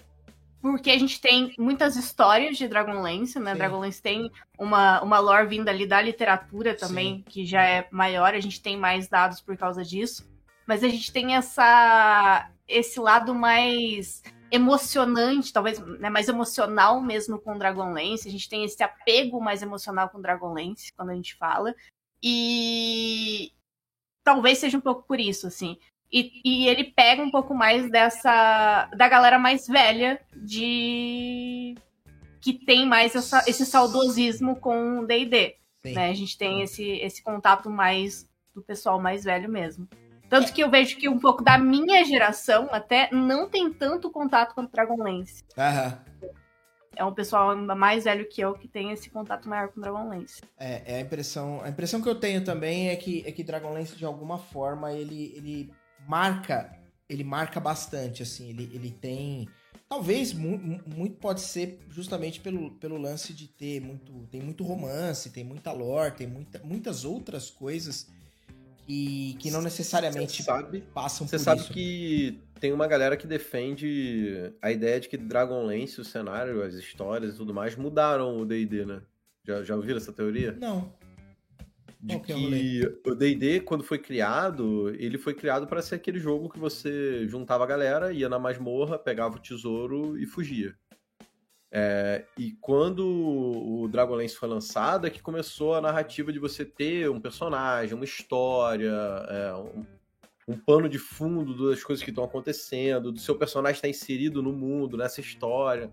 [0.62, 3.53] porque a gente tem muitas histórias de Dragonlance, né?
[3.53, 3.59] Sim.
[3.59, 8.40] Dragonlance tem uma, uma lore vinda ali da literatura também, que já é maior, a
[8.40, 10.26] gente tem mais dados por causa disso.
[10.66, 17.56] Mas a gente tem essa esse lado mais emocionante, talvez né, mais emocional mesmo com
[17.58, 18.28] Dragonlance.
[18.28, 21.74] A gente tem esse apego mais emocional com Dragonlance quando a gente fala.
[22.22, 23.50] E
[24.22, 25.78] talvez seja um pouco por isso, assim.
[26.12, 28.86] E, e ele pega um pouco mais dessa.
[28.94, 31.74] da galera mais velha de.
[32.40, 35.56] que tem mais essa- esse saudosismo com o DD.
[35.84, 36.10] Né?
[36.10, 39.88] A gente tem esse, esse contato mais do pessoal mais velho mesmo.
[40.32, 44.54] Tanto que eu vejo que um pouco da minha geração até não tem tanto contato
[44.54, 45.44] com o Dragonlance.
[45.58, 46.02] Aham.
[46.96, 49.82] É um pessoal ainda mais velho que eu que tem esse contato maior com o
[49.82, 50.40] Dragonlance.
[50.58, 51.60] É, é a impressão.
[51.62, 55.34] A impressão que eu tenho também é que, é que Dragonlance, de alguma forma, ele,
[55.36, 55.70] ele
[56.08, 56.78] marca.
[57.10, 58.48] Ele marca bastante, assim.
[58.48, 59.46] Ele, ele tem.
[59.86, 64.26] Talvez mu- muito pode ser justamente pelo, pelo lance de ter muito.
[64.30, 68.10] Tem muito romance, tem muita lore, tem muita, muitas outras coisas
[68.86, 71.72] que, que não necessariamente Você sabe, passam você por sabe isso.
[71.72, 77.34] que tem uma galera que defende a ideia de que Dragonlance, o cenário, as histórias
[77.34, 79.02] e tudo mais, mudaram o D&D, né?
[79.44, 80.52] Já, já ouviram essa teoria?
[80.52, 80.92] Não.
[82.00, 85.82] De Qual que é o que o D&D, quando foi criado, ele foi criado para
[85.82, 90.26] ser aquele jogo que você juntava a galera, ia na masmorra, pegava o tesouro e
[90.26, 90.74] fugia.
[91.74, 97.08] É, e quando o Dragonlance foi lançado, é que começou a narrativa de você ter
[97.08, 99.86] um personagem, uma história, é, um,
[100.48, 104.52] um pano de fundo das coisas que estão acontecendo, do seu personagem estar inserido no
[104.52, 105.90] mundo, nessa história.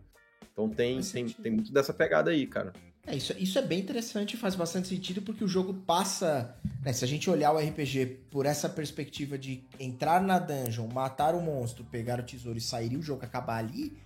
[0.52, 2.74] Então tem, tem, tem muito dessa pegada aí, cara.
[3.08, 6.58] É, isso, isso é bem interessante e faz bastante sentido porque o jogo passa.
[6.84, 11.34] né, se a gente olhar o RPG por essa perspectiva de entrar na dungeon, matar
[11.36, 13.98] o monstro, pegar o tesouro e sair e o jogo acabar ali,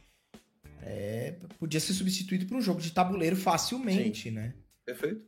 [0.85, 4.53] é, podia ser substituído por um jogo de tabuleiro facilmente, né?
[4.85, 5.25] Perfeito.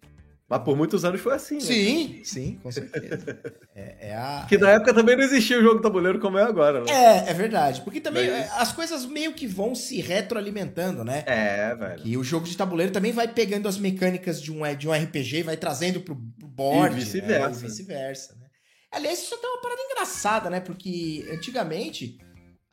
[0.48, 1.62] Mas por muitos anos foi assim, né?
[1.62, 3.40] Sim, sim, com certeza.
[3.78, 6.82] É, é a, Que na época também não existia o jogo tabuleiro como é agora,
[6.82, 6.90] né?
[6.90, 7.82] é, é verdade.
[7.82, 11.26] Porque também Mas- é, as coisas meio que vão se retroalimentando, né?
[11.28, 12.02] É, velho.
[12.06, 15.40] E o jogo de tabuleiro também vai pegando as mecânicas de um, de um RPG
[15.40, 16.96] e vai trazendo pro, pro board.
[16.96, 17.50] E vice-versa.
[17.50, 17.56] Né?
[17.58, 18.48] E vice-versa, né?
[18.94, 20.60] Aliás, isso até é uma parada engraçada, né?
[20.62, 22.18] Porque antigamente,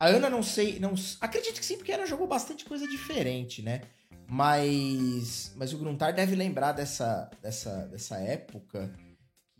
[0.03, 0.79] a Ana não sei.
[0.79, 3.81] Não, acredito que sim, porque ela jogou bastante coisa diferente, né?
[4.27, 8.91] Mas, mas o Gruntar deve lembrar dessa, dessa, dessa época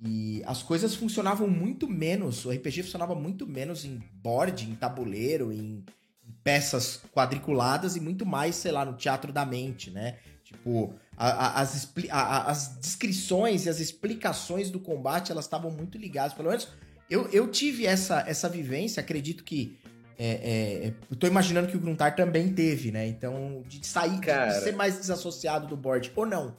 [0.02, 5.54] que as coisas funcionavam muito menos, o RPG funcionava muito menos em board, em tabuleiro,
[5.54, 5.86] em,
[6.28, 10.18] em peças quadriculadas e muito mais, sei lá, no teatro da mente, né?
[10.44, 15.98] Tipo, a- a- as, a- as descrições e as explicações do combate, elas estavam muito
[15.98, 16.34] ligadas.
[16.34, 16.68] Pelo menos
[17.10, 19.78] eu, eu tive essa, essa vivência, acredito que.
[20.18, 23.08] É, é, eu tô imaginando que o Gruntar também teve, né?
[23.08, 24.48] Então, de sair, de- Cara.
[24.52, 26.56] de ser mais desassociado do board, ou não.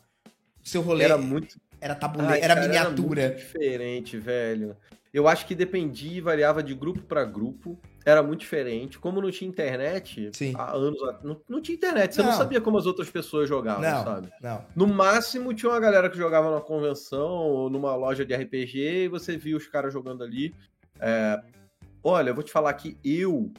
[0.65, 1.57] O seu rolê Era era, muito
[2.01, 3.23] tabuleiro, Ai, era cara, miniatura.
[3.29, 4.77] muito diferente, velho.
[5.13, 7.79] Eu acho que dependia e variava de grupo pra grupo.
[8.05, 8.99] Era muito diferente.
[8.99, 10.55] Como não tinha internet, Sim.
[10.57, 12.15] há anos não, não tinha internet.
[12.15, 12.31] Você não.
[12.31, 12.37] Não.
[12.37, 14.29] sabia como as outras pessoas jogavam, não, sabe?
[14.43, 14.65] não.
[14.75, 19.09] No máximo, tinha uma galera que jogava numa convenção ou numa loja de RPG e
[19.09, 20.53] você via os caras jogando ali.
[20.99, 21.41] É,
[22.05, 23.51] Olha, eu vou te falar que eu.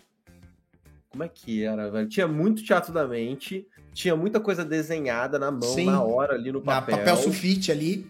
[1.09, 2.07] Como é que era, velho?
[2.07, 5.85] Tinha muito teatro da mente, tinha muita coisa desenhada na mão, Sim.
[5.85, 6.97] na hora, ali no Na papel.
[6.97, 8.05] papel sulfite ali.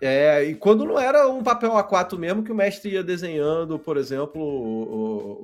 [0.00, 3.98] É, e quando não era um papel A4 mesmo, que o mestre ia desenhando, por
[3.98, 4.82] exemplo, o,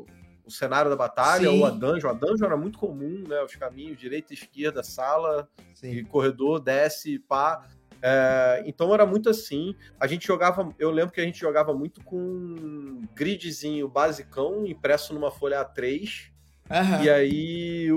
[0.01, 0.07] o-
[0.47, 1.59] o cenário da batalha Sim.
[1.59, 2.09] ou a dungeon.
[2.09, 3.43] A dungeon era muito comum, né?
[3.43, 5.47] Os caminhos, direita, esquerda, sala
[5.83, 7.67] e corredor, desce, pá.
[8.09, 9.75] É, então era muito assim.
[9.99, 15.13] A gente jogava, eu lembro que a gente jogava muito com um gridzinho basicão impresso
[15.13, 16.31] numa folha A3.
[16.71, 17.03] Aham.
[17.03, 17.89] E aí,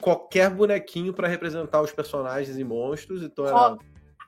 [0.00, 3.22] qualquer bonequinho pra representar os personagens e monstros.
[3.22, 3.76] Então era.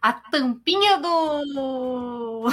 [0.01, 2.47] A tampinha do.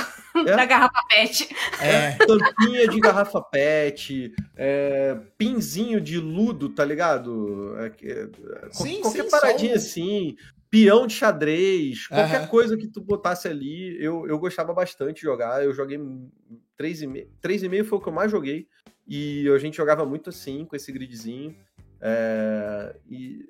[0.48, 0.56] É?
[0.56, 1.48] da garrafa pet.
[1.80, 2.12] É.
[2.14, 7.76] tampinha de garrafa pet, é, pinzinho de ludo, tá ligado?
[7.80, 8.28] É, que- é,
[8.72, 10.36] Sim, qualquer sim, paradinha só um- assim,
[10.84, 12.48] peão de xadrez, qualquer Aham.
[12.48, 15.64] coisa que tu botasse ali, eu, eu gostava bastante de jogar.
[15.64, 15.98] Eu joguei
[16.78, 17.28] 3,5.
[17.42, 18.68] 3,5 foi o que eu mais joguei.
[19.08, 21.56] E a gente jogava muito assim, com esse gridzinho.
[22.02, 23.48] É, e,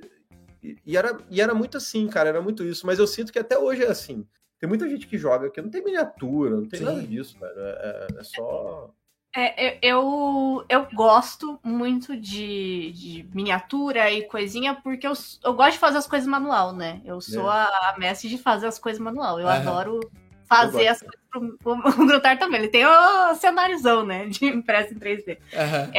[0.86, 2.86] e- era, e era muito assim, cara, era muito isso.
[2.86, 4.28] Mas eu sinto que até hoje é assim.
[4.60, 6.86] Tem muita gente que joga que não tem miniatura, não tem Sim.
[6.86, 7.54] nada disso, velho.
[7.58, 8.94] É, é- é só.
[9.38, 15.12] É, eu, eu, eu gosto muito de, de miniatura e coisinha, porque eu,
[15.44, 17.02] eu gosto de fazer as coisas manual, né?
[17.04, 17.54] Eu sou É.
[17.54, 19.38] a, a mestre de fazer as coisas manual.
[19.38, 19.60] Eu Aham.
[19.60, 20.12] adoro Eu
[20.48, 21.74] fazer gosto as coisas pro, pro,
[22.04, 22.62] o Grutar também.
[22.62, 24.26] Ele tem o cenáriozão, né?
[24.28, 25.38] De impresso em 3D.
[25.54, 25.92] Aham.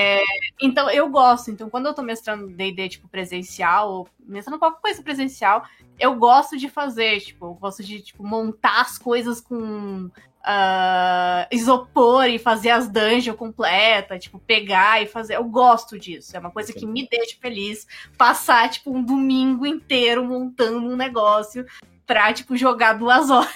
[0.58, 1.50] Então, eu gosto.
[1.50, 5.62] Então, quando eu tô mestrando D&D, tipo, presencial, ou mestrando qualquer coisa presencial,
[5.98, 10.10] eu gosto de fazer, tipo, eu gosto de, tipo, montar as coisas com
[10.48, 15.34] ah, isopor e fazer as dungeons completas, tipo, pegar e fazer.
[15.34, 16.36] Eu gosto disso.
[16.36, 17.84] É uma coisa que me deixa feliz.
[18.16, 21.66] Passar, tipo, um domingo inteiro montando um negócio
[22.06, 23.52] pra, tipo, jogar duas horas.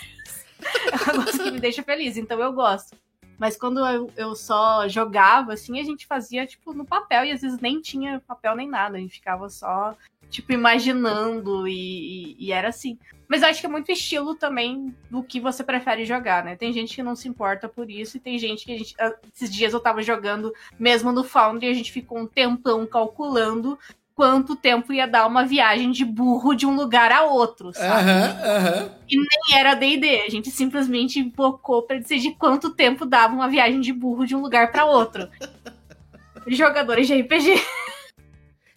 [0.90, 2.16] É um negócio que me deixa feliz.
[2.16, 2.96] Então, eu gosto.
[3.38, 7.40] Mas quando eu, eu só jogava, assim, a gente fazia, tipo, no papel, e às
[7.40, 9.96] vezes nem tinha papel nem nada, a gente ficava só,
[10.30, 12.96] tipo, imaginando, e, e- e era assim.
[13.28, 16.56] Mas eu acho que é muito estilo também do que você prefere jogar, né?
[16.56, 18.94] Tem gente que não se importa por isso, e tem gente que a gente.
[18.98, 23.78] ah, Esses dias eu tava jogando mesmo no Foundry, a gente ficou um tempão calculando
[24.14, 28.10] quanto tempo ia dar uma viagem de burro de um lugar a outro, sabe?
[28.10, 28.90] Aham, aham.
[29.08, 30.20] E era D&D.
[30.22, 34.40] A gente simplesmente invocou pra decidir quanto tempo dava uma viagem de burro de um
[34.42, 35.28] lugar pra outro.
[36.46, 37.54] Jogadores de RPG.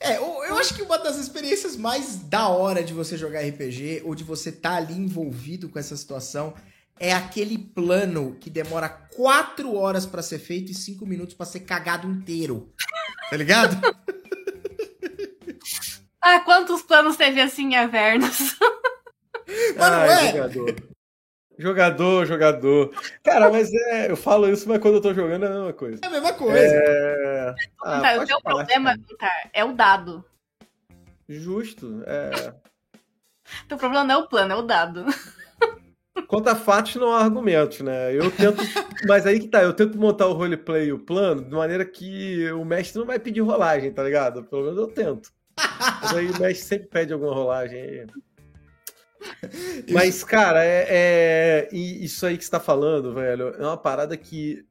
[0.04, 4.02] É, eu, eu acho que uma das experiências mais da hora de você jogar RPG,
[4.04, 6.54] ou de você estar ali envolvido com essa situação,
[7.00, 11.62] é aquele plano que demora quatro horas pra ser feito e cinco minutos pra ser
[11.62, 12.74] cagado inteiro.
[13.30, 13.78] Tá ligado?
[16.22, 18.58] Ah, quantos planos teve assim em Avernus?
[19.78, 20.32] Mas não Ai, é?
[20.32, 20.93] Jogador.
[21.58, 22.92] Jogador, jogador.
[23.24, 24.10] Cara, mas é.
[24.10, 26.00] Eu falo isso, mas quando eu tô jogando é a mesma coisa.
[26.04, 26.76] É a mesma coisa.
[26.76, 27.56] É.
[27.84, 28.96] Ah, Tá, o teu parte, problema,
[29.54, 30.26] é o dado.
[31.30, 32.04] Justo.
[32.06, 32.54] É.
[33.64, 35.06] O teu problema não é o plano, é o dado.
[36.28, 38.14] Quanto a fatos, não há argumentos, né?
[38.14, 38.62] Eu tento.
[39.08, 42.52] Mas aí que tá, eu tento montar o roleplay e o plano de maneira que
[42.52, 44.44] o mestre não vai pedir rolagem, tá ligado?
[44.44, 45.32] Pelo menos eu tento.
[46.02, 48.08] Mas aí o mestre sempre pede alguma rolagem aí.
[49.92, 54.66] Mas, cara, é, é- Isso aí que você tá falando, velho, é uma parada que.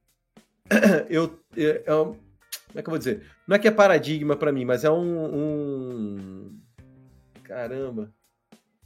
[1.09, 1.39] Eu.
[1.57, 3.27] É, é um- Como é que eu vou dizer?
[3.47, 5.35] Não é que é paradigma pra mim, mas é um.
[5.35, 6.61] um-
[7.43, 8.13] Caramba.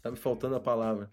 [0.02, 1.08] Tá me faltando a palavra.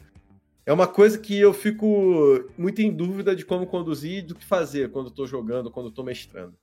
[0.66, 4.45] é uma coisa que eu fico muito em dúvida de como conduzir e do que
[4.45, 6.56] fazer quando estou jogando, quando estou mestrando.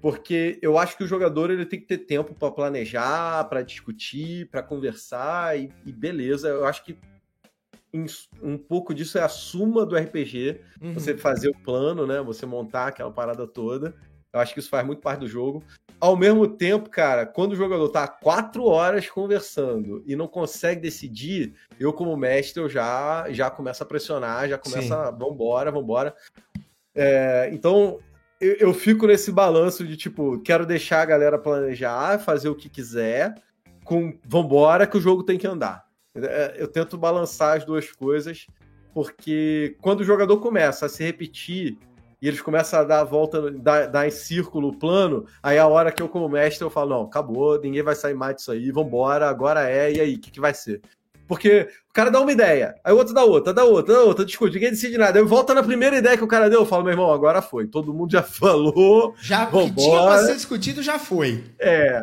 [0.00, 4.48] Porque eu acho que o jogador ele tem que ter tempo para planejar, para discutir,
[4.48, 6.48] para conversar e, e, beleza.
[6.48, 6.96] Eu acho que
[8.42, 10.94] um pouco disso é a suma do RPG, uhum.
[10.94, 12.22] você fazer o plano, né?
[12.22, 13.94] Você montar aquela parada toda.
[14.32, 15.62] Eu acho que isso faz muito parte do jogo.
[16.00, 21.54] Ao mesmo tempo, cara, quando o jogador tá quatro horas conversando e não consegue decidir,
[21.78, 26.14] eu, como mestre, eu já, já começo a pressionar, já começa, a, vambora, vambora.
[26.94, 28.00] É, então,
[28.40, 32.70] eu, eu fico nesse balanço de, tipo, quero deixar a galera planejar, fazer o que
[32.70, 33.34] quiser,
[33.84, 35.91] com vambora, que o jogo tem que andar.
[36.14, 38.46] É, eu tento balançar as duas coisas,
[38.92, 41.78] porque quando o jogador começa a se repetir
[42.20, 45.66] e eles começam a dar a volta, dar, dar em círculo o plano, aí a
[45.66, 48.70] hora que eu, como mestre, eu falo, não, acabou, ninguém vai sair mais disso aí,
[48.70, 50.80] vambora, agora é, e aí, o que, que vai ser?
[51.26, 54.24] Porque o cara dá uma ideia, aí o outro dá outra, dá outra, dá outra,
[54.24, 55.18] discute, ninguém decide nada.
[55.18, 57.66] Aí volta na primeira ideia que o cara deu, eu falo, meu irmão, agora foi.
[57.66, 59.14] Todo mundo já falou.
[59.18, 61.42] Já que tinha pra ser discutido, já foi.
[61.58, 62.02] É.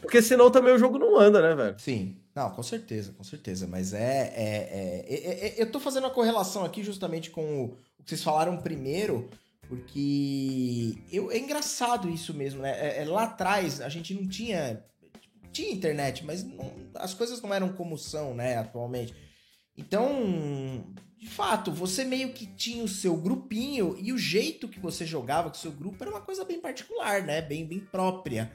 [0.00, 1.74] Porque senão também o jogo não anda, né, velho?
[1.78, 2.16] Sim.
[2.40, 3.66] Não, com certeza, com certeza.
[3.66, 8.02] Mas é, é, é, é, é Eu tô fazendo a correlação aqui justamente com o
[8.02, 9.28] que vocês falaram primeiro
[9.70, 12.72] porque eu, é engraçado isso mesmo, né?
[12.72, 14.84] É, é, lá atrás a gente não tinha.
[15.52, 19.12] Tinha internet, mas não, as coisas não eram como são, né, atualmente.
[19.76, 20.84] Então,
[21.18, 25.50] de fato, você meio que tinha o seu grupinho e o jeito que você jogava
[25.50, 27.42] com o seu grupo era uma coisa bem particular, né?
[27.42, 28.52] Bem, bem própria.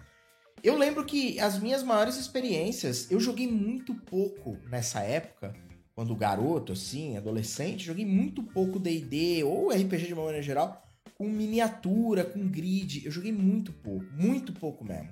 [0.63, 5.53] Eu lembro que as minhas maiores experiências, eu joguei muito pouco nessa época,
[5.93, 10.83] quando garoto, assim, adolescente, joguei muito pouco D&D ou RPG de uma maneira geral,
[11.17, 13.05] com miniatura, com grid.
[13.05, 15.09] Eu joguei muito pouco, muito pouco mesmo.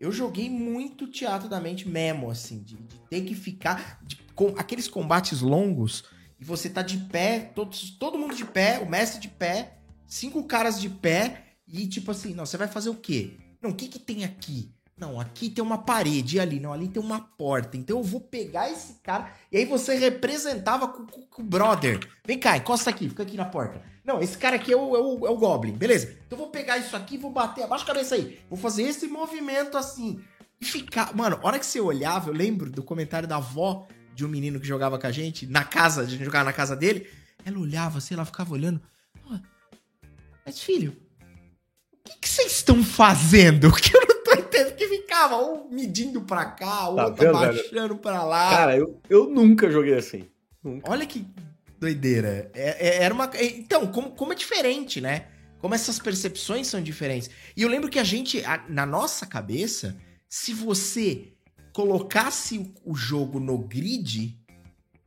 [0.00, 4.00] Eu joguei muito teatro da mente mesmo, assim, de, de ter que ficar.
[4.02, 6.04] De, com aqueles combates longos
[6.38, 10.44] e você tá de pé, todos, todo mundo de pé, o mestre de pé, cinco
[10.44, 13.36] caras de pé, e tipo assim, não, você vai fazer o quê?
[13.62, 14.74] Não, o que que tem aqui?
[14.96, 17.76] Não, aqui tem uma parede, ali, não, ali tem uma porta.
[17.76, 19.32] Então eu vou pegar esse cara.
[19.50, 21.98] E aí você representava com, com, com o brother.
[22.24, 23.82] Vem cá, encosta aqui, fica aqui na porta.
[24.04, 26.16] Não, esse cara aqui é o, é o, é o Goblin, beleza?
[26.26, 28.38] Então eu vou pegar isso aqui, vou bater, abaixa a cabeça aí.
[28.48, 30.22] Vou fazer esse movimento assim.
[30.60, 31.14] E ficar.
[31.16, 34.60] Mano, a hora que você olhava, eu lembro do comentário da avó de um menino
[34.60, 37.08] que jogava com a gente, na casa, a gente jogava na casa dele.
[37.44, 38.80] Ela olhava assim, ela ficava olhando.
[40.46, 40.94] Mas filho,
[42.06, 43.72] o que vocês estão fazendo?
[43.80, 44.76] Que eu não tô entendendo.
[44.76, 48.50] Que ficava um medindo pra cá, o tá outro baixando pra lá.
[48.50, 50.24] Cara, eu, eu nunca joguei assim.
[50.62, 50.90] Nunca.
[50.90, 51.24] Olha que
[51.78, 52.50] doideira.
[52.52, 53.30] É, é, era uma.
[53.34, 55.26] É, então, como, como é diferente, né?
[55.60, 57.30] Como essas percepções são diferentes.
[57.56, 59.96] E eu lembro que a gente, a, na nossa cabeça,
[60.28, 61.32] se você
[61.72, 64.38] colocasse o jogo no grid,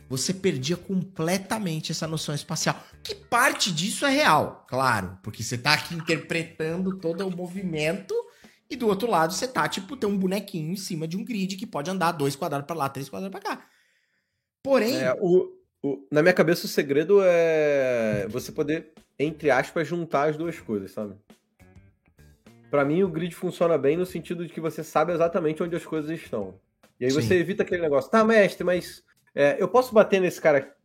[0.10, 2.82] você perdia completamente essa noção espacial.
[3.04, 8.16] Que parte disso é real, claro, porque você tá aqui interpretando todo o movimento
[8.70, 11.56] e do outro lado você tá, tipo, tem um bonequinho em cima de um grid
[11.56, 13.66] que pode andar dois quadrados para lá, três quadrados para cá.
[14.62, 14.96] Porém.
[14.96, 20.38] É, o, o, na minha cabeça, o segredo é você poder, entre aspas, juntar as
[20.38, 21.16] duas coisas, sabe?
[22.70, 25.86] Para mim, o grid funciona bem no sentido de que você sabe exatamente onde as
[25.86, 26.60] coisas estão.
[27.00, 27.22] E aí Sim.
[27.22, 29.04] você evita aquele negócio, tá, mestre, mas
[29.34, 30.76] é, eu posso bater nesse cara.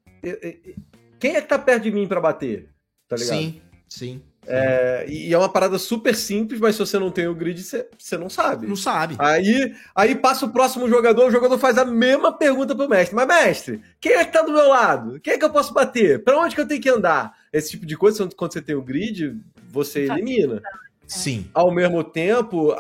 [1.19, 2.69] Quem é que tá perto de mim para bater?
[3.09, 3.37] Tá ligado?
[3.37, 4.23] Sim, sim.
[4.47, 7.89] É, e é uma parada super simples, mas se você não tem o grid, você,
[7.97, 8.67] você não sabe.
[8.67, 9.15] Não sabe.
[9.19, 13.15] Aí, aí passa o próximo jogador, o jogador faz a mesma pergunta pro mestre.
[13.15, 15.21] Mas, mestre, quem é que tá do meu lado?
[15.21, 16.25] Quem é que eu posso bater?
[16.25, 17.37] Pra onde que eu tenho que andar?
[17.53, 19.39] Esse tipo de coisa, quando você tem o grid,
[19.71, 20.61] você elimina.
[21.07, 21.49] Sim.
[21.55, 22.75] Ao mesmo tempo,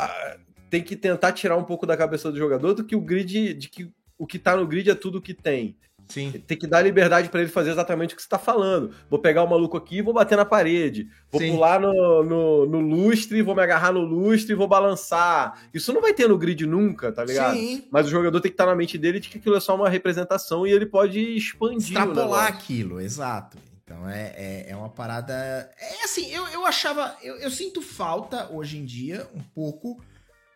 [0.68, 3.68] tem que tentar tirar um pouco da cabeça do jogador do que o grid, de
[3.68, 5.76] que o que tá no grid é tudo que tem.
[6.08, 6.30] Sim.
[6.46, 8.94] Tem que dar liberdade para ele fazer exatamente o que você está falando.
[9.08, 11.08] Vou pegar o maluco aqui e vou bater na parede.
[11.30, 11.52] Vou Sim.
[11.52, 15.68] pular no, no, no, lustre, vou me agarrar no lustre e vou balançar.
[15.72, 17.56] Isso não vai ter no grid nunca, tá ligado?
[17.56, 17.84] Sim.
[17.90, 19.74] Mas o jogador tem que estar tá na mente dele de que aquilo é só
[19.74, 21.96] uma representação e ele pode expandir.
[21.96, 23.56] Extrapolar aquilo, exato.
[23.84, 25.32] Então é, é, é, uma parada.
[25.78, 27.16] É assim, eu, eu achava.
[27.22, 30.00] Eu, eu sinto falta hoje em dia, um pouco.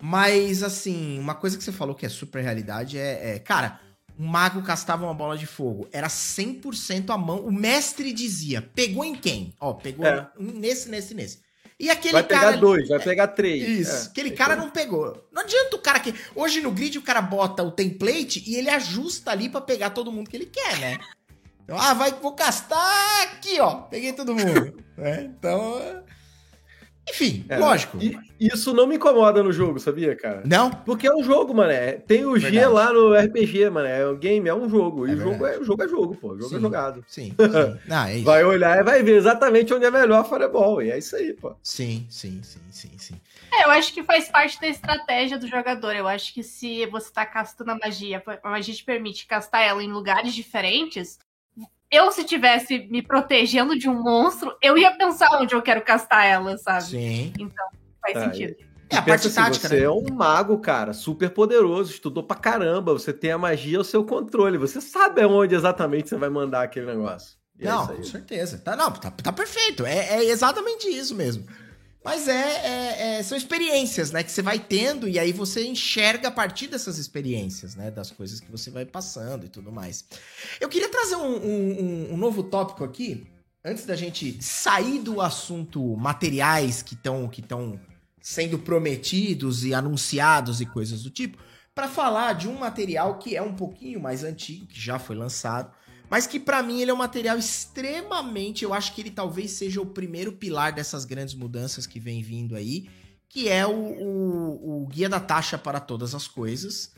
[0.00, 3.80] Mas, assim, uma coisa que você falou que é super realidade é, é cara,
[4.18, 5.88] um mago castava uma bola de fogo.
[5.92, 7.40] Era 100% a mão.
[7.40, 9.54] O mestre dizia: pegou em quem?
[9.60, 10.28] Ó, pegou é.
[10.38, 11.46] nesse, nesse, nesse.
[11.78, 12.40] E aquele vai cara.
[12.40, 13.68] Vai pegar dois, vai pegar três.
[13.80, 14.06] Isso.
[14.06, 14.56] É, aquele cara é.
[14.56, 15.28] não pegou.
[15.30, 16.14] Não adianta o cara que.
[16.34, 20.10] Hoje no grid o cara bota o template e ele ajusta ali para pegar todo
[20.10, 20.98] mundo que ele quer, né?
[21.62, 23.82] Então, ah, vai, vou castar aqui, ó.
[23.82, 24.82] Peguei todo mundo.
[24.96, 26.04] é, então.
[27.08, 27.98] Enfim, é, lógico.
[28.38, 30.42] isso não me incomoda no jogo, sabia, cara?
[30.44, 30.70] Não?
[30.70, 31.92] Porque é um jogo, mané.
[31.92, 32.72] Tem o G verdade.
[32.72, 34.04] lá no RPG, mané.
[34.06, 35.06] O game é um jogo.
[35.06, 36.32] É e o jogo é, jogo é jogo, pô.
[36.32, 37.04] O jogo é sim, é jogado.
[37.06, 37.34] Sim.
[37.38, 37.78] sim.
[37.88, 40.82] Ah, é vai olhar e vai ver exatamente onde é melhor a Fireball.
[40.82, 41.54] E é isso aí, pô.
[41.62, 43.14] Sim, sim, sim, sim, sim.
[43.52, 45.94] É, eu acho que faz parte da estratégia do jogador.
[45.94, 49.82] Eu acho que se você tá castando a magia, a magia te permite castar ela
[49.82, 51.18] em lugares diferentes,
[51.90, 56.26] eu, se tivesse me protegendo de um monstro, eu ia pensar onde eu quero castar
[56.26, 56.84] ela, sabe?
[56.84, 57.32] Sim.
[57.38, 57.66] Então,
[58.00, 58.56] faz tá, sentido.
[58.88, 59.82] É a parte assim, tática, você né?
[59.82, 64.04] é um mago, cara, super poderoso, estudou pra caramba, você tem a magia ao seu
[64.04, 67.36] controle, você sabe aonde exatamente você vai mandar aquele negócio.
[67.58, 68.58] E é não, é com certeza.
[68.58, 69.84] Tá, não, tá, tá perfeito.
[69.84, 71.46] É, é exatamente isso mesmo.
[72.06, 74.22] Mas é, é, é, são experiências, né?
[74.22, 77.90] Que você vai tendo e aí você enxerga a partir dessas experiências, né?
[77.90, 80.04] Das coisas que você vai passando e tudo mais.
[80.60, 83.26] Eu queria trazer um, um, um novo tópico aqui,
[83.64, 87.42] antes da gente sair do assunto materiais que estão que
[88.20, 91.38] sendo prometidos e anunciados e coisas do tipo,
[91.74, 95.72] para falar de um material que é um pouquinho mais antigo, que já foi lançado,
[96.10, 99.80] mas que para mim ele é um material extremamente, eu acho que ele talvez seja
[99.80, 102.88] o primeiro pilar dessas grandes mudanças que vem vindo aí,
[103.28, 106.92] que é o, o, o Guia da Taxa para Todas as Coisas,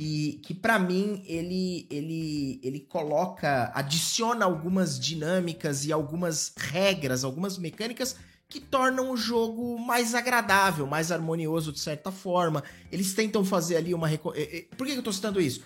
[0.00, 7.58] que, que para mim ele, ele, ele coloca, adiciona algumas dinâmicas e algumas regras, algumas
[7.58, 8.16] mecânicas
[8.48, 12.64] que tornam o jogo mais agradável, mais harmonioso de certa forma.
[12.90, 14.08] Eles tentam fazer ali uma...
[14.76, 15.62] Por que eu tô citando isso?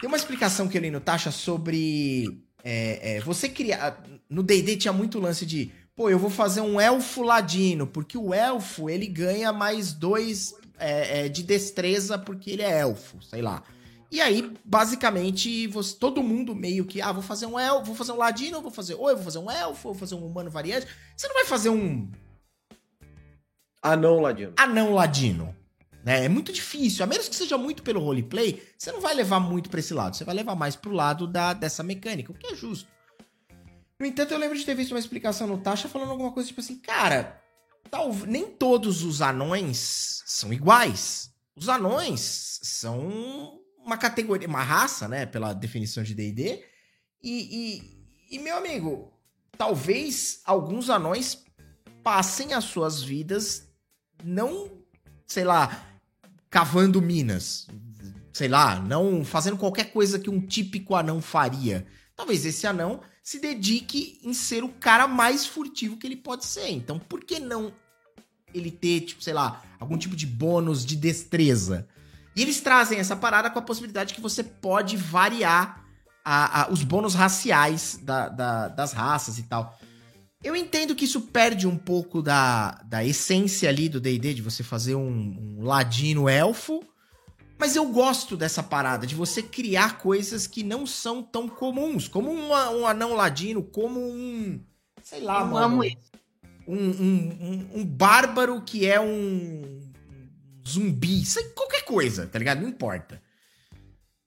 [0.00, 2.42] Tem uma explicação que eu li no Taxa sobre.
[2.64, 4.02] É, é, você criar.
[4.28, 5.70] No DD tinha muito lance de.
[5.94, 11.26] Pô, eu vou fazer um elfo ladino, porque o elfo ele ganha mais dois é,
[11.26, 13.62] é de destreza porque ele é elfo, sei lá.
[14.10, 18.12] E aí, basicamente, você, todo mundo meio que, ah, vou fazer um elfo, vou fazer
[18.12, 20.50] um ladino, vou fazer, ou eu vou fazer um elfo, ou vou fazer um humano
[20.50, 20.86] variante.
[21.16, 22.10] Você não vai fazer um
[23.82, 24.54] anão ladino.
[24.56, 25.54] Anão ladino.
[26.04, 26.24] Né?
[26.24, 29.68] É muito difícil, a menos que seja muito pelo roleplay, você não vai levar muito
[29.68, 32.54] para esse lado, você vai levar mais pro lado da, dessa mecânica, o que é
[32.54, 32.88] justo.
[33.98, 36.60] No entanto, eu lembro de ter visto uma explicação no Tasha falando alguma coisa tipo
[36.60, 37.38] assim, cara,
[37.90, 41.30] tal, nem todos os anões são iguais.
[41.54, 46.64] Os anões são uma categoria, uma raça, né, pela definição de D&D,
[47.22, 47.82] e,
[48.30, 49.12] e, e, meu amigo,
[49.58, 51.44] talvez alguns anões
[52.02, 53.68] passem as suas vidas
[54.24, 54.70] não,
[55.26, 55.89] sei lá,
[56.50, 57.68] cavando minas.
[58.32, 61.86] Sei lá, não fazendo qualquer coisa que um típico anão faria.
[62.16, 66.68] Talvez esse anão se dedique em ser o cara mais furtivo que ele pode ser.
[66.70, 67.72] Então, por que não
[68.52, 71.88] ele ter, tipo, sei lá, algum tipo de bônus de destreza?
[72.34, 75.84] E eles trazem essa parada com a possibilidade que você pode variar
[76.24, 79.78] a, a, os bônus raciais da, da, das raças e tal.
[80.42, 84.62] Eu entendo que isso perde um pouco da, da essência ali do D&D, de você
[84.62, 86.82] fazer um, um ladino elfo,
[87.58, 92.32] mas eu gosto dessa parada, de você criar coisas que não são tão comuns, como
[92.32, 94.58] um, um anão ladino, como um,
[95.02, 96.10] sei lá, eu mano, amo isso.
[96.66, 97.38] Um, um,
[97.74, 99.92] um, um bárbaro que é um
[100.66, 102.62] zumbi, sei, qualquer coisa, tá ligado?
[102.62, 103.20] Não importa.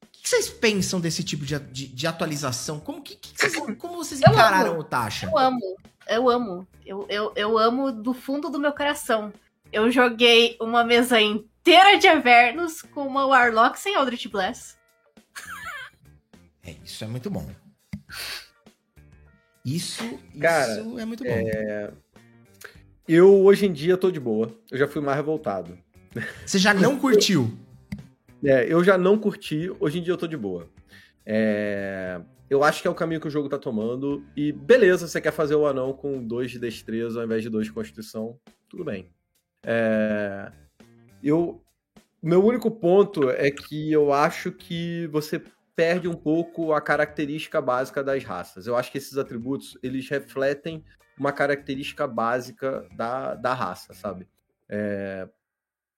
[0.03, 2.79] O que vocês pensam desse tipo de, de, de atualização?
[2.79, 5.25] Como, que, que vocês, como vocês encararam o Tasha?
[5.25, 5.75] Eu amo.
[6.07, 6.67] Eu amo.
[6.85, 9.31] Eu, eu, eu amo do fundo do meu coração.
[9.71, 14.75] Eu joguei uma mesa inteira de Avernus com uma Warlock sem Eldritch Blast.
[16.65, 17.49] É, isso é muito bom.
[19.65, 21.29] Isso, Cara, isso é muito bom.
[21.29, 21.91] É...
[23.07, 24.55] Eu, hoje em dia, tô de boa.
[24.69, 25.77] Eu já fui mais revoltado.
[26.45, 27.57] Você já não curtiu?
[28.43, 29.71] É, eu já não curti.
[29.79, 30.69] Hoje em dia eu tô de boa.
[31.25, 32.19] É...
[32.53, 34.23] Eu acho que é o caminho que o jogo tá tomando.
[34.37, 37.65] E beleza, você quer fazer o anão com dois de destreza ao invés de dois
[37.65, 38.39] de constituição.
[38.69, 39.09] Tudo bem.
[39.63, 40.51] É...
[41.23, 41.59] Eu.
[42.21, 45.43] Meu único ponto é que eu acho que você
[45.75, 48.67] perde um pouco a característica básica das raças.
[48.67, 50.85] Eu acho que esses atributos, eles refletem
[51.17, 54.27] uma característica básica da, da raça, sabe?
[54.69, 55.27] É...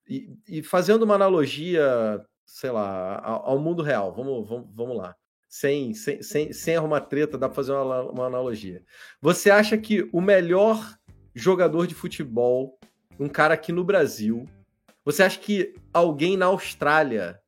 [0.07, 5.15] E, e, fazendo uma analogia, sei lá, ao, ao mundo real, vamos, vamos, vamos lá
[5.47, 8.83] sem, sem, sem, sem arrumar treta, dá pra fazer uma, uma analogia.
[9.21, 10.97] Você acha que o melhor
[11.33, 12.79] jogador de futebol,
[13.19, 14.45] um cara aqui no Brasil,
[15.03, 17.39] você acha que alguém na Austrália,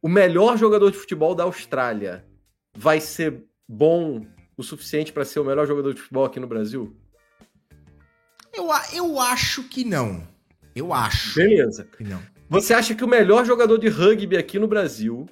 [0.00, 2.24] o melhor jogador de futebol da Austrália,
[2.74, 6.96] vai ser bom o suficiente para ser o melhor jogador de futebol aqui no Brasil?
[8.52, 10.26] Eu, eu acho que não.
[10.74, 11.34] Eu acho.
[11.34, 11.84] Beleza.
[11.84, 12.20] Que não.
[12.48, 15.26] Você acha que o melhor jogador de rugby aqui no Brasil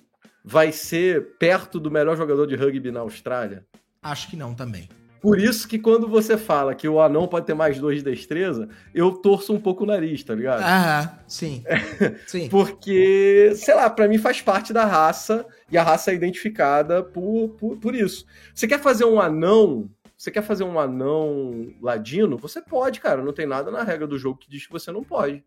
[0.48, 3.66] vai ser perto do melhor jogador de rugby na Austrália?
[4.02, 4.88] Acho que não também.
[5.20, 8.66] Por isso que quando você fala que o anão pode ter mais dois de destreza,
[8.94, 10.62] eu torço um pouco o nariz, tá ligado?
[10.62, 11.62] Aham, sim.
[12.26, 12.48] sim.
[12.48, 17.50] Porque, sei lá, pra mim faz parte da raça e a raça é identificada por,
[17.58, 18.24] por, por isso.
[18.54, 22.36] Você quer fazer um anão você quer fazer um anão ladino?
[22.38, 23.22] Você pode, cara.
[23.22, 25.44] Não tem nada na regra do jogo que diz que você não pode.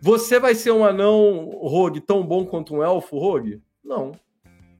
[0.00, 3.62] Você vai ser um anão rogue tão bom quanto um elfo rogue?
[3.88, 4.12] Não.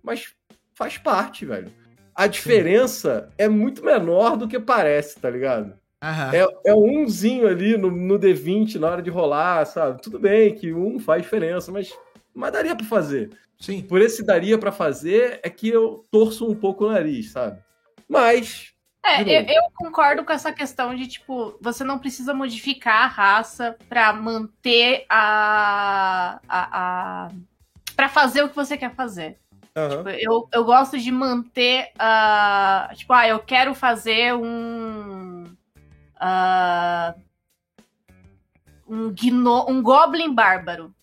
[0.02, 0.34] Mas
[0.74, 1.72] faz parte, velho.
[2.14, 3.34] A diferença Sim.
[3.38, 5.72] é muito menor do que parece, tá ligado?
[6.32, 10.02] É, é umzinho ali no, no D20 na hora de rolar, sabe?
[10.02, 11.92] Tudo bem que um faz diferença, mas,
[12.34, 13.30] mas daria para fazer.
[13.58, 13.82] Sim.
[13.82, 17.60] Por esse daria para fazer é que eu torço um pouco o nariz, sabe?
[18.08, 18.72] Mas
[19.04, 23.76] é, eu, eu, concordo com essa questão de, tipo, você não precisa modificar a raça
[23.88, 26.40] para manter a.
[26.48, 27.28] a, a
[27.98, 29.40] para fazer o que você quer fazer.
[29.76, 29.88] Uhum.
[29.88, 31.90] Tipo, eu, eu gosto de manter.
[31.96, 35.42] Uh, tipo, ah, eu quero fazer um.
[36.14, 37.20] Uh,
[38.88, 40.94] um, gno, um Goblin Bárbaro.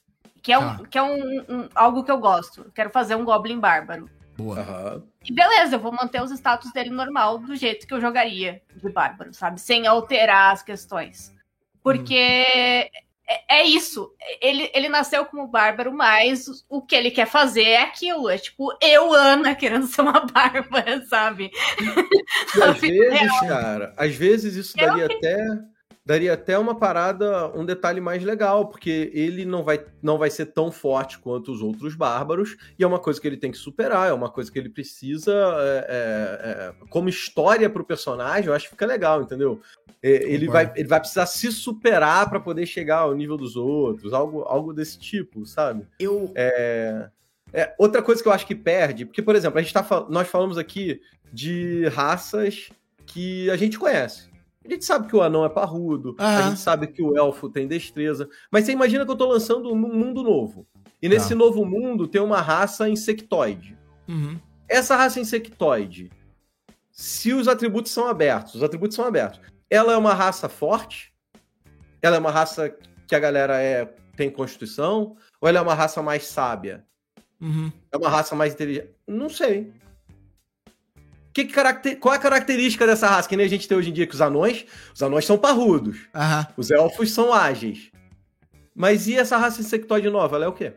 [0.42, 0.82] Que é, um, ah.
[0.90, 2.62] que é um, um, algo que eu gosto.
[2.62, 4.10] Eu quero fazer um Goblin Bárbaro.
[4.38, 4.60] Boa.
[4.60, 5.04] Uhum.
[5.26, 8.90] E beleza, eu vou manter os status dele normal, do jeito que eu jogaria de
[8.90, 9.60] bárbaro, sabe?
[9.60, 11.36] Sem alterar as questões.
[11.84, 13.05] Porque hum.
[13.28, 14.12] É, é, isso.
[14.40, 18.30] Ele, ele nasceu como bárbaro, mas o que ele quer fazer é aquilo.
[18.30, 21.52] É tipo, eu, Ana, querendo ser uma bárbara, sabe?
[22.56, 25.36] E às vezes, cara, às vezes isso daria até
[26.06, 30.48] daria até uma parada, um detalhe mais legal, porque ele não vai, não vai ser
[30.48, 34.10] tão forte quanto os outros bárbaros, e é uma coisa que ele tem que superar,
[34.10, 38.66] é uma coisa que ele precisa, é, é, é, como história pro personagem, eu acho
[38.66, 39.60] que fica legal, entendeu?
[40.04, 44.14] É, ele vai, ele vai precisar se superar para poder chegar ao nível dos outros,
[44.14, 45.88] algo, algo desse tipo, sabe?
[46.00, 46.32] Eu.
[46.36, 47.10] É,
[47.54, 50.28] é, outra coisa que eu acho que perde, porque, por exemplo, a gente tá, nós
[50.28, 51.02] falamos aqui
[51.32, 52.70] de raças
[53.06, 54.35] que a gente conhece.
[54.66, 57.68] A gente sabe que o anão é parrudo, a gente sabe que o elfo tem
[57.68, 58.28] destreza.
[58.52, 60.66] Mas você imagina que eu tô lançando um mundo novo.
[61.02, 61.36] E nesse tá.
[61.36, 63.78] novo mundo tem uma raça insectoide.
[64.08, 64.40] Uhum.
[64.68, 66.12] Essa raça insectoide,
[66.92, 69.40] se os atributos são abertos, os atributos são abertos,
[69.70, 71.14] ela é uma raça forte?
[72.02, 72.76] Ela é uma raça
[73.08, 73.86] que a galera é,
[74.16, 75.16] tem constituição?
[75.40, 76.84] Ou ela é uma raça mais sábia?
[77.40, 77.72] Uhum.
[77.92, 78.90] É uma raça mais inteligente?
[79.08, 79.72] Não sei
[81.36, 82.00] que que caracter...
[82.00, 83.28] Qual é a característica dessa raça?
[83.28, 85.98] Que nem a gente tem hoje em dia que os anões, os anões são parrudos.
[86.56, 87.92] Os elfos são ágeis.
[88.74, 90.38] Mas e essa raça insectoide nova?
[90.38, 90.72] Ela é o quê?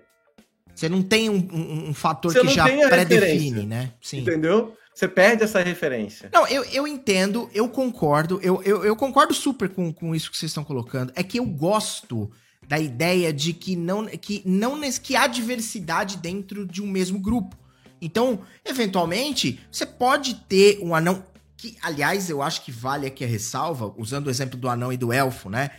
[0.74, 3.92] Você não tem um, um, um fator Você que já pré-define, né?
[4.00, 4.18] Sim.
[4.18, 4.76] Entendeu?
[4.92, 6.28] Você perde essa referência.
[6.32, 10.36] Não, eu, eu entendo, eu concordo, eu, eu, eu concordo super com, com isso que
[10.36, 11.12] vocês estão colocando.
[11.14, 12.28] É que eu gosto
[12.66, 17.56] da ideia de que não que não que há diversidade dentro de um mesmo grupo.
[18.00, 21.24] Então, eventualmente, você pode ter um anão.
[21.56, 24.96] Que, aliás, eu acho que vale aqui a ressalva, usando o exemplo do anão e
[24.96, 25.70] do elfo, né?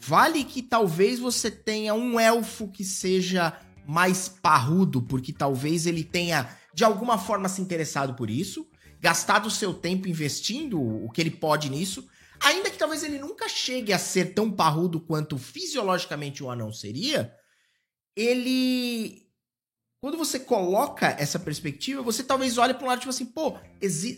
[0.00, 3.56] Vale que talvez você tenha um elfo que seja
[3.86, 8.68] mais parrudo, porque talvez ele tenha, de alguma forma, se interessado por isso,
[9.00, 12.06] gastado seu tempo investindo o que ele pode nisso,
[12.40, 17.32] ainda que talvez ele nunca chegue a ser tão parrudo quanto fisiologicamente um anão seria,
[18.14, 19.27] ele
[20.00, 23.56] quando você coloca essa perspectiva, você talvez olhe para um lado tipo assim, pô,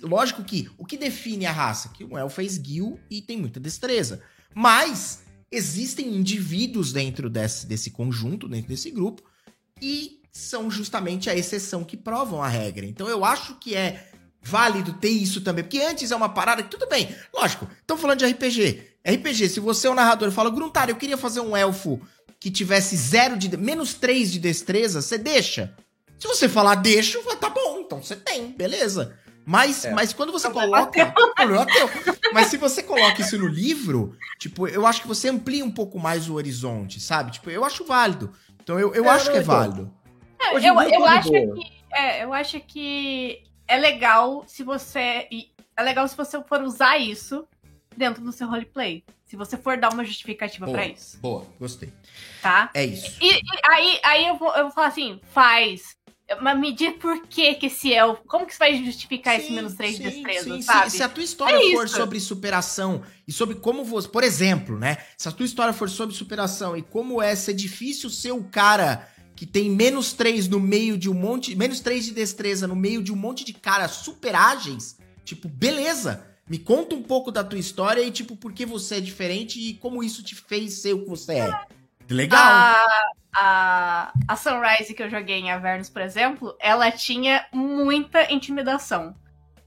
[0.03, 1.89] lógico que o que define a raça?
[1.89, 4.22] Que o elfo é esguio e tem muita destreza.
[4.55, 9.22] Mas existem indivíduos dentro desse, desse conjunto, dentro desse grupo,
[9.81, 12.85] e são justamente a exceção que provam a regra.
[12.85, 14.11] Então eu acho que é
[14.43, 18.18] válido ter isso também, porque antes é uma parada que tudo bem, lógico, estamos falando
[18.18, 18.91] de RPG.
[19.05, 22.01] RPG, se você é o narrador e fala, Gruntar, eu queria fazer um elfo
[22.41, 23.55] que tivesse zero de.
[23.57, 25.76] menos 3 de destreza, você deixa.
[26.18, 29.16] Se você falar deixa, tá bom, então você tem, beleza.
[29.45, 29.93] Mas, é.
[29.93, 31.12] mas quando você coloca.
[31.36, 31.88] Problema teu.
[32.32, 35.99] Mas se você coloca isso no livro, tipo, eu acho que você amplia um pouco
[35.99, 37.32] mais o horizonte, sabe?
[37.32, 38.32] Tipo, eu acho válido.
[38.62, 39.93] Então eu, eu é, acho que é válido.
[40.41, 45.26] É, eu, eu, acho que, é, eu acho que é legal se você.
[45.76, 47.47] É legal se você for usar isso
[47.97, 49.05] dentro do seu roleplay.
[49.31, 51.16] Se você for dar uma justificativa para isso.
[51.18, 51.93] Boa, gostei.
[52.43, 52.68] Tá?
[52.74, 53.16] É isso.
[53.20, 55.97] E, e, aí, aí eu, vou, eu vou falar assim, faz.
[56.43, 58.16] Mas me diz por que que esse é o...
[58.16, 60.90] Como que você vai justificar sim, esse menos 3 de destreza, sim, sabe?
[60.90, 60.97] Sim.
[60.97, 64.09] Se a tua história é for sobre superação e sobre como você...
[64.09, 64.98] Por exemplo, né?
[65.16, 69.09] Se a tua história for sobre superação e como é ser difícil ser o cara
[69.36, 71.55] que tem menos 3 no meio de um monte...
[71.55, 76.30] Menos 3 de destreza no meio de um monte de caras super ágeis, tipo, beleza.
[76.51, 79.74] Me conta um pouco da tua história e, tipo, por que você é diferente e
[79.74, 81.60] como isso te fez ser o que você é.
[82.10, 82.40] Legal!
[82.43, 89.14] A, a, a Sunrise que eu joguei em Avernus, por exemplo, ela tinha muita intimidação.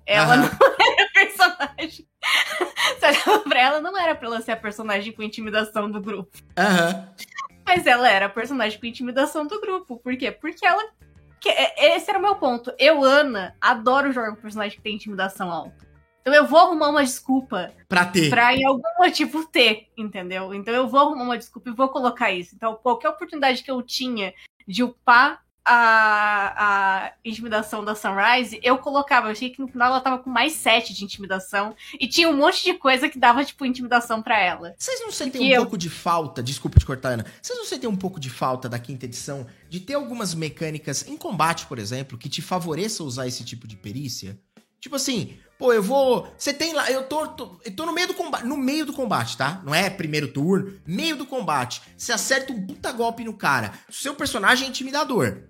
[0.05, 0.41] Ela Aham.
[0.41, 0.49] não
[0.99, 2.05] era personagem.
[2.99, 6.37] Você olhava pra ela, não era pra ela ser a personagem com intimidação do grupo.
[6.57, 7.07] Aham.
[7.65, 9.97] Mas ela era a personagem com intimidação do grupo.
[9.99, 10.31] Por quê?
[10.33, 10.83] Porque ela.
[11.45, 12.73] é- esse era o meu ponto.
[12.77, 15.92] Eu, Ana, adoro jogar com personagem que tem intimidação alta.
[16.23, 18.29] Então eu vou arrumar uma desculpa Pra ter.
[18.29, 20.53] pra em algum motivo ter, entendeu?
[20.53, 22.55] Então eu vou arrumar uma desculpa e vou colocar isso.
[22.55, 24.33] Então qualquer oportunidade que eu tinha
[24.65, 26.53] de upar a,
[27.05, 29.27] a intimidação da Sunrise, eu colocava.
[29.27, 31.75] Eu achei que no final ela tava com mais 7 de intimidação.
[31.99, 34.73] E tinha um monte de coisa que dava, tipo, intimidação pra ela.
[34.77, 37.25] Vocês não sentem Que um eu- pouco de falta, desculpa te cortar, Ana.
[37.41, 41.15] Vocês não sentem um pouco de falta da quinta edição de ter algumas mecânicas em
[41.17, 44.37] combate, por exemplo, que te favoreçam usar esse tipo de perícia?
[44.83, 46.27] Tipo assim, pô, eu vou.
[46.37, 46.91] Você tem lá.
[46.91, 48.45] Eu tô, tô- eu tô no meio do combate.
[48.45, 49.61] No meio do combate, tá?
[49.63, 51.81] Não é primeiro turno, meio do combate.
[51.95, 53.71] Você acerta um puta golpe no cara.
[53.89, 55.43] Seu personagem é intimidador.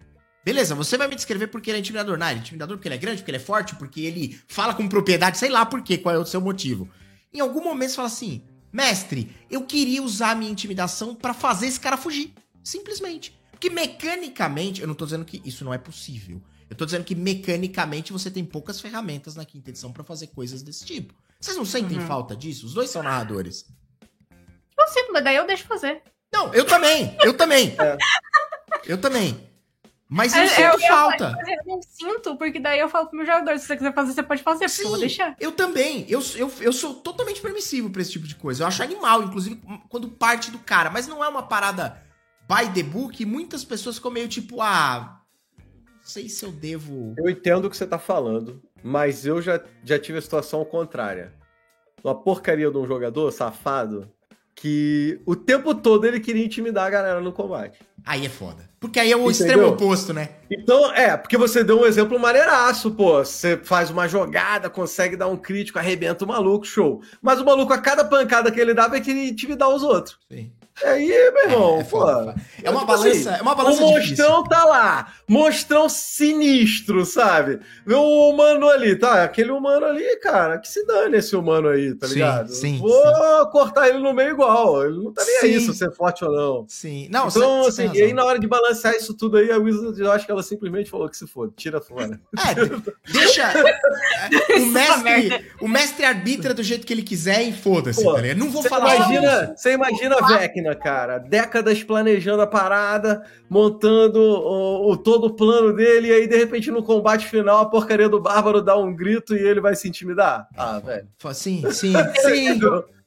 [0.45, 2.15] Beleza, você vai me descrever porque ele é intimidador.
[2.15, 4.76] Não, ele é intimidador porque ele é grande, porque ele é forte, porque ele fala
[4.76, 6.88] com propriedade, sei lá por quê, qual é o seu motivo.
[7.34, 11.65] Em algum momento você fala assim, mestre, eu queria usar a minha intimidação pra fazer
[11.65, 12.35] esse cara fugir.
[12.64, 13.35] Simplesmente.
[13.49, 16.39] Porque mecanicamente, eu não tô dizendo que isso não é possível.
[16.69, 20.61] Eu tô dizendo que mecanicamente você tem poucas ferramentas na quinta edição pra fazer coisas
[20.64, 21.14] desse tipo.
[21.40, 22.07] Vocês não sentem Uhum.
[22.07, 22.65] falta disso?
[22.65, 23.65] Os dois são narradores.
[24.77, 26.02] Eu sinto, mas daí eu deixo fazer.
[26.34, 27.76] Não, eu também, eu também.
[27.80, 27.98] É.
[28.85, 29.49] Eu também.
[30.10, 31.31] Mas eu É, sinto eu- eu- falta.
[31.31, 34.14] Mas eu não sinto, porque daí eu falo pro meu jogador, se você quiser fazer,
[34.14, 35.35] você pode fazer, porque eu vou Sim, deixar.
[35.40, 36.06] Eu também.
[36.07, 38.64] Eu, eu, eu sou totalmente permissivo pra esse tipo de coisa.
[38.64, 39.60] Eu acho animal, inclusive,
[39.90, 40.90] quando parte do cara.
[40.90, 42.02] Mas não é uma parada
[42.48, 43.22] by the book.
[43.22, 45.19] E muitas pessoas ficam meio tipo, ah.
[46.03, 47.15] Não sei se eu devo.
[47.17, 51.34] Eu entendo o que você tá falando, mas eu já, já tive a situação contrária.
[52.03, 54.11] Uma porcaria de um jogador safado
[54.53, 57.80] que o tempo todo ele queria intimidar a galera no combate.
[58.05, 58.69] Aí é foda.
[58.81, 59.31] Porque aí é o Entendeu?
[59.31, 60.31] extremo oposto, né?
[60.51, 63.23] Então, é, porque você deu um exemplo maneiraço, pô.
[63.23, 67.01] Você faz uma jogada, consegue dar um crítico, arrebenta o maluco, show.
[67.21, 70.19] Mas o maluco, a cada pancada que ele dá, vai querer intimidar os outros.
[70.30, 70.51] Sim.
[70.85, 71.99] Aí, meu irmão, é, pô.
[71.99, 72.35] foda.
[72.64, 74.26] É uma tipo balança, assim, é uma balança o difícil.
[74.27, 75.14] monstrão tá lá.
[75.27, 77.60] Monstrão sinistro, sabe?
[77.85, 79.23] Vê o humano ali, tá?
[79.23, 82.49] Aquele humano ali, cara, que se dane esse humano aí, tá Sim, ligado?
[82.53, 84.85] sim, Vou cortar ele no meio igual.
[84.85, 85.60] Ele não tá nem aí Sim.
[85.61, 86.65] se você é forte ou não.
[86.68, 87.07] Sim.
[87.11, 89.99] Não, então, cê- assim, e aí na hora de balancear isso tudo aí, a Wizard,
[90.01, 92.19] eu acho que ela simplesmente falou que se foda, tira fora.
[92.38, 93.51] É, deixa.
[93.53, 94.34] o,
[94.77, 98.38] Essa mestre, o mestre arbitra do jeito que ele quiser e foda-se, Pô, tá ligado?
[98.38, 104.19] Não vou Você falar imagina, você imagina a Vecna, cara, décadas planejando a parada, montando
[104.19, 108.09] o, o- todo o plano dele, e aí de repente no combate final a porcaria
[108.09, 110.47] do Bárbaro dá um grito e ele vai se intimidar.
[110.57, 111.07] Ah, velho.
[111.19, 112.59] Fala, Sim, sim, sim.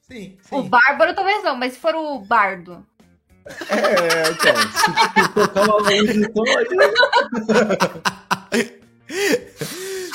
[0.09, 0.69] sim, O sim.
[0.69, 2.85] Bárbaro talvez não, mas se for o Bardo.
[3.71, 4.55] É, então,
[5.15, 6.67] se tocar uma luz, então aí.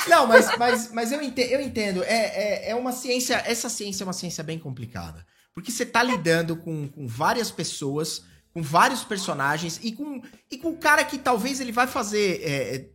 [0.08, 2.02] Não, mas, mas, mas eu entendo, eu entendo.
[2.04, 3.42] É, é, é uma ciência.
[3.46, 5.24] Essa ciência é uma ciência bem complicada.
[5.54, 8.22] Porque você tá lidando com, com várias pessoas,
[8.52, 12.88] com vários personagens, e com, e com o cara que talvez ele vai fazer é,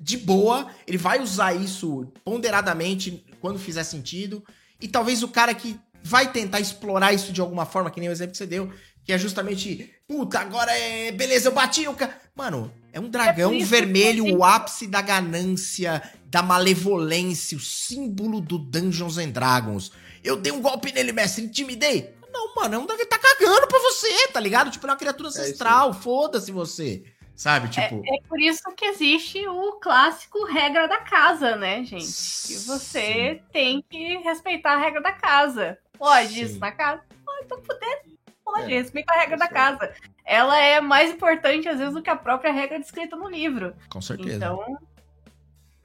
[0.00, 4.44] de boa, ele vai usar isso ponderadamente quando fizer sentido.
[4.80, 8.12] E talvez o cara que vai tentar explorar isso de alguma forma, que nem o
[8.12, 8.72] exemplo que você deu,
[9.04, 11.12] que é justamente, puta, agora é.
[11.12, 12.16] Beleza, eu bati o cara.
[12.34, 18.58] Mano, é um dragão isso vermelho, o ápice da ganância, da malevolência, o símbolo do
[18.58, 19.92] Dungeons and Dragons.
[20.22, 22.14] Eu dei um golpe nele, mestre, intimidei.
[22.32, 24.70] Não, mano, é um dragão que tá cagando pra você, tá ligado?
[24.70, 27.04] Tipo, ele é uma criatura isso ancestral, foda-se você.
[27.34, 28.02] Sabe, tipo.
[28.06, 32.06] É por isso que existe o clássico regra da casa, né, gente?
[32.46, 35.78] Que você tem que respeitar a regra da casa.
[35.98, 36.42] Pode Sim.
[36.42, 37.02] isso na casa?
[37.24, 38.02] Pode, então poder.
[38.44, 39.92] Pode, É, respeita a regra da casa.
[40.24, 43.74] Ela é mais importante, às vezes, do que a própria regra descrita no livro.
[43.88, 44.36] Com certeza.
[44.36, 44.78] Então,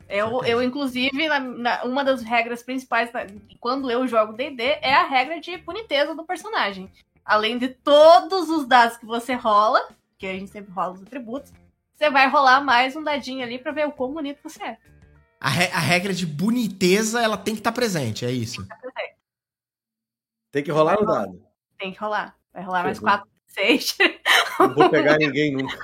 [0.10, 3.26] eu, eu inclusive, na- na- uma das regras principais na-
[3.60, 6.92] quando eu jogo D&D é a regra de boniteza do personagem.
[7.26, 9.86] Além de todos os dados que você rola,
[10.18, 11.52] que a gente sempre rola os atributos,
[11.94, 14.78] você vai rolar mais um dadinho ali pra ver o quão bonito você é.
[15.40, 18.66] A, re- a regra de boniteza, ela tem que estar presente, é isso.
[20.52, 21.42] Tem que rolar no dado.
[21.78, 22.36] Tem que rolar.
[22.54, 23.04] Vai rolar mais Uhum.
[23.04, 23.98] 4, 6.
[24.60, 25.78] Não vou pegar ninguém nunca.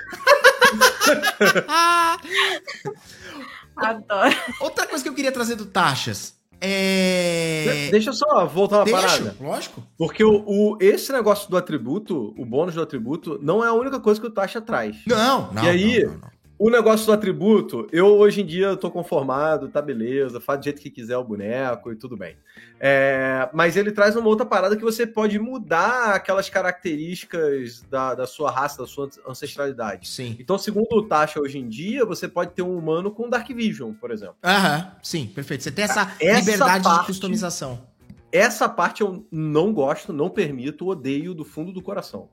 [3.76, 4.34] Adoro.
[4.60, 7.88] outra coisa que eu queria trazer do Taxas é.
[7.90, 9.36] Deixa eu só voltar uma Deixa, parada.
[9.40, 9.82] lógico.
[9.98, 14.00] Porque o, o- esse negócio do atributo, o bônus do atributo, não é a única
[14.00, 14.96] coisa que o Tasha traz.
[15.06, 15.62] Não, não.
[15.64, 16.04] E aí?
[16.04, 16.33] não, não, não.
[16.56, 20.80] O negócio do atributo, eu hoje em dia tô conformado, tá beleza, faz do jeito
[20.80, 22.36] que quiser o boneco e tudo bem.
[22.78, 28.26] É, mas ele traz uma outra parada que você pode mudar aquelas características da, da
[28.26, 30.08] sua raça, da sua ancestralidade.
[30.08, 30.36] Sim.
[30.38, 33.92] Então, segundo o Tasha, hoje em dia, você pode ter um humano com Dark Vision,
[33.92, 34.36] por exemplo.
[34.44, 35.64] Aham, sim, perfeito.
[35.64, 37.82] Você tem essa, Essa liberdade de parte- customização.
[38.30, 42.28] Essa parte eu não gosto, não permito, odeio do fundo do coração.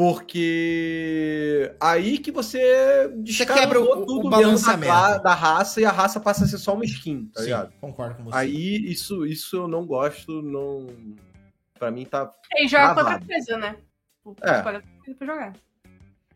[0.00, 4.86] Porque aí que você quebra o- descarregou o tudo da, balanceamento.
[4.92, 7.72] cla- da raça e a raça passa a ser só uma skin, tá sim, ligado?
[7.80, 8.36] concordo com você.
[8.38, 10.86] Aí isso, isso eu não gosto, não.
[11.78, 12.32] Pra mim tá.
[12.56, 13.76] E joga com outra coisa, né?
[14.42, 14.62] É.
[14.62, 14.82] Coisa
[15.18, 15.52] pra jogar.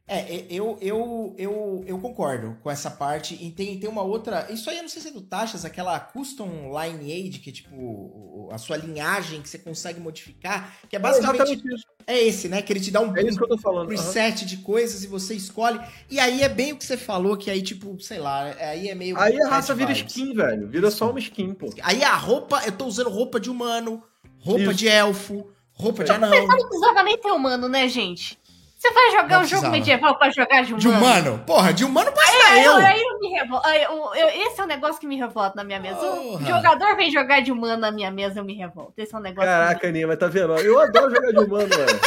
[0.07, 3.39] É, eu, eu, eu, eu concordo com essa parte.
[3.41, 4.47] E tem, tem uma outra.
[4.53, 8.49] Isso aí eu não sei se é do Taxas, aquela Custom Lineage, que é tipo
[8.53, 10.77] a sua linhagem que você consegue modificar.
[10.91, 11.41] Que é basicamente.
[11.41, 11.87] exatamente isso.
[12.07, 12.61] É esse, né?
[12.61, 13.87] Que ele te dá um, É isso que eu tô falando.
[13.87, 15.81] preset de coisas e você escolhe.
[16.11, 18.95] E aí é bem o que você falou, que aí, tipo, sei lá, aí é
[18.95, 19.19] meio.
[19.19, 20.69] Aí a raça vira skin, velho.
[20.69, 21.73] Vira só uma skin, pô.
[21.83, 24.03] Aí a roupa, eu tô usando roupa de humano,
[24.39, 24.75] roupa Isso.
[24.75, 26.31] de elfo, roupa de anão.
[26.31, 28.39] Não precisava nem ter humano, né, gente?
[28.85, 30.79] Você vai jogar um jogo medieval pra jogar de humano?
[30.79, 31.43] De humano?
[31.47, 32.77] Porra, de humano basta Aí, eu!
[32.77, 33.67] aí eu me revolto.
[33.69, 35.97] Eu- eu- esse é um negócio que me revolta na minha mesa.
[35.97, 36.47] O Porra.
[36.47, 38.93] jogador vem jogar de humano na minha mesa, eu me revolto.
[38.99, 39.49] Esse é um negócio.
[39.51, 40.55] Caraca, Aninha, mas tá vendo?
[40.59, 42.01] Eu adoro jogar de humano, velho.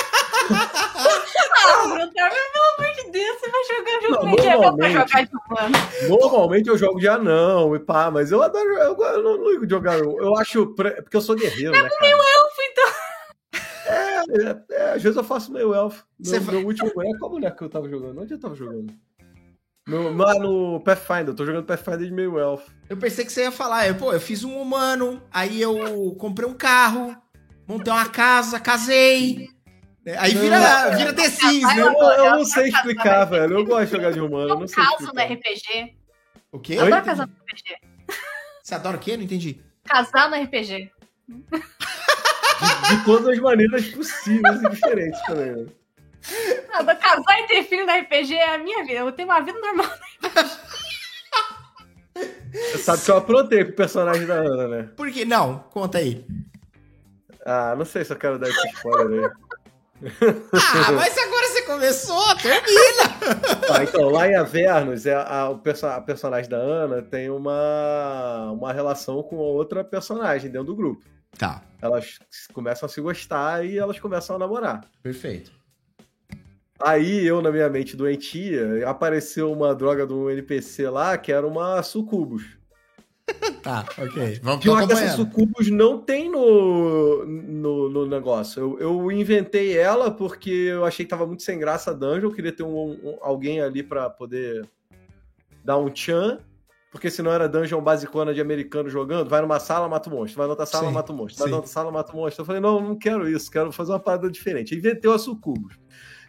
[0.50, 5.32] Ah, Bruno, pelo amor de Deus, você vai jogar jogo Não, medieval pra jogar de
[5.50, 5.78] humano.
[6.08, 8.70] Normalmente eu jogo de anão e pá, mas eu adoro.
[8.78, 9.98] Eu, eu não ligo de jogar.
[9.98, 10.68] Eu acho.
[10.68, 11.86] Porque eu sou guerreiro, né, cara?
[11.88, 12.47] Elfo, então.
[14.30, 16.06] É, é, é, às vezes eu faço meio elfo.
[16.20, 18.22] Meu, meu último boneco, qual boneco que eu tava jogando?
[18.22, 18.94] Onde eu tava jogando?
[19.88, 22.70] No, lá no Pathfinder, eu tô jogando Pathfinder de meio elfo.
[22.90, 26.48] Eu pensei que você ia falar, eu, pô, eu fiz um humano, aí eu comprei
[26.48, 27.16] um carro,
[27.66, 29.50] montei uma casa, casei.
[30.18, 30.98] Aí vira, Não.
[30.98, 31.82] vira The Sims, Vai né?
[31.82, 33.60] Eu, eu não sei explicar, velho.
[33.60, 35.22] Eu gosto de jogar de humano, eu não sei caso no.
[35.22, 35.98] RPG.
[36.52, 36.76] O quê?
[36.76, 37.76] Eu adoro casar no RPG.
[38.64, 39.18] Você adora o quê?
[39.18, 39.62] Não entendi.
[39.84, 40.92] Casar no RPG.
[42.60, 45.52] De, de todas as maneiras possíveis e diferentes também.
[45.52, 45.66] né?
[46.70, 49.00] Nada, casar e ter filho no RPG é a minha vida.
[49.00, 49.90] Eu tenho uma vida normal.
[52.54, 54.90] Você sabe que eu aprontei pro personagem da Ana, né?
[54.96, 55.24] Por quê?
[55.26, 56.26] Não, conta aí.
[57.46, 59.32] Ah, não sei se eu quero dar esse spoiler aí.
[60.54, 63.58] Ah, mas agora você começou, termina.
[63.74, 68.52] Ah, então, lá em Avernus, é a, o perso- a personagem da Ana tem uma,
[68.52, 71.04] uma relação com outra personagem dentro do grupo.
[71.38, 72.18] Tá, Elas
[72.54, 74.82] começam a se gostar e elas começam a namorar.
[75.04, 75.52] perfeito.
[76.80, 81.82] Aí eu, na minha mente doentia, apareceu uma droga do NPC lá que era uma
[81.84, 82.44] sucubus.
[83.62, 84.40] Tá, ok.
[84.42, 88.62] Vamos Pior que essa sucubus não tem no, no, no negócio.
[88.62, 92.30] Eu, eu inventei ela porque eu achei que tava muito sem graça a dungeon.
[92.30, 94.66] Eu queria ter um, um- alguém ali pra poder
[95.66, 96.40] dar um tchan.
[96.98, 99.30] Porque senão era dungeon basicona de americano jogando.
[99.30, 100.40] Vai numa sala, mata o monstro.
[100.40, 101.44] Vai na outra sala, Sim, mata o monstro.
[101.44, 102.42] Vai na outra sala, mata o monstro.
[102.42, 103.52] Eu falei, não, não quero isso.
[103.52, 104.74] Quero fazer uma parada diferente.
[104.74, 105.78] Inventei a sucubus.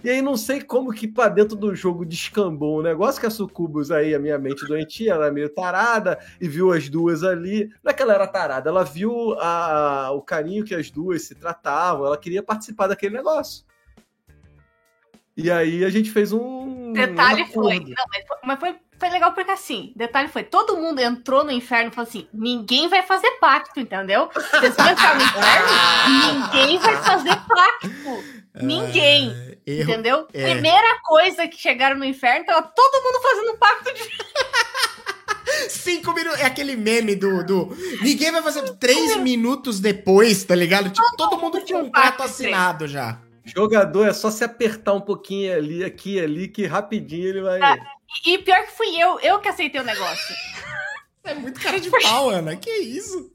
[0.05, 3.31] E aí não sei como que pra dentro do jogo descambou o negócio que a
[3.31, 7.69] Sucubus aí, a minha mente doentia, ela é meio tarada e viu as duas ali.
[7.83, 11.35] Não é que ela era tarada, ela viu a, o carinho que as duas se
[11.35, 13.65] tratavam, ela queria participar daquele negócio.
[15.39, 16.93] E aí a gente fez um.
[16.93, 17.79] Detalhe um foi.
[17.79, 21.53] Não, mas foi, mas foi, foi legal porque assim, detalhe foi, todo mundo entrou no
[21.53, 24.29] inferno e falou assim: ninguém vai fazer pacto, entendeu?
[24.35, 27.89] Vocês vão entrar no inferno, ninguém vai fazer pacto.
[28.61, 29.31] Ninguém.
[29.31, 29.93] Ah, erro.
[29.93, 30.27] Entendeu?
[30.35, 30.51] é.
[30.55, 34.11] Primeira coisa que chegaram no inferno, tava todo mundo fazendo um pacto de.
[35.71, 36.41] Cinco minutos.
[36.41, 37.77] É aquele meme do, do.
[38.03, 40.91] Ninguém vai fazer três minutos depois, tá ligado?
[40.91, 43.21] Tipo, todo mundo tinha um prato pacto assinado já.
[43.55, 47.61] Jogador é só se apertar um pouquinho ali, aqui e ali, que rapidinho ele vai.
[47.63, 47.77] Ah.
[48.27, 50.35] E, e pior que fui eu, eu que aceitei o negócio.
[51.25, 52.57] É muito cara de pau, Ana.
[52.57, 53.31] Que isso?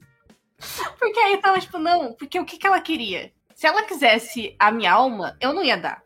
[0.98, 3.30] Porque aí tava tipo, não, porque o que, que ela queria?
[3.54, 6.02] Se ela quisesse a minha alma, eu não ia dar.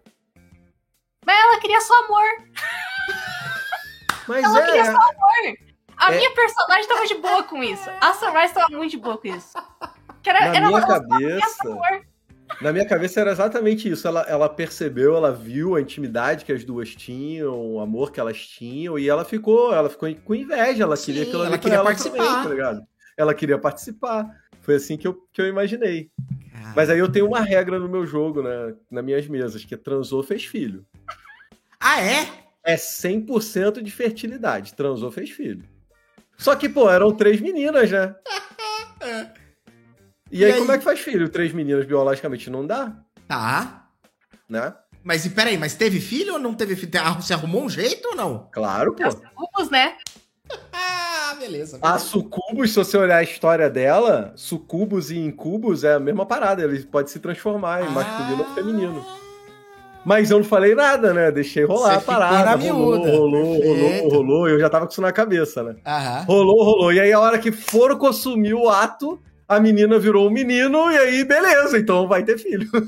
[1.25, 2.25] Mas ela queria só amor.
[4.27, 4.85] Mas Ela queria é.
[4.85, 5.57] só amor.
[5.97, 6.17] A É.
[6.19, 7.89] minha personagem tava de boa com isso.
[8.01, 9.57] A Sunrise tava muito de boa com isso.
[10.23, 11.69] Que era, Na era minha uma cabeça.
[11.69, 12.07] amor.
[12.61, 14.07] Na minha cabeça era exatamente isso.
[14.07, 18.39] Ela, ela percebeu, ela viu a intimidade que as duas tinham, o amor que elas
[18.39, 20.83] tinham, e ela ficou, ela ficou com inveja.
[20.83, 22.17] Ela queria ali ela pra queria ela participar.
[22.17, 22.83] também, tá ligado?
[23.17, 24.27] Ela queria participar.
[24.61, 26.11] Foi assim que eu, que eu imaginei.
[26.53, 28.75] Cara, Mas aí eu tenho uma regra no meu jogo, né?
[28.91, 30.85] Nas minhas mesas, que é transou, fez filho.
[31.81, 32.27] Ah, é?
[32.65, 34.75] É 100% de fertilidade.
[34.75, 35.65] Transou, fez filho.
[36.37, 38.15] Só que, pô, eram três meninas, né?
[40.31, 40.59] E, E aí, aí?
[40.59, 41.29] como é que faz filho?
[41.29, 42.93] Três meninas biologicamente não dá,
[43.27, 43.87] Tá.
[44.49, 44.75] né?
[45.03, 46.91] Mas e peraí, mas teve filho ou não teve filho?
[47.03, 48.49] Ah, Você arrumou um jeito ou não?
[48.53, 49.03] Claro, pô.
[49.03, 49.95] Grupos, né?
[50.73, 51.79] Ah, beleza.
[51.81, 52.05] A beleza.
[52.05, 56.63] sucubus, se você olhar a história dela, sucubus e incubus é a mesma parada.
[56.63, 59.05] Ele pode se transformar em masculino ou feminino.
[60.05, 61.31] Mas eu não falei nada, né?
[61.31, 62.57] Deixei rolar Você a parada.
[62.57, 64.49] rolou, rolou, rolou, rolou.
[64.49, 65.77] Eu já tava com isso na cabeça, né?
[65.87, 66.25] Aham.
[66.27, 66.93] Rolou, rolou.
[66.93, 70.99] E aí, a hora que foram consumir o ato, a menina virou um menino, e
[70.99, 72.69] aí, beleza, então vai ter filho.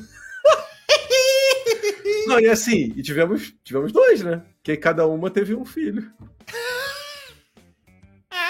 [2.27, 4.43] Não, e assim, e tivemos, tivemos dois, né?
[4.63, 6.13] Que cada uma teve um filho.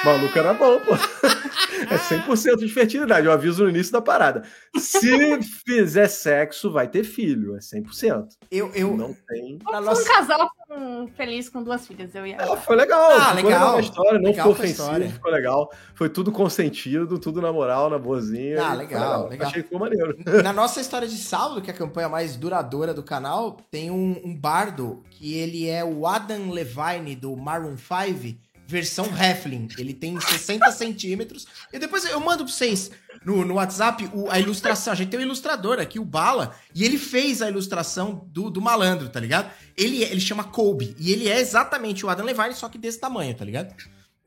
[0.05, 0.95] Maluco era bom, pô.
[0.95, 3.27] É 100% de fertilidade.
[3.27, 4.43] Eu aviso no início da parada.
[4.77, 7.57] Se fizer sexo, vai ter filho.
[7.57, 8.27] É 100%.
[8.51, 9.59] Eu, eu, Não tem.
[9.67, 10.05] Um nossa...
[10.09, 12.37] casal com- feliz com duas filhas, eu ia.
[12.39, 13.11] Ah, foi legal.
[13.13, 13.77] Ah, ficou legal.
[13.77, 15.11] a história, não Legal ficou foi a ofensivo, história.
[15.11, 15.73] ficou legal.
[15.95, 18.63] Foi tudo consentido, tudo na moral, na boazinha.
[18.63, 19.49] Ah, legal, legal.
[19.49, 20.17] Achei que ficou maneiro.
[20.43, 24.21] Na nossa história de sábado, que é a campanha mais duradoura do canal, tem um,
[24.25, 28.39] um bardo que ele é o Adam Levine do Maroon 5,
[28.71, 29.69] versão Heflin.
[29.77, 31.47] Ele tem 60 centímetros.
[31.73, 32.91] E depois eu mando pra vocês
[33.25, 34.93] no, no WhatsApp o- a ilustração.
[34.93, 38.61] A gente tem um ilustrador aqui, o Bala, e ele fez a ilustração do, do
[38.61, 39.51] malandro, tá ligado?
[39.77, 43.35] Ele, ele chama Kobe, e ele é exatamente o Adam Levine, só que desse tamanho,
[43.35, 43.75] tá ligado?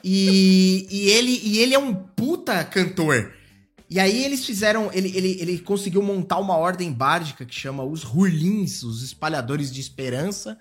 [0.03, 3.33] E, e, ele, e ele é um puta cantor.
[3.89, 4.89] E aí eles fizeram.
[4.91, 9.79] Ele, ele, ele conseguiu montar uma ordem bárdica que chama os Hurlins, os espalhadores de
[9.79, 10.57] esperança.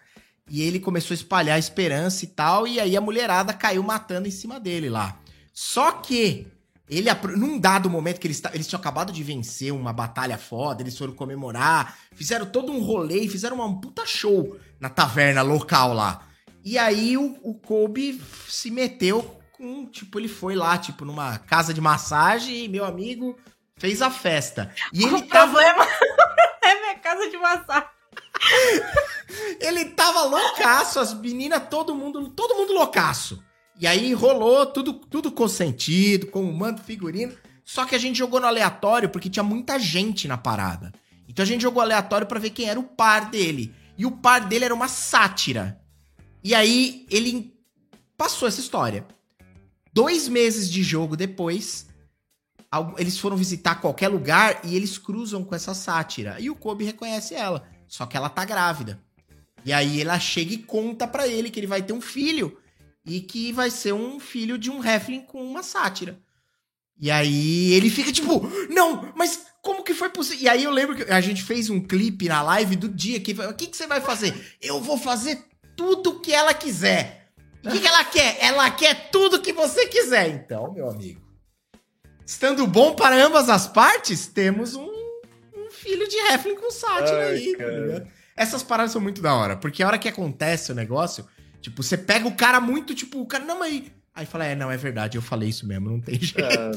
[0.53, 2.69] E ele começou a espalhar a esperança e tal.
[2.69, 5.19] E aí a mulherada caiu matando em cima dele lá.
[5.51, 6.47] Só que
[6.87, 7.09] ele,
[7.39, 11.15] num dado momento que eles, eles tinham acabado de vencer uma batalha foda, eles foram
[11.15, 16.21] comemorar, fizeram todo um rolê, fizeram uma puta show na taverna local lá.
[16.63, 21.73] E aí o, o Kobe se meteu com, tipo, ele foi lá, tipo, numa casa
[21.73, 23.39] de massagem e meu amigo
[23.79, 24.71] fez a festa.
[24.93, 25.87] E ele o tava, problema
[26.63, 28.02] é minha casa de massagem.
[29.61, 33.43] Ele tava loucaço, as meninas, todo mundo, todo mundo loucaço.
[33.79, 37.35] E aí rolou tudo, tudo consentido, com o mando figurino.
[37.65, 40.93] Só que a gente jogou no aleatório porque tinha muita gente na parada.
[41.29, 43.75] Então a gente jogou aleatório pra ver quem era o par dele.
[43.97, 45.81] E o par dele era uma sátira.
[46.45, 47.55] E aí ele
[48.17, 49.07] passou essa história.
[49.93, 51.87] Dois meses de jogo depois,
[52.99, 56.37] eles foram visitar qualquer lugar e eles cruzam com essa sátira.
[56.41, 57.69] E o Kobe reconhece ela.
[57.93, 58.99] Só que ela tá grávida.
[59.67, 62.59] E aí ela chega e conta pra ele que ele vai ter um filho.
[63.05, 66.19] E que vai ser um filho de um Heflin com uma sátira.
[66.99, 70.43] E aí ele fica tipo, não, mas como que foi possível?
[70.43, 73.33] E aí eu lembro que a gente fez um clipe na live do dia que
[73.33, 74.57] o que, que você vai fazer?
[74.59, 75.45] Eu vou fazer
[75.77, 77.31] tudo que ela quiser.
[77.63, 78.39] O que, que ela quer?
[78.41, 80.31] Ela quer tudo que você quiser.
[80.31, 81.21] Então, meu amigo,
[82.25, 85.02] estando bom para ambas as partes, temos um
[85.83, 87.81] filho de Heflin com sátira Ai, aí, tá cara.
[87.81, 88.09] ligado?
[88.37, 91.27] Essas paradas são muito da hora, porque a hora que acontece o negócio,
[91.61, 93.83] tipo, você pega o cara muito, tipo, o cara, não, mas.
[94.15, 96.41] Aí fala, é, não, é verdade, eu falei isso mesmo, não tem jeito.
[96.41, 96.71] É.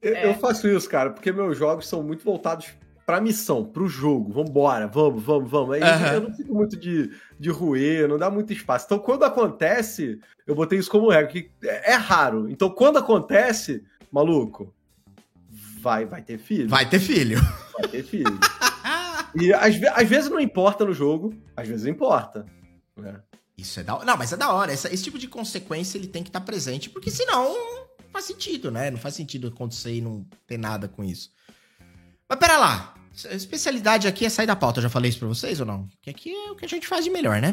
[0.00, 2.68] Eu, eu faço isso, cara, porque meus jogos são muito voltados
[3.04, 4.32] pra missão, pro jogo.
[4.32, 5.74] Vambora, vamos, vamos, vamos.
[5.74, 6.12] Aí Aham.
[6.12, 7.10] eu não fico muito de,
[7.40, 8.84] de ruer, não dá muito espaço.
[8.84, 12.48] Então, quando acontece, eu botei isso como regra, que é, é raro.
[12.50, 13.82] Então, quando acontece,
[14.12, 14.74] maluco,
[15.80, 16.68] vai, vai ter filho.
[16.68, 17.40] Vai ter filho.
[17.78, 18.38] Vai ter filho.
[19.40, 22.44] e às, às vezes não importa no jogo, às vezes importa.
[22.96, 23.20] né?
[23.56, 24.04] Isso é da hora.
[24.04, 24.72] Não, mas é da hora.
[24.72, 28.70] Essa- esse tipo de consequência ele tem que estar presente, porque senão não faz sentido,
[28.70, 28.90] né?
[28.90, 31.30] Não faz sentido acontecer e não ter nada com isso.
[32.28, 32.94] Mas pera lá.
[33.30, 34.78] A especialidade aqui é sair da pauta.
[34.78, 35.88] Eu já falei isso pra vocês ou não?
[36.00, 37.52] Que aqui é o que a gente faz de melhor, né?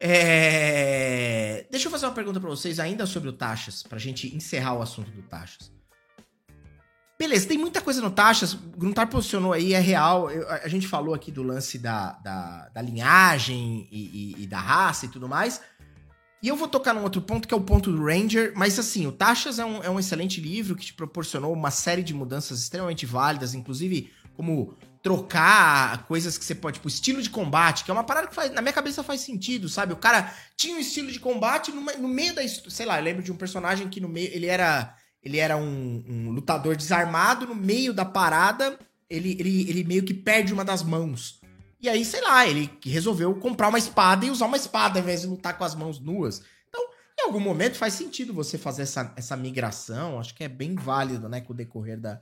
[0.00, 1.66] É...
[1.70, 4.82] Deixa eu fazer uma pergunta pra vocês ainda sobre o Taxas, pra gente encerrar o
[4.82, 5.70] assunto do Taxas.
[7.18, 8.52] Beleza, tem muita coisa no Taxas.
[8.54, 10.30] Gruntar posicionou aí, é real.
[10.30, 14.58] Eu- a, gente falou aqui do lance da, da, da linhagem e, e- e da
[14.58, 15.60] raça e tudo mais.
[16.42, 18.52] E eu vou tocar num outro ponto, que é o ponto do Ranger.
[18.54, 22.02] Mas assim, o Taxas é um, é um excelente livro que te proporcionou uma série
[22.02, 27.84] de mudanças extremamente válidas, inclusive como trocar coisas que você pode, tipo, estilo de combate,
[27.84, 29.92] que é uma parada que faz, na minha cabeça faz sentido, sabe?
[29.92, 32.42] O cara tinha um estilo de combate no, no meio da.
[32.46, 34.28] Sei lá, eu lembro de um personagem que no meio.
[34.34, 34.94] Ele era.
[35.26, 38.78] Ele era um, um lutador desarmado, no meio da parada,
[39.10, 41.40] ele, ele, ele meio que perde uma das mãos.
[41.80, 45.22] E aí, sei lá, ele resolveu comprar uma espada e usar uma espada ao invés
[45.22, 46.44] de lutar com as mãos nuas.
[46.68, 46.80] Então,
[47.18, 50.20] em algum momento faz sentido você fazer essa, essa migração.
[50.20, 52.20] Acho que é bem válido, né, com o decorrer da,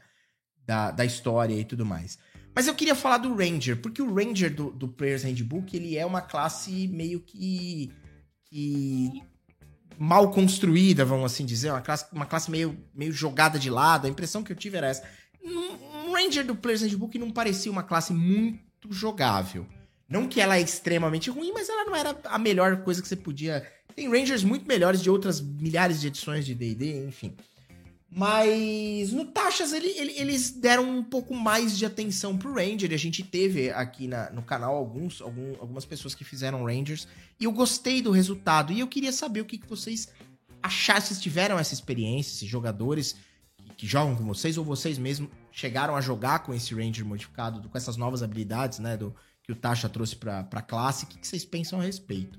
[0.64, 2.18] da, da história e tudo mais.
[2.54, 6.06] Mas eu queria falar do Ranger, porque o Ranger do, do Player's Handbook, ele é
[6.06, 7.92] uma classe meio que.
[8.46, 9.22] que
[9.98, 14.06] mal construída, vamos assim dizer, uma classe, uma classe meio, meio jogada de lado.
[14.06, 15.04] A impressão que eu tive era essa.
[15.42, 19.66] Um Ranger do Player's Handbook não parecia uma classe muito jogável.
[20.08, 23.16] Não que ela é extremamente ruim, mas ela não era a melhor coisa que você
[23.16, 23.66] podia.
[23.96, 27.34] Tem Rangers muito melhores de outras milhares de edições de DD, enfim.
[28.16, 32.92] Mas no Taxas ele, ele, eles deram um pouco mais de atenção pro Ranger.
[32.92, 37.08] E a gente teve aqui na, no canal alguns, algum, algumas pessoas que fizeram Rangers.
[37.40, 38.72] E eu gostei do resultado.
[38.72, 40.08] E eu queria saber o que, que vocês
[40.62, 43.16] acharam, se tiveram essa experiência, esses jogadores
[43.56, 47.68] que, que jogam com vocês, ou vocês mesmos chegaram a jogar com esse Ranger modificado,
[47.68, 48.96] com essas novas habilidades, né?
[48.96, 49.12] Do,
[49.42, 51.04] que o Tasha trouxe pra, pra classe.
[51.04, 52.38] O que, que vocês pensam a respeito?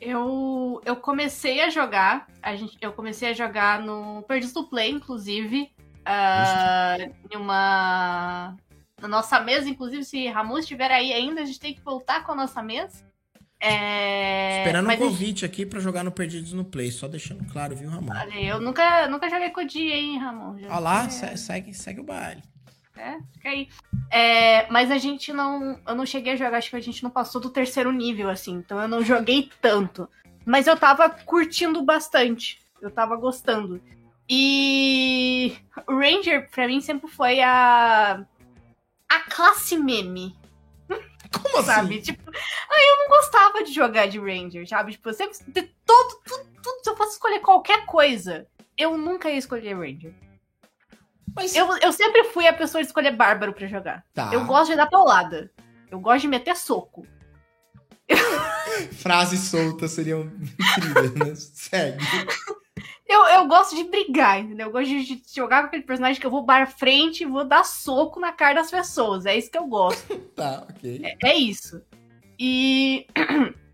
[0.00, 4.90] Eu, eu comecei a jogar, a gente, eu comecei a jogar no Perdidos do Play,
[4.90, 5.70] inclusive,
[6.06, 8.56] uh, em uma...
[9.00, 12.32] Na nossa mesa, inclusive, se Ramon estiver aí ainda, a gente tem que voltar com
[12.32, 13.04] a nossa mesa.
[13.60, 14.58] É...
[14.58, 15.44] Esperando um convite gente...
[15.44, 18.12] aqui pra jogar no Perdidos no Play, só deixando claro, viu, Ramon?
[18.12, 20.56] Olha, eu nunca, nunca joguei com o dia, hein, Ramon?
[20.64, 22.42] Olha lá, segue, segue o baile.
[22.96, 23.68] É, fica aí.
[24.10, 25.78] É, mas a gente não.
[25.86, 28.54] Eu não cheguei a jogar, acho que a gente não passou do terceiro nível, assim.
[28.54, 30.08] Então eu não joguei tanto.
[30.44, 32.60] Mas eu tava curtindo bastante.
[32.80, 33.82] Eu tava gostando.
[34.28, 35.56] E.
[35.86, 38.24] O Ranger, pra mim, sempre foi a.
[39.08, 40.34] A classe meme.
[41.32, 41.66] Como assim?
[41.66, 42.00] sabe?
[42.00, 44.92] Tipo, aí eu não gostava de jogar de Ranger, sabe?
[44.92, 45.38] Tipo, eu sempre.
[45.48, 48.46] De todo, tudo, tudo, se eu fosse escolher qualquer coisa,
[48.76, 50.14] eu nunca ia escolher Ranger.
[51.36, 51.54] Mas...
[51.54, 54.02] Eu, eu sempre fui a pessoa de escolher bárbaro para jogar.
[54.14, 54.30] Tá.
[54.32, 55.50] Eu gosto de dar paulada.
[55.90, 57.06] Eu gosto de meter soco.
[58.92, 61.34] Frases soltas seriam incríveis, né?
[61.34, 62.04] Segue.
[63.06, 64.66] Eu, eu gosto de brigar, entendeu?
[64.66, 67.64] Eu gosto de jogar com aquele personagem que eu vou bar frente e vou dar
[67.64, 69.26] soco na cara das pessoas.
[69.26, 70.16] É isso que eu gosto.
[70.34, 71.02] tá, ok.
[71.04, 71.80] É, é isso.
[72.38, 73.06] E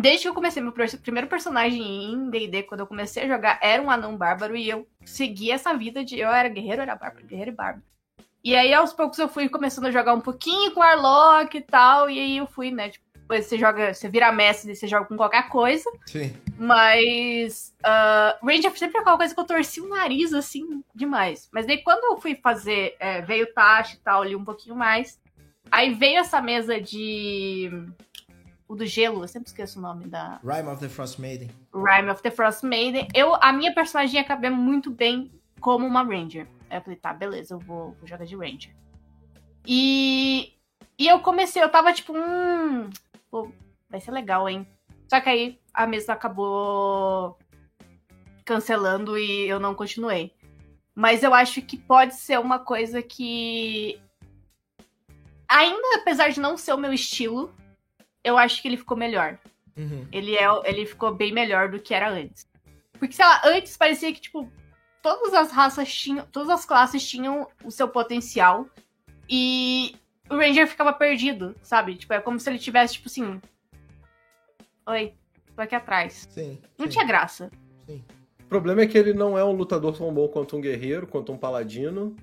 [0.00, 3.80] Desde que eu comecei, meu primeiro personagem em D&D, quando eu comecei a jogar, era
[3.80, 7.52] um anão bárbaro e eu segui essa vida de eu era guerreiro, era bárbaro, guerreiro
[7.52, 7.84] e bárbaro.
[8.42, 12.10] E aí, aos poucos, eu fui começando a jogar um pouquinho com Arlok e tal,
[12.10, 15.48] e aí eu fui, né, tipo, você joga, você vira mestre, você joga com qualquer
[15.48, 15.88] coisa.
[16.06, 16.34] Sim.
[16.58, 21.48] Mas uh, Ranger sempre é aquela coisa que eu torci o nariz, assim, demais.
[21.52, 25.18] Mas daí quando eu fui fazer, é, veio Tash e tal, ali um pouquinho mais,
[25.70, 27.70] aí veio essa mesa de
[28.74, 30.40] o do gelo, eu sempre esqueço o nome da.
[30.42, 31.50] Rime of the Frost Maiden.
[31.72, 33.08] Rime of the Frost Maiden.
[33.14, 35.30] Eu, a minha personagem ia caber muito bem
[35.60, 36.46] como uma Ranger.
[36.68, 38.74] Aí eu falei, tá, beleza, eu vou, vou jogar de Ranger.
[39.66, 40.52] E.
[40.96, 42.90] E eu comecei, eu tava tipo, hum.
[43.30, 43.50] Pô,
[43.88, 44.66] vai ser legal, hein?
[45.08, 47.36] Só que aí a mesa acabou
[48.44, 50.32] cancelando e eu não continuei.
[50.94, 54.00] Mas eu acho que pode ser uma coisa que.
[55.48, 57.52] Ainda apesar de não ser o meu estilo,
[58.24, 59.38] eu acho que ele ficou melhor.
[59.76, 60.08] Uhum.
[60.10, 62.48] Ele, é, ele ficou bem melhor do que era antes.
[62.98, 64.50] Porque, sei lá, antes parecia que, tipo,
[65.02, 66.26] todas as raças tinham.
[66.26, 68.66] Todas as classes tinham o seu potencial.
[69.28, 69.94] E
[70.30, 71.96] o Ranger ficava perdido, sabe?
[71.96, 73.40] Tipo, é como se ele tivesse, tipo assim.
[74.86, 75.12] Oi,
[75.54, 76.26] tô aqui atrás.
[76.30, 76.58] Sim.
[76.78, 76.92] Não sim.
[76.92, 77.50] tinha graça.
[77.86, 78.02] Sim.
[78.40, 81.32] O problema é que ele não é um lutador tão bom quanto um guerreiro, quanto
[81.32, 82.16] um paladino.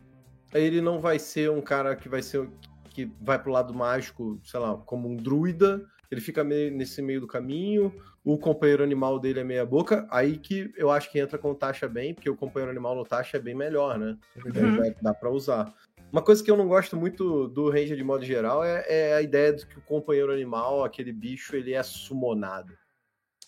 [0.54, 2.50] Ele não vai ser um cara que vai ser
[2.92, 7.22] que vai pro lado mágico, sei lá, como um druida, ele fica meio, nesse meio
[7.22, 7.94] do caminho,
[8.24, 11.56] o companheiro animal dele é meia boca, aí que eu acho que entra com o
[11.56, 14.18] Tasha bem, porque o companheiro animal no Tasha é bem melhor, né?
[14.36, 14.94] Uhum.
[15.02, 15.74] dá para usar.
[16.12, 19.22] Uma coisa que eu não gosto muito do Ranger de modo geral é, é, a
[19.22, 22.78] ideia de que o companheiro animal, aquele bicho, ele é sumonado.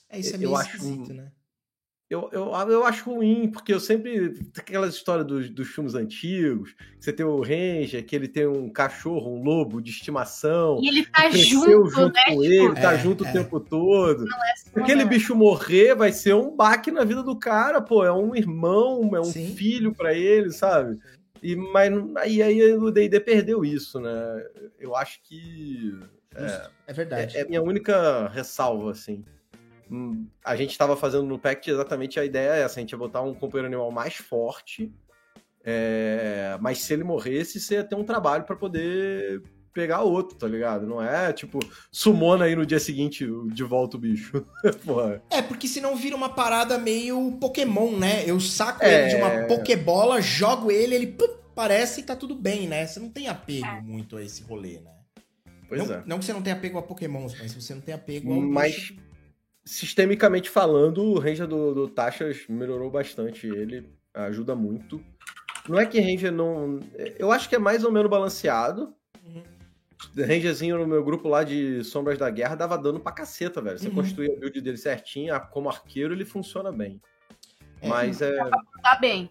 [0.10, 1.32] É, isso é meio eu esquisito, acho, né?
[2.14, 4.36] Eu, eu, eu acho ruim, porque eu sempre.
[4.56, 9.36] Aquelas histórias dos, dos filmes antigos, você tem o Ranger, que ele tem um cachorro,
[9.36, 10.80] um lobo de estimação.
[10.82, 12.24] E ele tá junto, junto né?
[12.28, 13.30] com ele, tá é, junto é.
[13.30, 14.26] o tempo todo.
[14.76, 18.06] É Aquele bicho morrer vai ser um baque na vida do cara, pô.
[18.06, 19.56] É um irmão, é um Sim.
[19.56, 21.00] filho para ele, sabe?
[21.42, 24.46] E, mas aí, aí o D&D perdeu isso, né?
[24.80, 26.00] Eu acho que...
[26.36, 27.38] É, é verdade.
[27.38, 29.26] É, é a minha única ressalva, assim.
[30.44, 33.22] A gente estava fazendo no Pact exatamente a ideia é essa: a gente ia botar
[33.22, 34.92] um companheiro animal mais forte,
[35.64, 36.58] é...
[36.60, 39.42] mas se ele morresse, você ia ter um trabalho para poder
[39.74, 40.86] pegar outro, tá ligado?
[40.86, 41.60] Não é tipo,
[41.92, 44.46] sumona aí no dia seguinte de volta o bicho.
[45.30, 48.24] é, porque senão vira uma parada meio Pokémon, né?
[48.26, 49.02] Eu saco é...
[49.02, 49.48] ele de uma é.
[49.48, 52.86] Pokébola, jogo ele, ele pup, parece e tá tudo bem, né?
[52.86, 53.82] Você não tem apego é.
[53.82, 54.92] muito a esse rolê, né?
[55.68, 56.04] Pois não, é.
[56.06, 58.42] não que você não tenha apego a Pokémons, mas você não tem apego ao.
[58.42, 58.76] Mas.
[58.76, 59.13] Bicho
[59.66, 63.48] sistemicamente falando, o Ranger do, do Taxas melhorou bastante.
[63.48, 65.04] Ele ajuda muito.
[65.68, 66.80] Não é que Ranger não.
[67.18, 68.94] Eu acho que é mais ou menos balanceado.
[69.26, 69.44] Uhum.
[70.18, 73.80] Rangerzinho no meu grupo lá de Sombras da Guerra dava dano pra caceta, velho.
[73.80, 73.96] Você uhum.
[73.96, 77.02] construir a build dele certinho, como arqueiro ele funciona bem.
[77.82, 78.38] É, Mas é.
[78.82, 79.30] Tá bem.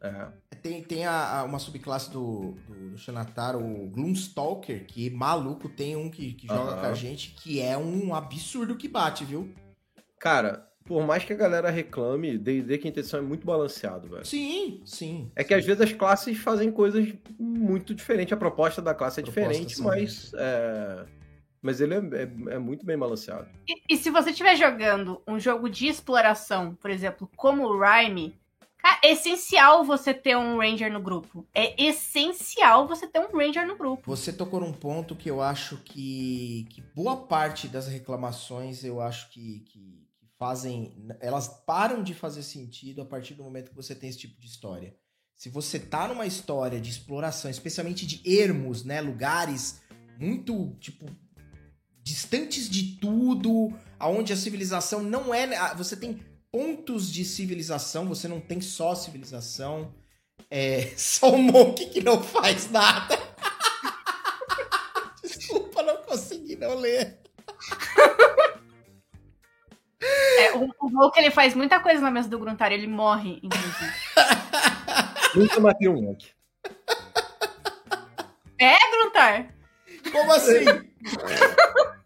[0.00, 0.26] É.
[0.60, 5.94] Tem, tem a, a- uma subclasse do, do, do Xanatar, o Gloomstalker, que maluco, tem
[5.96, 6.80] um que, que joga Aham.
[6.80, 9.54] com a gente, que é um absurdo que bate, viu?
[10.18, 14.24] Cara, por mais que a galera reclame, D&D Quinta Edição é muito balanceado, velho.
[14.24, 15.30] Sim, sim.
[15.36, 17.06] É que às vezes as classes fazem coisas
[17.38, 21.04] muito diferentes, a proposta da classe é Propostas diferente, são mas, é,
[21.60, 23.46] mas ele é, é- é muito bem balanceado.
[23.68, 28.34] E, e se você estiver jogando um jogo de exploração, por exemplo, como o Rhyme,
[28.78, 31.46] cara, é essencial você ter um Ranger no grupo.
[31.54, 34.02] É essencial você ter um Ranger no grupo.
[34.06, 39.28] Você tocou num ponto que eu acho que, que boa parte das reclamações eu acho
[39.30, 39.97] que, que
[40.38, 40.94] fazem.
[41.20, 44.46] Elas param de fazer sentido a partir do momento que você tem esse tipo de
[44.46, 44.94] história.
[45.34, 49.00] Se você tá numa história de exploração, especialmente de ermos, né?
[49.00, 49.80] Lugares
[50.18, 51.06] muito, tipo,
[52.02, 55.56] distantes de tudo, aonde a civilização não é.
[55.56, 56.18] ah, Você tem
[56.50, 59.94] pontos de civilização, você não tem só civilização.
[60.50, 63.16] É só um monk que não faz nada.
[65.22, 67.27] Desculpa, não consegui não ler.
[70.58, 73.92] O, Volk, ele faz muita coisa na mesa do Gruntar, ele morre, inclusive.
[75.34, 76.30] Nunca matei um monk.
[78.58, 79.54] É, Gruntar?
[80.10, 80.64] Como assim?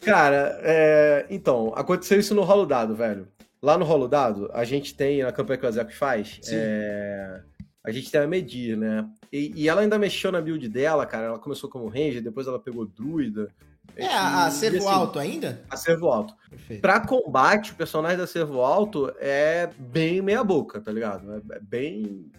[0.00, 3.28] Cara, é, então, aconteceu isso no rolo dado, velho.
[3.62, 7.40] Lá no rolo dado, a gente tem, na campanha que o Zeco faz, é,
[7.82, 9.08] a gente tem a Medir, né?
[9.32, 11.26] E, e ela ainda mexeu na build dela, cara.
[11.26, 13.50] Ela começou como Ranger, depois ela pegou Druida.
[13.96, 15.62] É a, a E, servo assim, alto ainda?
[15.70, 16.34] Acervo alto.
[16.50, 16.80] Perfeito.
[16.80, 21.32] Pra combate, o personagem da Servo Alto é bem meia boca, tá ligado?
[21.32, 22.30] É, é bem.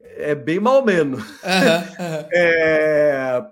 [0.00, 1.22] É bem mal menos.
[2.32, 3.42] É...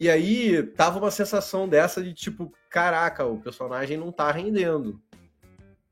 [0.00, 5.00] E aí, tava uma sensação dessa de tipo, caraca, o personagem não tá rendendo.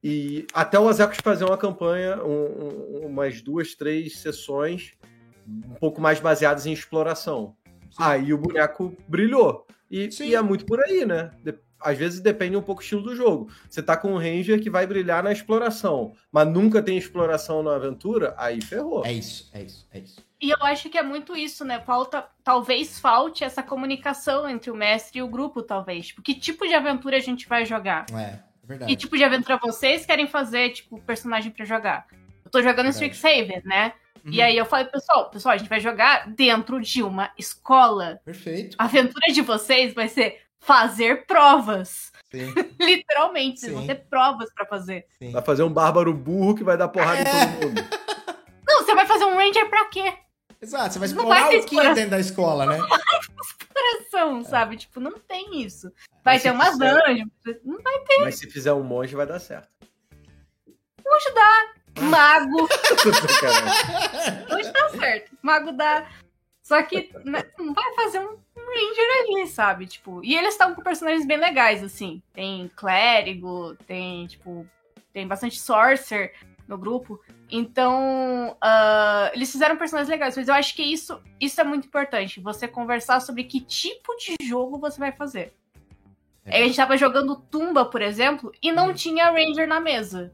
[0.03, 4.93] E até o Azekos fazer uma campanha, um- um- umas duas, três sessões,
[5.49, 7.55] um pouco mais baseadas em exploração.
[7.97, 9.67] Aí o boneco brilhou.
[9.93, 11.31] E, e é muito por aí, né?
[11.45, 13.51] De- às vezes depende um pouco do estilo do jogo.
[13.69, 17.75] Você tá com um Ranger que vai brilhar na exploração, mas nunca tem exploração na
[17.75, 19.05] aventura, aí ferrou.
[19.05, 20.25] É isso, é isso, é isso.
[20.41, 21.81] E eu acho que é muito isso, né?
[21.81, 26.07] Falta, talvez falte essa comunicação entre o mestre e o grupo, talvez.
[26.09, 28.07] Tipo, que tipo de aventura a gente vai jogar?
[28.13, 28.97] É, é Que verdade.
[28.97, 32.07] tipo de aventura vocês querem fazer, tipo, personagem pra jogar?
[32.45, 33.11] Eu tô jogando Verdade.
[33.13, 33.93] Strixhaven, né?
[34.25, 34.33] Uhum.
[34.33, 38.21] E aí eu falei, pessoal, pessoal, a gente vai jogar dentro de uma escola.
[38.25, 38.77] Perfeito.
[38.79, 42.13] A aventura de vocês vai ser fazer provas.
[42.31, 43.89] Sim, Literalmente, vocês vão Sim.
[43.89, 45.07] ter provas pra fazer.
[45.19, 45.33] sim.
[45.33, 47.23] Vai fazer um bárbaro burro que vai dar porrada É.
[47.23, 47.25] em
[47.59, 47.83] todo mundo.
[48.67, 50.15] Não, você vai fazer um Ranger pra quê?
[50.61, 51.95] Exato, você vai Não explorar vai ter o que exploração.
[51.95, 52.79] dentro da escola, né?
[54.07, 54.77] Ação, sabe?
[54.77, 55.91] Tipo, não tem isso.
[56.23, 57.31] Vai Mas ter umas fizer- dungeons.
[57.65, 59.69] Não vai Mas se fizer um monge, vai dar certo.
[62.01, 62.69] Mago.
[64.55, 65.37] Hoje tá certo.
[65.43, 66.09] Mago dá.
[66.63, 69.87] Só que né, não vai fazer um Ranger ali, sabe?
[69.87, 72.23] Tipo, e eles estão com personagens bem legais, assim.
[72.33, 74.67] Tem clérigo, tem, tipo,
[75.13, 76.33] tem bastante sorcerer
[76.69, 77.21] no grupo.
[77.51, 82.41] Então, ah, eles fizeram personagens legais, mas eu acho que isso, isso é muito importante.
[82.41, 85.53] Você conversar sobre que tipo de jogo você vai fazer.
[86.45, 86.63] É.
[86.63, 88.95] A gente tava jogando Tumba, por exemplo, e não Hum.
[88.95, 90.33] tinha Ranger na mesa.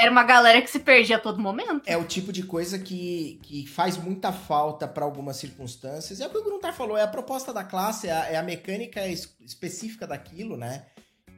[0.00, 0.02] É.
[0.02, 1.82] Era uma galera que se perdia a todo momento.
[1.86, 6.20] É o tipo de coisa que, que faz muita falta para algumas circunstâncias.
[6.20, 8.42] É o que o Gruntar falou, é a proposta da classe, é a, é a
[8.42, 10.86] mecânica es- específica daquilo, né?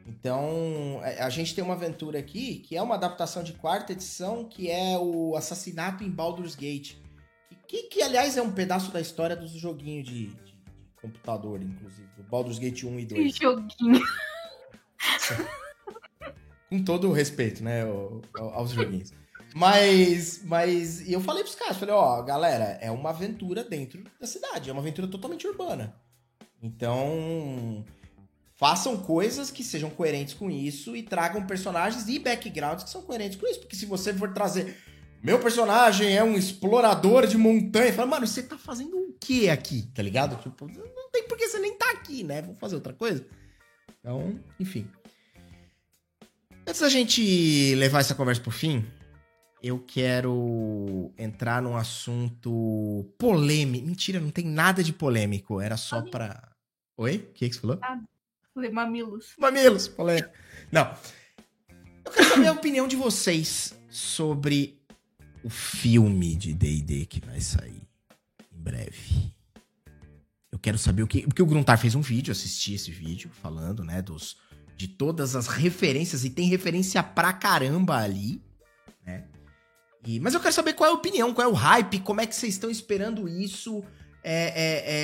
[0.06, 4.44] Então, a a gente tem uma aventura aqui que é uma adaptação de quarta edição,
[4.44, 6.96] que é o Assassinato em Baldur's Gate.
[7.68, 10.54] Que, que, aliás, é um pedaço da história dos joguinhos de, de- de
[11.00, 13.32] computador, inclusive, do Baldur's Gate 1 e 2.
[13.38, 14.02] Que joguinho.
[16.72, 19.12] Com todo o respeito, né, ao- ao- aos joguinhos.
[19.54, 24.70] Mas, mas, eu falei pros caras, falei, ó, galera, é uma aventura dentro da cidade,
[24.70, 25.94] é uma aventura totalmente urbana.
[26.62, 27.84] Então,
[28.56, 33.36] façam coisas que sejam coerentes com isso e tragam personagens e backgrounds que são coerentes
[33.38, 33.60] com isso.
[33.60, 34.74] Porque se você for trazer,
[35.22, 39.82] meu personagem é um explorador de montanha, fala, mano, você tá fazendo o que aqui,
[39.94, 40.42] tá ligado?
[40.42, 42.40] Tipo, não tem por que você nem tá aqui, né?
[42.40, 43.26] Vamos fazer outra coisa?
[44.00, 44.88] Então, enfim.
[46.66, 48.86] Antes da gente levar essa conversa pro fim,
[49.62, 53.86] eu quero entrar num assunto polêmico.
[53.86, 55.60] Mentira, não tem nada de polêmico.
[55.60, 56.10] Era só Pode.
[56.10, 56.52] pra.
[56.96, 57.16] Oi?
[57.16, 57.78] O que, que você falou?
[58.54, 59.34] Falei, mamilos.
[59.38, 60.30] Mamilos, polêmico.
[60.70, 60.94] Não.
[62.04, 64.80] Eu quero saber a opinião de vocês sobre
[65.42, 67.82] o filme de D&D que vai sair
[68.52, 69.32] em breve.
[70.50, 71.22] Eu quero saber o que...
[71.22, 74.36] Porque o Gruntar fez um vídeo, assisti esse vídeo, falando, né, dos
[74.76, 78.42] de todas as referências, e tem referência pra caramba ali,
[79.04, 79.24] né?
[80.04, 82.26] E, mas eu quero saber qual é a opinião, qual é o hype, como é
[82.26, 83.82] que vocês estão esperando isso.
[84.24, 84.52] É,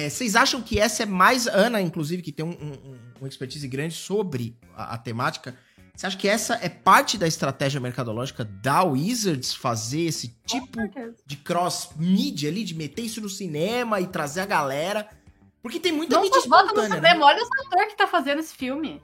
[0.01, 1.47] é, é, vocês acham que essa é mais.
[1.47, 5.57] Ana, inclusive, que tem um, um, uma expertise grande sobre a, a, temática.
[5.95, 10.79] Você acha que essa é parte da estratégia mercadológica da Wizards fazer esse tipo
[11.27, 15.09] de cross-mídia ali, de meter isso no cinema e trazer a galera?
[15.61, 17.19] Porque tem muita não mídia espontânea, né?
[17.19, 19.03] Olha o ator que tá fazendo esse filme.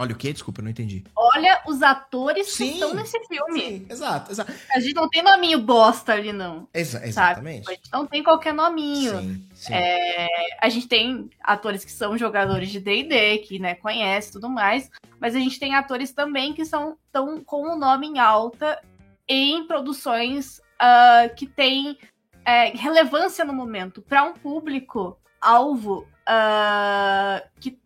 [0.00, 0.32] Olha o quê?
[0.32, 1.04] Desculpa, eu não entendi.
[1.14, 3.60] Olha os atores sim, que estão nesse filme.
[3.60, 4.50] Sim, exato, exato.
[4.74, 6.66] A gente não tem nominho bosta ali, não.
[6.72, 7.64] Exa exatamente.
[7.64, 7.74] Sabe?
[7.74, 9.20] A gente não tem qualquer nominho.
[9.20, 9.74] Sim, sim.
[9.74, 10.26] É,
[10.58, 14.90] a gente tem atores que são jogadores de D&D, que né, conhece tudo mais,
[15.20, 18.80] mas a gente tem atores também que são tão com o nome em alta
[19.28, 21.98] em produções uh, que têm
[22.42, 27.78] é, relevância no momento para um público alvo uh, que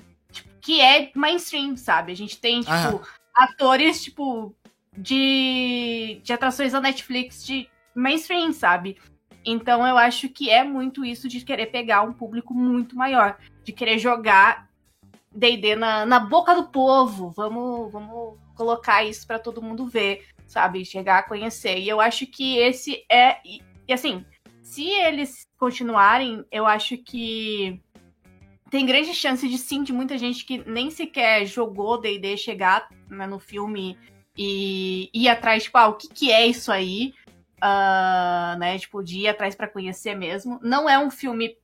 [0.64, 2.10] que é mainstream, sabe?
[2.10, 4.54] A gente tem, tipo, atores, tipo,
[4.96, 8.96] de, de atrações da Netflix de mainstream, sabe?
[9.44, 13.72] Então eu acho que é muito isso de querer pegar um público muito maior, de
[13.72, 14.70] querer jogar
[15.30, 17.30] D&D na, na boca do povo.
[17.36, 20.82] Vamos, vamos colocar isso para todo mundo ver, sabe?
[20.82, 21.78] Chegar a conhecer.
[21.78, 23.36] E eu acho que esse é
[23.86, 24.24] e assim,
[24.62, 27.82] se eles continuarem, eu acho que
[28.74, 33.24] tem grande chance de sim, de muita gente que nem sequer jogou D&D chegar né,
[33.24, 33.96] no filme
[34.36, 37.14] e ir atrás, tipo, ah, o que, que é isso aí?
[37.62, 40.58] Uh, né, tipo, de ir atrás para conhecer mesmo.
[40.60, 41.56] Não é um filme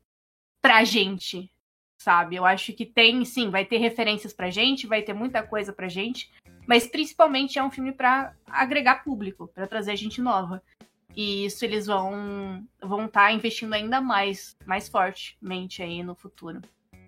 [0.63, 1.51] pra gente,
[1.99, 2.37] sabe?
[2.37, 5.89] Eu acho que tem, sim, vai ter referências pra gente, vai ter muita coisa pra
[5.89, 6.31] gente,
[6.65, 10.63] mas principalmente é um filme para agregar público, para trazer gente nova.
[11.17, 16.61] E isso eles vão vão estar tá investindo ainda mais, mais fortemente aí no futuro.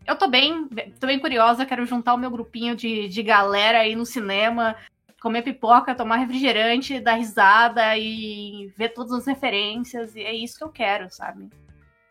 [0.06, 0.68] Eu tô bem,
[0.98, 4.76] tô bem curiosa, quero juntar o meu grupinho de, de galera aí no cinema,
[5.20, 10.16] comer pipoca, tomar refrigerante, dar risada e ver todas as referências.
[10.16, 11.48] E é isso que eu quero, sabe?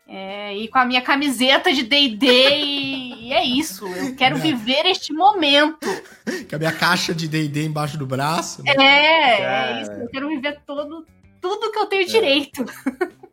[0.08, 3.86] É, e com a minha camiseta de D&D e, e, é isso.
[3.86, 5.86] Eu quero viver este momento.
[6.50, 8.62] Com a minha caixa de D&D embaixo do braço.
[8.62, 8.74] Né?
[8.78, 9.92] É, é isso.
[9.92, 11.06] Eu quero viver todo,
[11.40, 12.06] tudo que eu tenho é.
[12.06, 12.64] direito.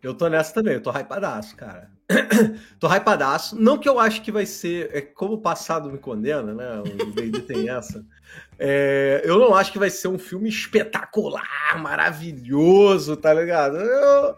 [0.02, 1.92] Eu tô nessa também, eu tô hypadaço, cara.
[2.80, 3.56] tô hypadaço.
[3.56, 4.90] Não que eu acho que vai ser.
[4.96, 6.80] É, como o passado me condena, né?
[6.80, 8.04] O D&D tem essa.
[8.58, 13.78] É, eu não acho que vai ser um filme espetacular, maravilhoso, tá ligado?
[13.78, 14.36] Eu,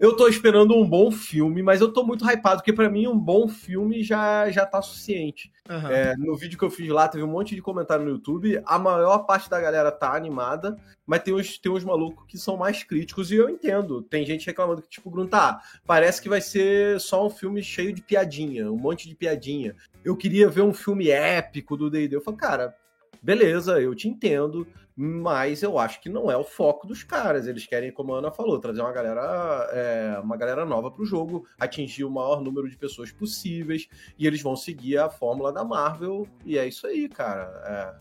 [0.00, 3.18] eu tô esperando um bom filme, mas eu tô muito hypado, porque para mim um
[3.18, 5.52] bom filme já, já tá suficiente.
[5.68, 5.88] Uhum.
[5.88, 8.62] É, no vídeo que eu fiz lá, teve um monte de comentário no YouTube.
[8.64, 12.56] A maior parte da galera tá animada, mas tem uns, tem uns malucos que são
[12.56, 14.00] mais críticos, e eu entendo.
[14.00, 17.92] Tem gente reclamando que, tipo, Bruno, tá, parece que vai ser só um filme cheio
[17.92, 19.76] de piadinha, um monte de piadinha.
[20.02, 22.16] Eu queria ver um filme épico do D&D.
[22.16, 22.74] Eu falo, cara,
[23.22, 24.66] beleza, eu te entendo,
[25.02, 27.46] mas eu acho que não é o foco dos caras.
[27.46, 31.06] Eles querem, como a Ana falou, trazer uma galera, é, uma galera nova para o
[31.06, 35.64] jogo, atingir o maior número de pessoas possíveis, e eles vão seguir a fórmula da
[35.64, 37.96] Marvel, e é isso aí, cara.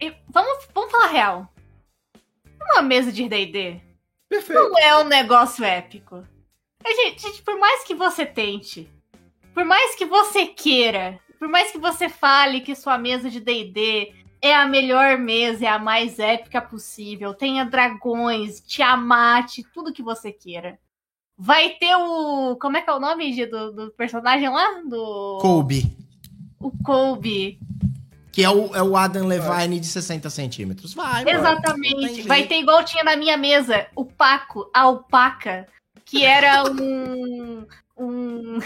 [0.00, 0.06] É.
[0.06, 1.52] E vamos, vamos falar real.
[2.70, 3.80] Uma mesa de D&D
[4.48, 6.24] não é um negócio épico.
[6.86, 8.88] Gente, gente, por mais que você tente,
[9.52, 14.23] por mais que você queira, por mais que você fale que sua mesa de D&D
[14.44, 17.32] é a melhor mesa, é a mais épica possível.
[17.32, 20.78] Tenha dragões, Tiamat, tudo que você queira.
[21.36, 22.54] Vai ter o.
[22.60, 24.82] Como é que é o nome do, do personagem lá?
[24.86, 25.38] Do.
[25.40, 25.96] Colby.
[26.60, 27.58] O Colby.
[28.30, 30.92] Que é o, é o Adam Levine de 60 centímetros.
[30.92, 32.22] Vai, Exatamente.
[32.22, 35.66] Vai ter igual tinha na minha mesa, o Paco, a alpaca,
[36.04, 37.66] que era um.
[37.96, 38.58] um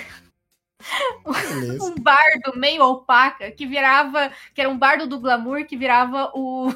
[1.80, 4.30] um bardo meio opaca que virava.
[4.54, 6.72] Que era um bardo do glamour que virava o.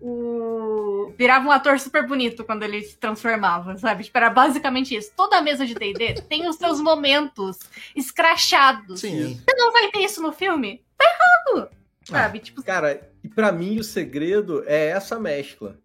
[0.00, 4.04] o virava um ator super bonito quando ele se transformava, sabe?
[4.04, 5.12] Tipo, era basicamente isso.
[5.16, 7.58] Toda mesa de D&D tem os seus momentos
[7.96, 9.00] escrachados.
[9.00, 9.34] Sim.
[9.34, 10.84] Você não vai ter isso no filme?
[10.96, 11.70] Tá errado!
[12.04, 12.38] Sabe?
[12.38, 12.62] Ah, tipo...
[12.62, 15.78] Cara, e para mim o segredo é essa mescla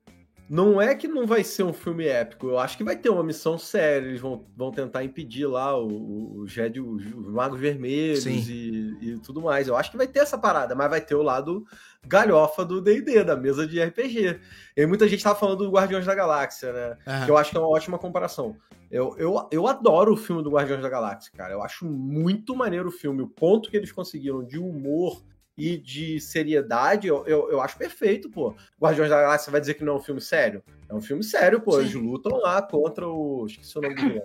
[0.50, 3.24] não é que não vai ser um filme épico, eu acho que vai ter uma
[3.24, 4.08] missão séria.
[4.08, 9.42] Eles vão, vão tentar impedir lá o, o Jedi, os, Magos Vermelhos e, e, tudo
[9.42, 9.68] mais.
[9.68, 11.66] Eu acho que vai ter essa parada, mas vai ter o lado
[12.06, 14.40] galhofa do DD, da mesa de RPG.
[14.76, 16.98] E muita gente tava falando do Guardiões da Galáxia, né?
[17.08, 17.26] Uhum.
[17.26, 18.56] Que eu acho que é uma ótima comparação.
[18.92, 21.54] Eu, eu, eu adoro o filme do Guardiões da Galáxia, cara.
[21.54, 23.24] Eu acho muito maneiro o filme.
[23.24, 25.24] O ponto que eles conseguiram de humor
[25.58, 28.56] e de seriedade, eu, eu, eu, acho perfeito, pô.
[28.82, 30.64] Guardiões da Galáxia vai dizer que não é um filme sério?
[30.90, 31.74] É um filme sério, pô.
[31.74, 31.80] Sim.
[31.80, 33.46] Eles lutam lá contra o.
[33.46, 34.22] Esqueci o nome do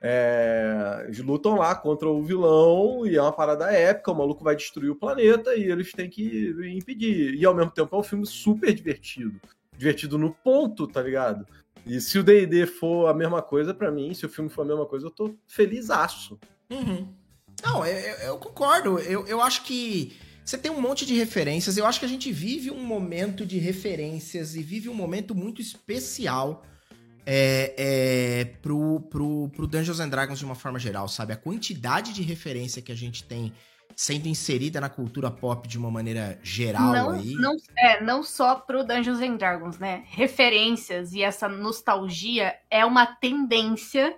[0.00, 4.56] É, eles lutam lá contra o vilão e é uma parada épica, o maluco vai
[4.56, 7.34] destruir o planeta e eles têm que impedir.
[7.34, 9.40] E ao mesmo tempo é um filme super divertido.
[9.76, 11.46] Divertido no ponto, tá ligado?
[11.84, 14.64] E se o D&D for a mesma coisa para mim, se o filme for a
[14.64, 16.38] mesma coisa, eu tô felizaço.
[16.70, 17.08] Uhum.
[17.62, 18.98] Não, eu, eu, concordo.
[19.00, 21.76] Eu, eu acho que você tem um monte de referências.
[21.76, 25.60] Eu acho que a gente vive um momento de referências e vive um momento muito
[25.60, 26.64] especial
[27.24, 31.32] é, é, pro, pro, pro Dungeons and Dragons de uma forma geral, sabe?
[31.32, 33.52] A quantidade de referência que a gente tem
[33.94, 37.34] sendo inserida na cultura pop de uma maneira geral não, aí.
[37.34, 40.04] Não, é, não só pro Dungeons and Dragons, né?
[40.08, 44.16] Referências e essa nostalgia é uma tendência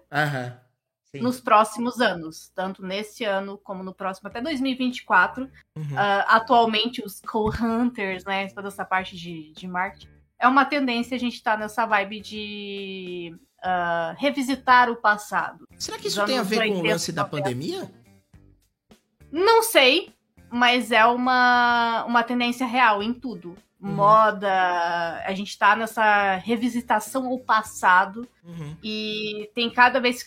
[1.21, 5.45] nos próximos anos, tanto nesse ano como no próximo, até 2024.
[5.77, 5.83] Uhum.
[5.83, 8.49] Uh, atualmente, os co-hunters, né?
[8.49, 10.09] Toda essa parte de, de marketing.
[10.39, 15.67] É uma tendência a gente estar tá nessa vibe de uh, revisitar o passado.
[15.79, 17.91] Será que isso tem a ver com o lance da pandemia?
[19.33, 20.13] Não sei,
[20.51, 23.57] mas é uma, uma tendência real em tudo.
[23.81, 23.93] Uhum.
[23.93, 28.77] Moda, a gente tá nessa revisitação ao passado uhum.
[28.83, 30.23] e tem cada vez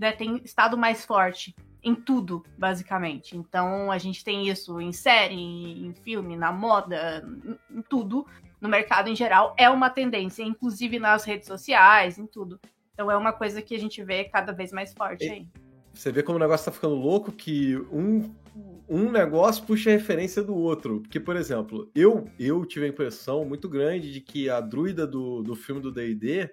[0.00, 3.36] né, tem estado mais forte em tudo, basicamente.
[3.36, 7.22] Então a gente tem isso em série, em filme, na moda,
[7.70, 8.26] em tudo,
[8.60, 12.58] no mercado em geral, é uma tendência, inclusive nas redes sociais, em tudo.
[12.94, 15.46] Então é uma coisa que a gente vê cada vez mais forte aí.
[15.92, 18.34] Você vê como o negócio tá ficando louco que um
[18.88, 21.00] um negócio puxa a referência do outro.
[21.00, 25.42] Porque, por exemplo, eu, eu tive a impressão muito grande de que a druida do,
[25.42, 26.50] do filme do D&D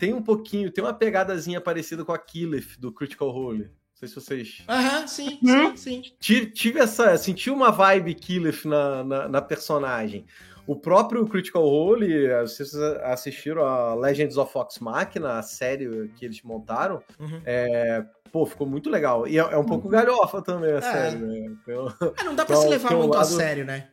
[0.00, 3.64] tem um pouquinho, tem uma pegadazinha parecida com a Killeth do Critical Role.
[3.64, 4.62] Não sei se vocês...
[4.66, 6.02] Aham, sim, sim, sim.
[6.18, 7.18] Tive, tive essa...
[7.18, 10.24] Senti uma vibe Killeth na, na, na personagem.
[10.66, 16.42] O próprio Critical Role, vocês assistiram a Legends of Fox Machina, a série que eles
[16.42, 17.42] montaram, uhum.
[17.44, 19.26] é, pô, ficou muito legal.
[19.26, 19.92] E é, é um pouco uhum.
[19.92, 20.80] galhofa também a é.
[20.80, 21.38] série, né?
[21.62, 23.20] Então, é, não dá pra então, se levar muito lado...
[23.20, 23.88] a sério, né?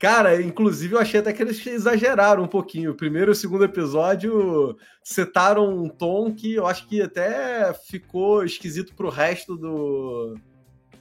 [0.00, 2.92] Cara, inclusive eu achei até que eles exageraram um pouquinho.
[2.92, 4.74] O primeiro e o segundo episódio
[5.04, 10.38] setaram um tom que eu acho que até ficou esquisito pro resto do,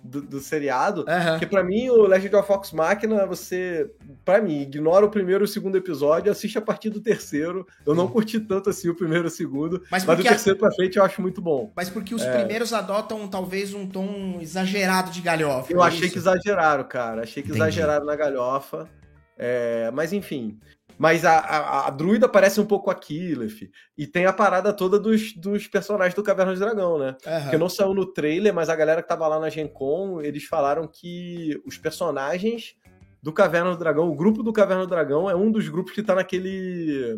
[0.03, 1.01] do, do seriado.
[1.01, 1.31] Uhum.
[1.31, 3.89] Porque para mim, o Legend of Fox Máquina, você,
[4.23, 7.67] para mim, ignora o primeiro e o segundo episódio, assiste a partir do terceiro.
[7.85, 10.61] Eu não curti tanto assim o primeiro e o segundo, mas, mas do terceiro a...
[10.61, 11.71] pra frente eu acho muito bom.
[11.75, 12.37] Mas porque os é...
[12.37, 15.71] primeiros adotam talvez um tom exagerado de galhofa.
[15.71, 16.13] Eu é achei isso?
[16.13, 17.23] que exageraram, cara.
[17.23, 17.61] Achei que Entendi.
[17.61, 18.89] exageraram na galhofa.
[19.37, 19.91] É...
[19.93, 20.57] Mas enfim.
[20.99, 23.71] Mas a, a, a, druida parece um pouco a Killef.
[23.97, 27.15] E tem a parada toda dos, dos personagens do Caverna do Dragão, né?
[27.25, 27.49] Uhum.
[27.49, 30.43] Que não saiu no trailer, mas a galera que tava lá na Gen Con, eles
[30.43, 32.75] falaram que os personagens
[33.23, 36.03] do Caverna do Dragão, o grupo do Caverna do Dragão é um dos grupos que
[36.03, 37.17] tá naquele.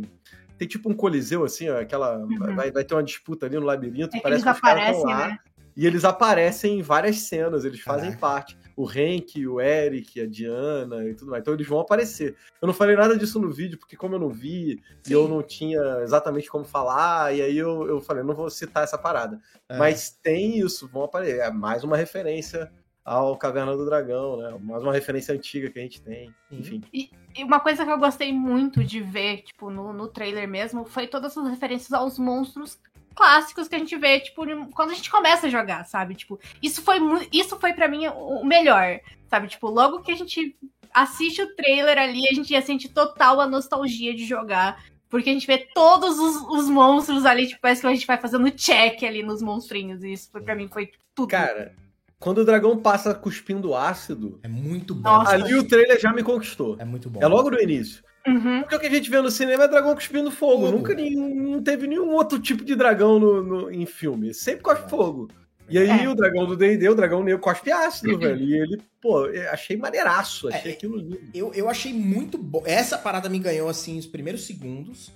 [0.60, 2.20] Tem tipo um coliseu, assim, ó, aquela.
[2.20, 2.56] Uhum.
[2.56, 4.16] Vai, vai ter uma disputa ali no labirinto.
[4.16, 5.28] É, parece que os caras estão lá.
[5.30, 5.38] Né?
[5.76, 8.20] E eles aparecem em várias cenas, eles fazem Caraca.
[8.20, 11.42] parte o Hank, o Eric, a Diana e tudo mais.
[11.42, 12.36] Então eles vão aparecer.
[12.62, 15.12] Eu não falei nada disso no vídeo, porque como eu não vi Sim.
[15.12, 18.84] e eu não tinha exatamente como falar, e aí eu, eu falei, não vou citar
[18.84, 19.40] essa parada.
[19.70, 19.78] É.
[19.78, 21.40] Mas tem isso, vão aparecer.
[21.40, 22.72] É mais uma referência
[23.04, 24.58] ao Caverna do Dragão, né?
[24.62, 26.82] Mais uma referência antiga que a gente tem, enfim.
[26.94, 30.86] E, e, uma coisa que eu gostei muito de ver, tipo, no, no trailer mesmo,
[30.86, 32.80] foi todas as referências aos monstros
[33.16, 34.44] clássicos que a gente vê, tipo,
[34.74, 36.16] quando a gente começa a jogar, sabe?
[36.16, 37.00] Tipo, isso foi
[37.32, 39.48] isso foi para mim o melhor, sabe?
[39.48, 40.56] Tipo, logo que a gente
[40.94, 44.84] assiste o trailer ali, a gente já sente total a nostalgia de jogar.
[45.10, 48.18] Porque a gente vê todos os, os monstros ali, tipo, parece que a gente vai
[48.18, 50.04] fazendo check ali nos monstrinhos.
[50.04, 51.30] E isso foi, pra mim foi tudo.
[51.30, 51.76] Cara,
[52.18, 54.40] quando o dragão passa cuspindo ácido.
[54.42, 55.10] É muito bom.
[55.10, 56.78] Nossa, ali o trailer já me conquistou.
[56.80, 57.20] É muito bom.
[57.22, 58.02] É logo no início.
[58.28, 58.62] Uhum.
[58.62, 60.66] Porque o que a gente vê no cinema é dragão cuspindo fogo.
[60.66, 60.78] fogo.
[60.78, 64.34] Nunca não teve nenhum outro tipo de dragão no, no em filme.
[64.34, 64.90] Sempre cospe é.
[64.90, 65.30] fogo.
[65.70, 66.10] E aí é.
[66.10, 68.20] o dragão do D&D, o dragão negro cospe ácido, uhum.
[68.20, 68.44] velho.
[68.44, 71.20] E ele, pô, achei maneiraço, achei é, aquilo lindo.
[71.34, 72.62] Eu, eu achei muito bom.
[72.66, 75.12] Essa parada me ganhou, assim, os primeiros segundos.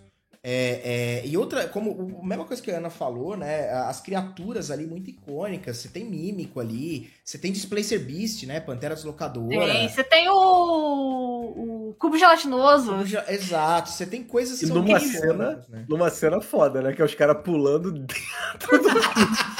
[0.48, 3.68] É, é, e outra, como a mesma coisa que a Ana falou, né?
[3.72, 5.78] As criaturas ali muito icônicas.
[5.78, 8.60] Você tem Mímico ali, você tem Displacer Beast, né?
[8.60, 9.74] Pantera Deslocadora.
[9.74, 11.25] Tem, você tem o
[12.00, 12.92] Cubo Gelatinoso.
[12.92, 13.18] Cubo ge...
[13.28, 15.86] Exato, você tem coisas que e são numa cena, né?
[15.88, 16.94] numa cena foda, né?
[16.94, 18.90] Que é os caras pulando dentro do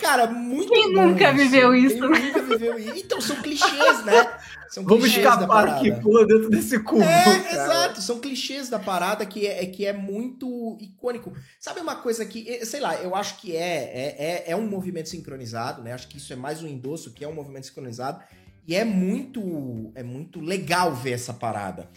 [0.00, 1.36] Cara, muito Quem bom nunca isso.
[1.36, 1.98] viveu isso?
[1.98, 2.96] Quem nunca viveu isso?
[2.96, 4.38] Então, são clichês, né?
[4.68, 7.02] São Vamos escapar aqui, pula dentro desse cubo.
[7.02, 7.52] É, cara.
[7.52, 8.02] exato.
[8.02, 11.32] São clichês da parada que é, que é muito icônico.
[11.60, 15.08] Sabe uma coisa que, sei lá, eu acho que é, é, é, é um movimento
[15.08, 15.92] sincronizado, né?
[15.92, 18.22] Acho que isso é mais um endosso que é um movimento sincronizado.
[18.66, 21.88] E é muito, é muito legal ver essa parada.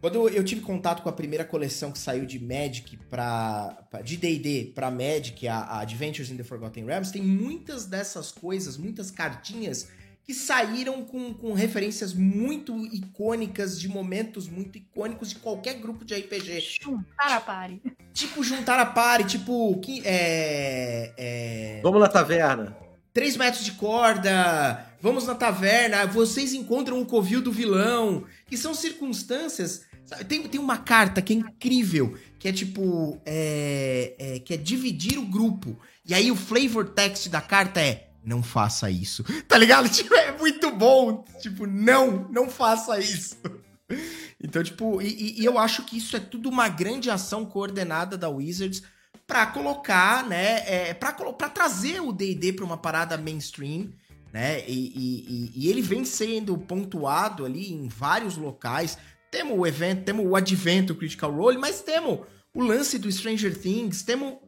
[0.00, 4.72] Quando eu tive contato com a primeira coleção que saiu de Magic para de D&D
[4.74, 9.88] para Magic, a, a, Adventures in the Forgotten Realms, tem muitas dessas coisas, muitas cartinhas
[10.22, 16.14] que saíram com, com referências muito icônicas, de momentos muito icônicos de qualquer grupo de
[16.14, 16.60] RPG.
[16.82, 17.82] Juntar a pare.
[18.12, 19.80] Tipo, juntar a pare, tipo.
[19.80, 21.80] Que, é, é...
[21.82, 22.76] Vamos na taverna.
[23.18, 28.72] Três metros de corda, vamos na taverna, vocês encontram o covil do vilão, que são
[28.72, 29.82] circunstâncias.
[30.28, 33.20] Tem, tem uma carta que é incrível, que é tipo.
[33.26, 35.76] É, é, que é dividir o grupo.
[36.06, 39.24] E aí o flavor text da carta é não faça isso.
[39.48, 39.88] Tá ligado?
[39.90, 41.24] Tipo, é muito bom.
[41.40, 43.36] Tipo, não, não faça isso.
[44.40, 48.28] Então, tipo, e, e, eu acho que isso é tudo uma grande ação coordenada da
[48.28, 48.84] Wizards
[49.28, 51.12] para colocar, né, é, para
[51.50, 53.92] trazer o D&D para uma parada mainstream,
[54.32, 58.96] né, e, e, e, ele vem sendo pontuado ali em vários locais.
[59.30, 62.20] Temos o evento, temos o advento Critical Role, mas temos
[62.54, 64.38] o lance do Stranger Things, temos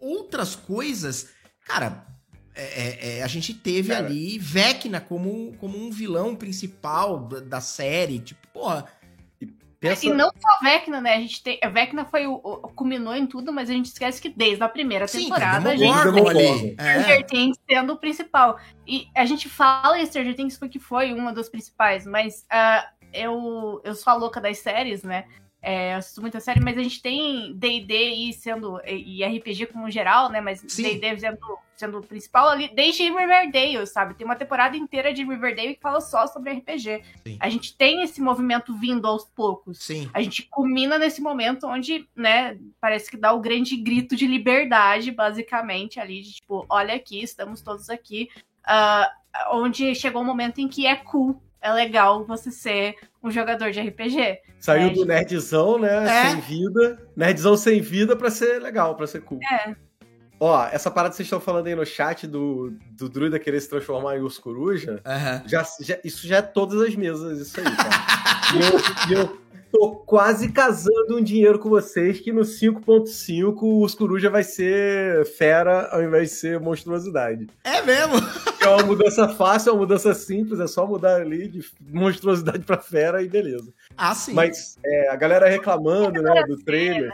[0.00, 1.28] outras coisas,
[1.66, 2.06] cara,
[2.54, 4.06] é, é, é, a gente teve Cara.
[4.06, 8.18] ali Vecna como, como um vilão principal da, da série.
[8.18, 8.86] Tipo, porra.
[9.80, 10.04] Pensa...
[10.06, 11.14] E não só Vecna, né?
[11.14, 11.58] A gente tem.
[11.62, 14.68] A Vecna foi o, o, culminou em tudo, mas a gente esquece que desde a
[14.68, 16.74] primeira Sim, temporada a gente tem.
[16.74, 17.22] Stranger é.
[17.22, 18.60] Things sendo o principal.
[18.86, 23.80] E a gente fala em Stranger Things porque foi uma das principais, mas uh, eu,
[23.82, 25.24] eu sou a louca das séries, né?
[25.62, 29.90] É, eu assisto muita série, mas a gente tem D&D e sendo e RPG como
[29.90, 30.40] geral, né?
[30.40, 34.14] Mas D&D sendo, sendo o principal ali desde Riverdale, sabe?
[34.14, 37.02] Tem uma temporada inteira de Riverdale que fala só sobre RPG.
[37.26, 37.36] Sim.
[37.38, 39.78] A gente tem esse movimento vindo aos poucos.
[39.78, 40.08] Sim.
[40.14, 42.58] A gente culmina nesse momento onde, né?
[42.80, 47.60] Parece que dá o grande grito de liberdade, basicamente ali de tipo, olha aqui, estamos
[47.60, 48.30] todos aqui.
[48.66, 53.30] Uh, onde chegou o um momento em que é cool é legal você ser um
[53.30, 54.38] jogador de RPG.
[54.58, 56.06] Saiu é, do nerdzão, né?
[56.06, 56.30] É.
[56.30, 56.98] Sem vida.
[57.16, 59.40] Nerdzão sem vida pra ser legal, pra ser cool.
[59.42, 59.74] É.
[60.42, 63.68] Ó, essa parada que vocês estão falando aí no chat do, do druida querer se
[63.68, 65.48] transformar em urso coruja, uhum.
[65.48, 67.90] já, já, isso já é todas as mesas, isso aí, cara.
[68.56, 69.40] e, eu, e eu
[69.70, 75.24] tô quase casando um dinheiro com vocês que no 5.5 o urso coruja vai ser
[75.24, 77.46] fera ao invés de ser monstruosidade.
[77.64, 78.14] É mesmo?
[78.60, 82.78] É uma mudança fácil, é uma mudança simples, é só mudar ali de monstruosidade pra
[82.78, 83.72] fera e beleza.
[83.96, 84.34] Ah, sim.
[84.34, 87.10] Mas é, a galera reclamando, né, do trailer.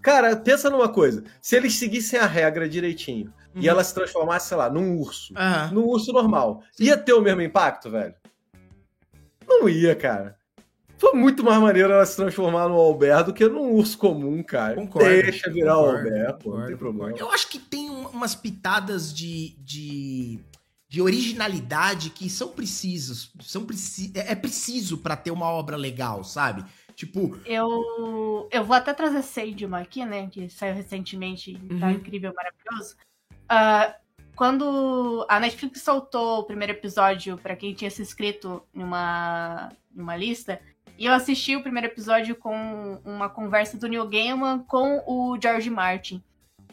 [0.00, 1.22] Cara, pensa numa coisa.
[1.40, 3.62] Se eles seguissem a regra direitinho uhum.
[3.62, 5.74] e ela se transformasse, sei lá, num urso, uhum.
[5.74, 8.14] num urso normal, ia ter o mesmo impacto, velho?
[9.46, 10.36] Não ia, cara.
[11.02, 14.76] Foi muito mais maneiro ela se transformar no Albert do que num urso comum, cara.
[14.76, 17.18] Concordo, Deixa virar concordo, o Albert, concordo, não tem problema.
[17.18, 20.38] Eu acho que tem umas pitadas de, de,
[20.88, 23.32] de originalidade que são precisos.
[23.40, 26.64] São preci é, é preciso para ter uma obra legal, sabe?
[26.94, 27.36] Tipo.
[27.44, 30.28] Eu, eu vou até trazer Sandman aqui, né?
[30.30, 31.92] Que saiu recentemente e tá uhum.
[31.94, 32.94] incrível, maravilhoso.
[33.50, 33.92] Uh,
[34.36, 40.60] quando a Netflix soltou o primeiro episódio para quem tinha se inscrito numa, numa lista,
[41.02, 45.68] e eu assisti o primeiro episódio com uma conversa do Neil Gaiman com o George
[45.68, 46.22] Martin.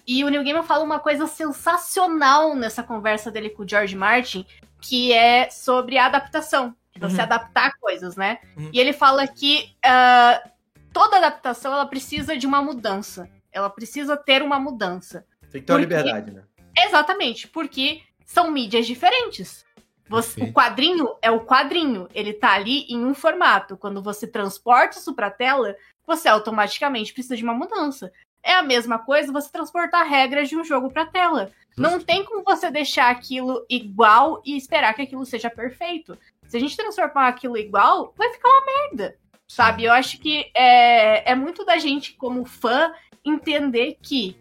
[0.06, 4.46] E o Neil Gaiman fala uma coisa sensacional nessa conversa dele com o George Martin,
[4.80, 7.24] que é sobre a adaptação você uhum.
[7.24, 8.38] adaptar coisas, né?
[8.56, 8.70] Uhum.
[8.72, 10.50] E ele fala que uh,
[10.94, 13.28] toda adaptação ela precisa de uma mudança.
[13.52, 15.26] Ela precisa ter uma mudança.
[15.52, 16.44] Tem que ter uma liberdade, né?
[16.78, 19.66] Exatamente, porque são mídias diferentes.
[20.10, 23.78] Você, o quadrinho é o quadrinho, ele tá ali em um formato.
[23.78, 25.76] Quando você transporta isso pra tela,
[26.06, 28.12] você automaticamente precisa de uma mudança.
[28.42, 31.52] É a mesma coisa você transportar regras de um jogo pra tela.
[31.78, 36.18] Não tem como você deixar aquilo igual e esperar que aquilo seja perfeito.
[36.48, 39.16] Se a gente transformar aquilo igual, vai ficar uma merda.
[39.48, 39.84] Sabe?
[39.84, 42.92] Eu acho que é, é muito da gente, como fã,
[43.24, 44.36] entender que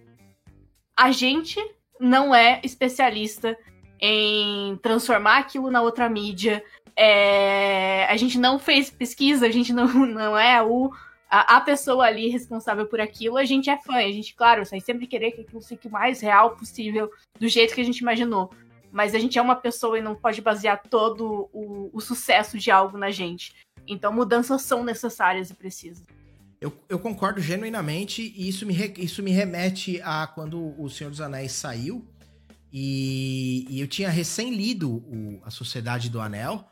[0.97, 1.61] a gente
[2.01, 3.57] não é especialista
[4.01, 6.65] em transformar aquilo na outra mídia.
[6.97, 10.93] É, a gente não fez pesquisa, a gente não, não é o,
[11.31, 13.37] a, a, pessoa ali responsável por aquilo.
[13.37, 16.21] A gente é fã, a gente, claro, vai sempre querer que aquilo fique o mais
[16.21, 18.51] real possível, do jeito que a gente imaginou
[18.91, 22.71] mas a gente é uma pessoa e não pode basear todo o, o sucesso de
[22.71, 23.55] algo na gente.
[23.87, 26.05] Então, mudanças são necessárias e precisas.
[26.61, 31.21] Eu, eu, concordo genuinamente, e isso me, isso me remete a quando o Senhor dos
[31.21, 32.05] Anéis saiu.
[32.73, 36.69] E, e eu tinha recém lido o, A Sociedade do Anel.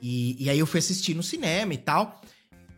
[0.00, 2.20] E, e, aí eu fui assistir no cinema e tal.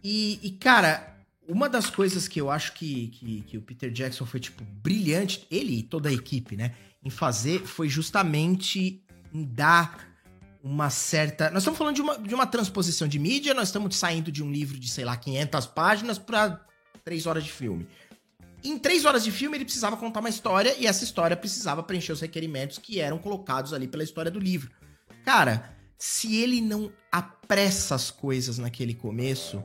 [0.03, 1.17] E, e cara,
[1.49, 5.47] uma das coisas que eu acho que, que, que, o Peter Jackson foi, tipo, brilhante,
[5.51, 6.75] ele e toda a equipe, né?
[7.05, 10.09] em fazer foi justamente em dar
[10.63, 11.51] uma certa.
[11.51, 14.51] Nós estamos falando de uma, de uma transposição de mídia, nós estamos saindo de um
[14.51, 16.65] livro de, sei lá, 500 páginas para
[17.05, 17.87] 3 horas de filme.
[18.65, 22.13] Em 3 horas de filme, ele precisava contar uma história e essa história precisava preencher
[22.13, 24.71] os requerimentos que eram colocados ali pela história do livro.
[25.23, 29.63] Cara, se ele não apressa as coisas naquele começo,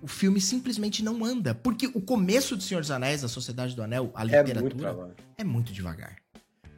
[0.00, 1.54] o filme simplesmente não anda.
[1.54, 5.22] Porque o começo do Senhor dos Anéis, a Sociedade do Anel, a literatura, É muito
[5.38, 6.16] é muito devagar.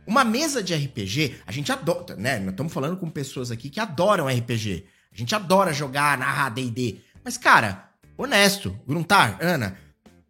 [0.04, 2.38] Uma mesa de RPG, a gente adora, né?
[2.38, 4.84] Nós estamos falando com pessoas aqui que adoram RPG.
[5.12, 7.00] A gente adora jogar, narrar D&D.
[7.24, 9.76] Mas, cara, honesto, Gruntar, Ana,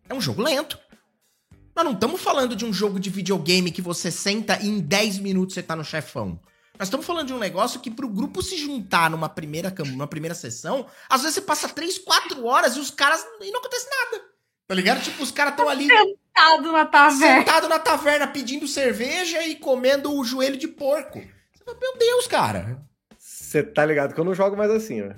[0.09, 0.79] é um jogo lento.
[1.77, 5.19] Nós não estamos falando de um jogo de videogame que você senta e em 10
[5.19, 6.41] minutos você tá no chefão.
[6.79, 10.07] Nós estamos falando de um negócio que pro grupo se juntar numa primeira, cam- numa
[10.07, 13.25] primeira sessão, às vezes você passa 3, 4 horas e os caras...
[13.43, 14.25] e não acontece nada.
[14.67, 15.03] Tá ligado?
[15.03, 17.37] Tipo, os caras estão ali Sentado na taverna.
[17.39, 21.19] sentado na taverna pedindo cerveja e comendo o joelho de porco.
[21.55, 22.83] Você fala, meu Deus, cara.
[23.19, 25.17] Você tá ligado que eu não jogo mais assim, né?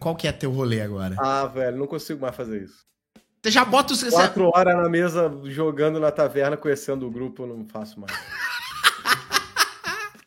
[0.00, 1.16] Qual que é teu rolê agora?
[1.18, 2.86] Ah, velho, não consigo mais fazer isso.
[3.42, 4.02] Você já bota os...
[4.02, 8.12] Quatro horas na mesa jogando na taverna, conhecendo o grupo, eu não faço mais.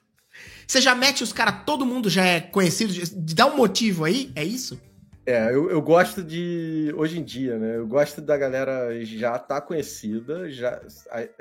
[0.66, 2.94] você já mete os caras, todo mundo já é conhecido,
[3.36, 4.80] dá um motivo aí, é isso?
[5.26, 6.92] É, eu, eu gosto de.
[6.98, 7.78] Hoje em dia, né?
[7.78, 10.82] Eu gosto da galera já tá conhecida, já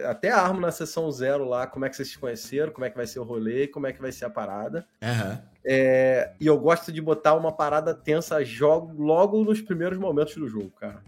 [0.05, 2.97] até armo na sessão zero lá como é que vocês se conheceram, como é que
[2.97, 4.87] vai ser o rolê, como é que vai ser a parada.
[5.03, 5.43] Aham.
[5.65, 10.47] É, e eu gosto de botar uma parada tensa jogo, logo nos primeiros momentos do
[10.47, 11.03] jogo, cara.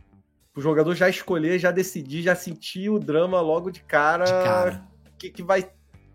[0.55, 4.24] O jogador já escolher, já decidir, já sentir o drama logo de cara.
[4.24, 4.83] De cara.
[5.15, 5.66] O que, que vai.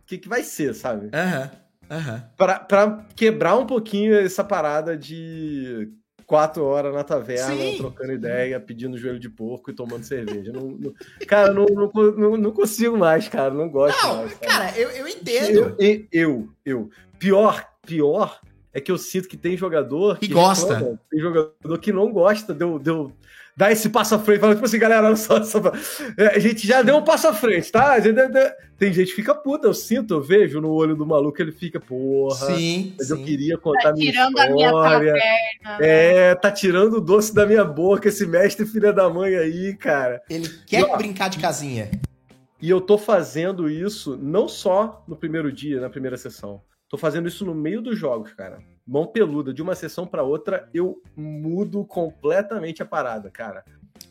[0.05, 1.09] que, que vai ser, sabe?
[1.14, 1.51] Aham.
[1.89, 2.23] Aham.
[2.38, 5.89] Pra, pra quebrar um pouquinho essa parada de
[6.26, 7.77] quatro horas na taverna, Sim.
[7.77, 10.51] trocando ideia, pedindo joelho de porco e tomando cerveja.
[10.51, 10.93] Não, não-
[11.26, 13.53] cara, não, não, não, consigo mais, cara.
[13.53, 14.34] Não gosto Não, mais.
[14.34, 14.45] sabe?
[14.45, 15.76] cara, eu, eu entendo.
[15.80, 16.89] eu, eu, eu.
[17.18, 18.41] Pior, pior
[18.73, 20.73] é que eu sinto que tem jogador Que gosta.
[20.76, 23.11] reclama, tem jogador que não gosta de eu,
[23.57, 24.39] eu dar esse passo à frente.
[24.39, 25.59] Fala, tipo assim, galera, olha só, só-
[26.15, 27.93] é, a gente já deu um passo à frente, tá?
[27.93, 28.15] A gente
[28.77, 31.79] Tem gente que fica puta, eu sinto, eu vejo no olho do maluco, ele fica,
[31.79, 32.55] porra.
[32.55, 33.23] Sim, Mas eu sim.
[33.25, 35.13] queria contar Tá minha tirando a minha história.
[35.13, 35.85] taverna.
[35.85, 40.21] É, tá tirando o doce da minha boca, esse mestre filha da mãe aí, cara.
[40.29, 40.95] Ele quer Ó.
[40.95, 41.89] brincar de casinha.
[42.61, 46.61] E eu tô fazendo isso não só no primeiro dia, na primeira sessão.
[46.89, 48.59] Tô fazendo isso no meio dos jogos, cara.
[48.88, 53.65] Mão peluda, de uma sessão pra outra, eu mudo completamente a parada, cara.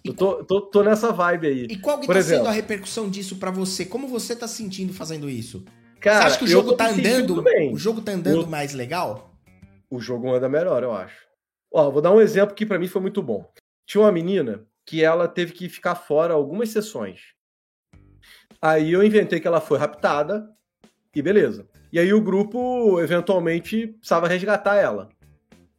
[0.05, 1.63] Eu tô, tô, tô nessa vibe aí.
[1.71, 3.87] E qual que Por tá exemplo- sendo a repercussão disso pra você?
[3.87, 5.65] Como você tá sentindo fazendo isso?
[6.01, 7.43] Cara, você acha que o jogo tá andando?
[7.43, 7.73] Bem.
[7.73, 9.33] O jogo tá andando Eu- mais legal?
[9.89, 11.25] o jogo anda melhor, eu acho.
[11.73, 13.49] Ó, vou dar um exemplo que pra mim foi muito bom.
[13.87, 17.21] Tinha uma menina que ela teve que ficar fora algumas sessões.
[18.61, 20.49] Aí eu inventei que ela foi raptada
[21.15, 21.67] e beleza.
[21.97, 25.09] E aí o grupo eventualmente precisava resgatar ela,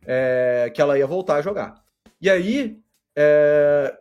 [0.03, 1.75] é, que ela ia voltar a jogar.
[2.19, 2.79] E aí
[3.15, 3.95] é,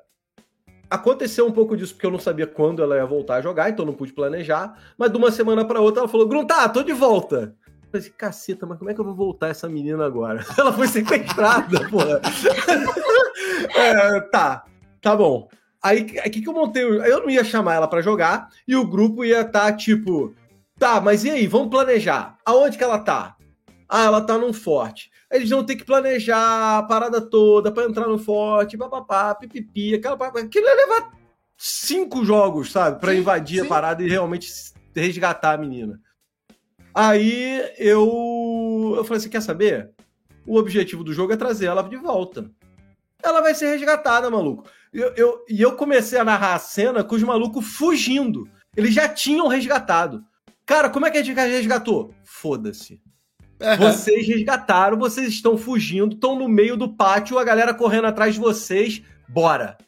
[0.89, 3.85] aconteceu um pouco disso porque eu não sabia quando ela ia voltar a jogar, então
[3.85, 4.79] não pude planejar.
[4.97, 7.55] Mas de uma semana pra outra ela falou: Gruntar, tô de volta.
[7.67, 10.43] Eu falei assim, caceta, mas como é que eu vou voltar essa menina agora?
[10.57, 12.23] Ela foi sequestrada, porra.
[13.77, 14.65] É, tá,
[15.03, 15.51] tá bom.
[15.83, 16.83] Aí o que, que eu montei?
[16.83, 20.35] Eu não ia chamar ela pra jogar e o grupo ia estar tipo,
[20.79, 22.39] tá, mas e aí, vamos planejar.
[22.45, 23.37] Aonde que ela tá?
[23.89, 25.11] Ah, ela tá num forte.
[25.31, 30.17] Eles vão ter que planejar a parada toda pra entrar no forte, papapá, pipipi, aquela
[30.17, 30.41] parada.
[30.41, 31.13] Aquilo ia levar
[31.57, 33.01] cinco jogos, sabe?
[33.01, 33.67] Pra Sim, invadir sim.
[33.67, 34.49] a parada e realmente
[34.95, 36.01] resgatar a menina.
[36.95, 39.91] Aí eu, eu falei assim: quer saber?
[40.47, 42.51] O objetivo do jogo é trazer ela de volta.
[43.23, 44.65] Ela vai ser resgatada, maluco.
[44.93, 48.49] Eu, eu- e eu comecei a narrar a cena com os malucos fugindo.
[48.77, 50.25] Eles já tinham resgatado.
[50.67, 52.13] Cara, como é que a gente resgatou?
[52.25, 53.01] Foda-se.
[53.79, 58.41] Vocês resgataram, vocês estão fugindo, estão no meio do pátio, a galera correndo atrás de
[58.41, 59.01] vocês.
[59.29, 59.79] Bora.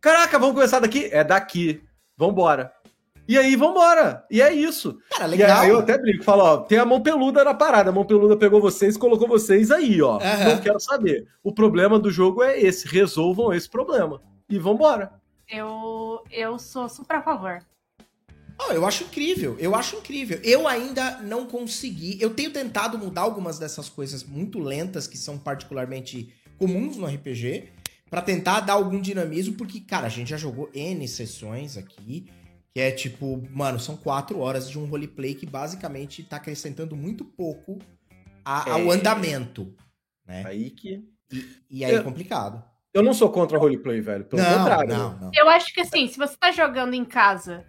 [0.00, 1.08] Caraca, vamos começar daqui?
[1.12, 1.82] É daqui.
[2.16, 2.72] Vambora.
[3.28, 4.24] E aí, vambora.
[4.30, 4.98] E é isso.
[5.10, 5.60] Cara, E legal.
[5.60, 8.36] aí eu até brinco, falo, ó, tem a mão peluda na parada, a mão peluda
[8.36, 10.16] pegou vocês e colocou vocês aí, ó.
[10.20, 10.48] Aham.
[10.54, 11.28] Não quero saber.
[11.42, 14.20] O problema do jogo é esse, resolvam esse problema.
[14.48, 15.12] E vambora.
[15.48, 17.60] Eu, eu sou super a favor.
[18.68, 20.38] Oh, eu acho incrível, eu acho incrível.
[20.42, 22.18] Eu ainda não consegui.
[22.20, 27.70] Eu tenho tentado mudar algumas dessas coisas muito lentas que são particularmente comuns no RPG
[28.10, 32.26] pra tentar dar algum dinamismo, porque, cara, a gente já jogou N sessões aqui,
[32.74, 37.24] que é tipo, mano, são quatro horas de um roleplay que basicamente tá acrescentando muito
[37.24, 37.78] pouco
[38.44, 38.94] a- ao É.
[38.96, 39.74] andamento,
[40.26, 40.44] né?
[40.46, 41.02] Aí que.
[41.70, 42.62] E aí é Eu- complicado.
[42.94, 44.24] Eu não sou contra roleplay, velho.
[44.26, 44.88] Pelo não, contrário.
[44.94, 45.30] não, não.
[45.34, 47.64] Eu acho que assim, se você tá jogando em casa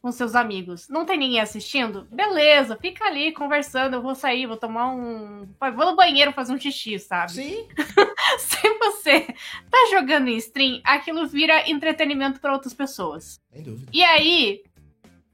[0.00, 0.88] com seus amigos.
[0.88, 2.06] Não tem ninguém assistindo?
[2.10, 3.94] Beleza, fica ali conversando.
[3.94, 5.46] Eu vou sair, vou tomar um.
[5.76, 7.32] Vou no banheiro fazer um xixi, sabe?
[7.32, 7.68] Sim.
[8.38, 9.20] Se você
[9.70, 13.40] tá jogando em stream, aquilo vira entretenimento para outras pessoas.
[13.52, 13.90] Sem dúvida.
[13.92, 14.62] E aí,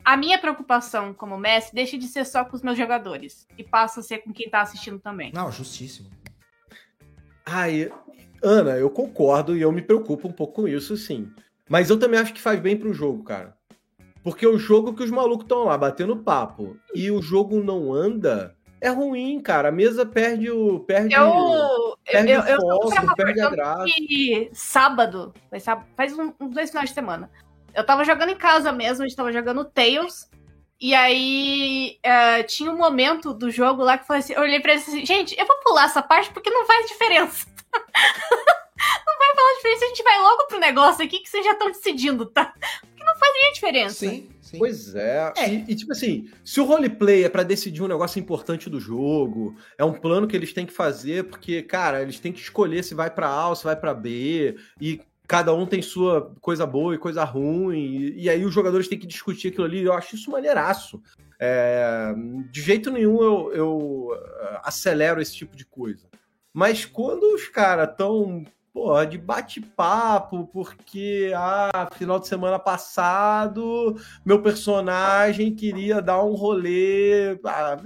[0.05, 4.01] a minha preocupação como mestre deixa de ser só com os meus jogadores e passa
[4.01, 5.33] a ser com quem tá assistindo também.
[5.33, 6.11] Não, justíssimo.
[7.45, 7.93] Ai,
[8.43, 11.31] Ana, eu concordo e eu me preocupo um pouco com isso, sim.
[11.69, 13.57] Mas eu também acho que faz bem pro jogo, cara.
[14.27, 18.57] Porque o jogo que os malucos estão lá batendo papo e o jogo não anda,
[18.81, 19.69] é ruim, cara.
[19.69, 20.81] A mesa perde o.
[20.81, 23.85] Perde, eu, perde eu, o eu, foco, eu perde a graça.
[23.85, 25.33] que sábado,
[25.97, 27.31] faz um, uns dois finais de semana.
[27.73, 30.29] Eu tava jogando em casa mesmo, a gente tava jogando Tails.
[30.81, 34.59] E aí uh, tinha um momento do jogo lá que eu falei assim, eu olhei
[34.59, 37.47] pra ele assim, gente, eu vou pular essa parte porque não faz diferença.
[39.07, 41.69] não vai falar diferença, a gente vai logo pro negócio aqui que vocês já estão
[41.69, 42.53] decidindo, tá?
[42.81, 43.95] Porque não faz nenhuma diferença.
[43.95, 44.59] Sim, sim.
[44.59, 45.33] Pois é.
[45.37, 45.49] É.
[45.49, 49.57] E, e, tipo assim, se o roleplay é pra decidir um negócio importante do jogo,
[49.79, 52.95] é um plano que eles têm que fazer, porque, cara, eles têm que escolher se
[52.95, 56.95] vai pra A ou se vai pra B, e cada um tem sua coisa boa
[56.95, 59.83] e coisa ruim, e, e aí os jogadores têm que discutir aquilo ali.
[59.83, 61.03] Eu acho isso maneiraço.
[61.39, 62.15] É,
[62.51, 63.79] de jeito nenhum eu, eu
[64.11, 66.09] uh, acelero esse tipo de coisa.
[66.53, 68.43] Mas quando os caras estão
[69.09, 77.39] de bate-papo, porque, ah, final de semana passado, meu personagem queria dar um rolê.
[77.45, 77.77] Ah,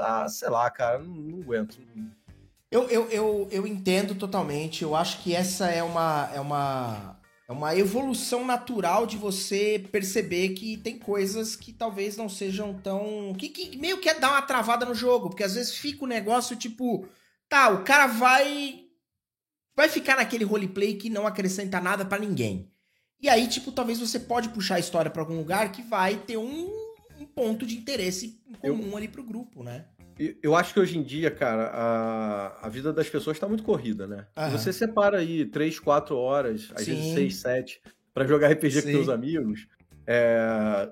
[0.00, 1.78] ah sei lá, cara, não, não aguento.
[2.70, 4.82] Eu, eu, eu, eu entendo totalmente.
[4.82, 10.50] Eu acho que essa é uma, é uma, é uma evolução natural de você perceber
[10.50, 13.32] que tem coisas que talvez não sejam tão.
[13.38, 16.06] que, que meio que é dar uma travada no jogo, porque às vezes fica o
[16.06, 17.06] um negócio tipo.
[17.48, 18.83] Tá, o cara vai
[19.76, 22.70] vai ficar naquele roleplay que não acrescenta nada para ninguém.
[23.20, 26.36] E aí, tipo, talvez você pode puxar a história para algum lugar que vai ter
[26.36, 26.70] um,
[27.18, 29.86] um ponto de interesse comum eu, ali pro grupo, né?
[30.42, 34.06] Eu acho que hoje em dia, cara, a, a vida das pessoas tá muito corrida,
[34.06, 34.26] né?
[34.36, 34.50] Uhum.
[34.50, 36.94] Você separa aí 3, 4 horas, às Sim.
[36.94, 37.82] vezes 6, 7,
[38.12, 38.82] para jogar RPG Sim.
[38.82, 39.66] com seus amigos.
[40.06, 40.88] É...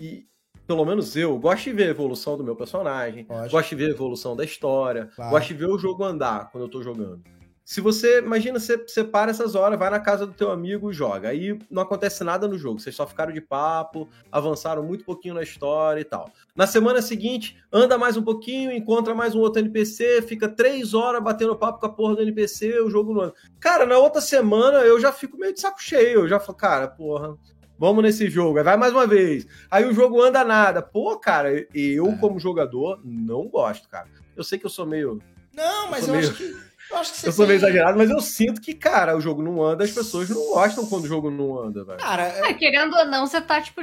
[0.00, 0.26] E,
[0.66, 3.50] pelo menos eu, gosto de ver a evolução do meu personagem, Pode.
[3.50, 5.30] gosto de ver a evolução da história, claro.
[5.30, 7.22] gosto de ver o jogo andar quando eu tô jogando.
[7.64, 11.30] Se você, imagina, você separa essas horas, vai na casa do teu amigo e joga.
[11.30, 15.42] Aí não acontece nada no jogo, vocês só ficaram de papo, avançaram muito pouquinho na
[15.42, 16.30] história e tal.
[16.54, 21.22] Na semana seguinte, anda mais um pouquinho, encontra mais um outro NPC, fica três horas
[21.22, 23.34] batendo papo com a porra do NPC, o jogo não anda.
[23.58, 26.86] Cara, na outra semana eu já fico meio de saco cheio, eu já falo, cara,
[26.86, 27.34] porra,
[27.78, 28.58] vamos nesse jogo.
[28.58, 29.46] Aí vai mais uma vez.
[29.70, 30.82] Aí o jogo anda nada.
[30.82, 32.16] Pô, cara, eu é.
[32.18, 34.08] como jogador não gosto, cara.
[34.36, 35.18] Eu sei que eu sou meio...
[35.54, 36.30] Não, mas eu, eu meio...
[36.30, 36.73] acho que
[37.24, 40.28] eu sou meio exagerado, mas eu sinto que, cara, o jogo não anda, as pessoas
[40.28, 41.98] não gostam quando o jogo não anda, velho.
[41.98, 42.50] Cara, é...
[42.50, 43.82] É, querendo ou não, você tá, tipo.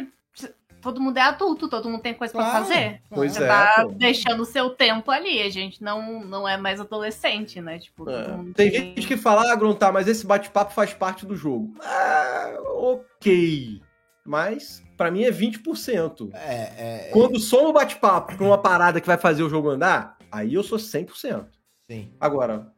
[0.81, 2.49] Todo mundo é adulto, todo mundo tem coisa claro.
[2.49, 3.03] pra fazer.
[3.07, 3.47] Pois você é.
[3.47, 3.91] tá pô.
[3.91, 5.39] deixando o seu tempo ali.
[5.39, 7.77] A gente não, não é mais adolescente, né?
[7.77, 8.23] Tipo, é.
[8.55, 11.71] tem, tem gente que fala, ah, Gruntar, mas esse bate-papo faz parte do jogo.
[11.81, 13.79] Ah, ok.
[14.25, 16.31] Mas, para mim, é 20%.
[16.33, 19.69] É, é, é, Quando sou um bate-papo com uma parada que vai fazer o jogo
[19.69, 21.45] andar, aí eu sou 100%.
[21.89, 22.13] Sim.
[22.19, 22.70] Agora,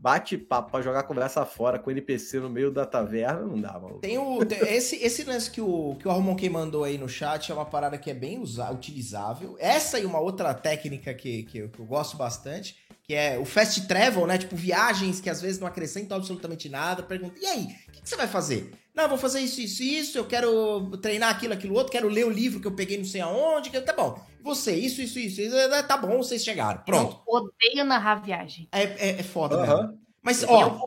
[0.00, 4.00] bate-papo pra jogar conversa fora com NPC no meio da taverna, não dá, maluco.
[4.00, 4.44] Tem o.
[4.44, 7.66] Tem, esse, esse lance que o, que o Armon mandou aí no chat é uma
[7.66, 9.56] parada que é bem usa, utilizável.
[9.58, 12.76] Essa e uma outra técnica que, que, que eu gosto bastante,
[13.10, 14.38] que é o fast travel, né?
[14.38, 17.02] Tipo, viagens que às vezes não acrescentam absolutamente nada.
[17.02, 18.72] Pergunta, e aí, o que, que, você vai fazer?
[18.94, 22.24] Não, eu vou fazer isso, isso, isso, eu quero treinar aquilo, aquilo outro, quero ler
[22.24, 24.16] o livro que eu peguei não sei aonde, que, tá bom.
[24.44, 26.82] Você, isso, isso, isso, isso, é, tá bom, vocês chegaram.
[26.82, 27.20] Pronto.
[27.26, 28.68] Eu odeio narrar viagem.
[28.70, 29.66] É, é, é foda, uhum.
[29.66, 29.98] mesmo.
[30.22, 30.62] Mas, ó.
[30.62, 30.80] Eu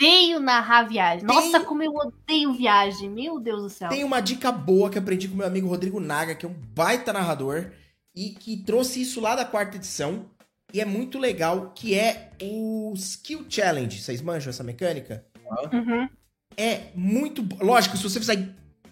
[0.00, 1.26] odeio narrar viagem.
[1.26, 1.34] Tem...
[1.34, 3.10] Nossa, como eu odeio viagem.
[3.10, 3.88] Meu Deus do céu.
[3.88, 6.54] Tem uma dica boa que eu aprendi com meu amigo Rodrigo Naga, que é um
[6.54, 7.72] baita narrador,
[8.14, 10.32] e que trouxe isso lá da quarta edição.
[10.74, 14.02] E é muito legal, que é o Skill Challenge.
[14.02, 15.24] Vocês manjam essa mecânica?
[15.72, 16.08] Uhum.
[16.56, 17.46] É muito.
[17.64, 18.48] Lógico, se você fizer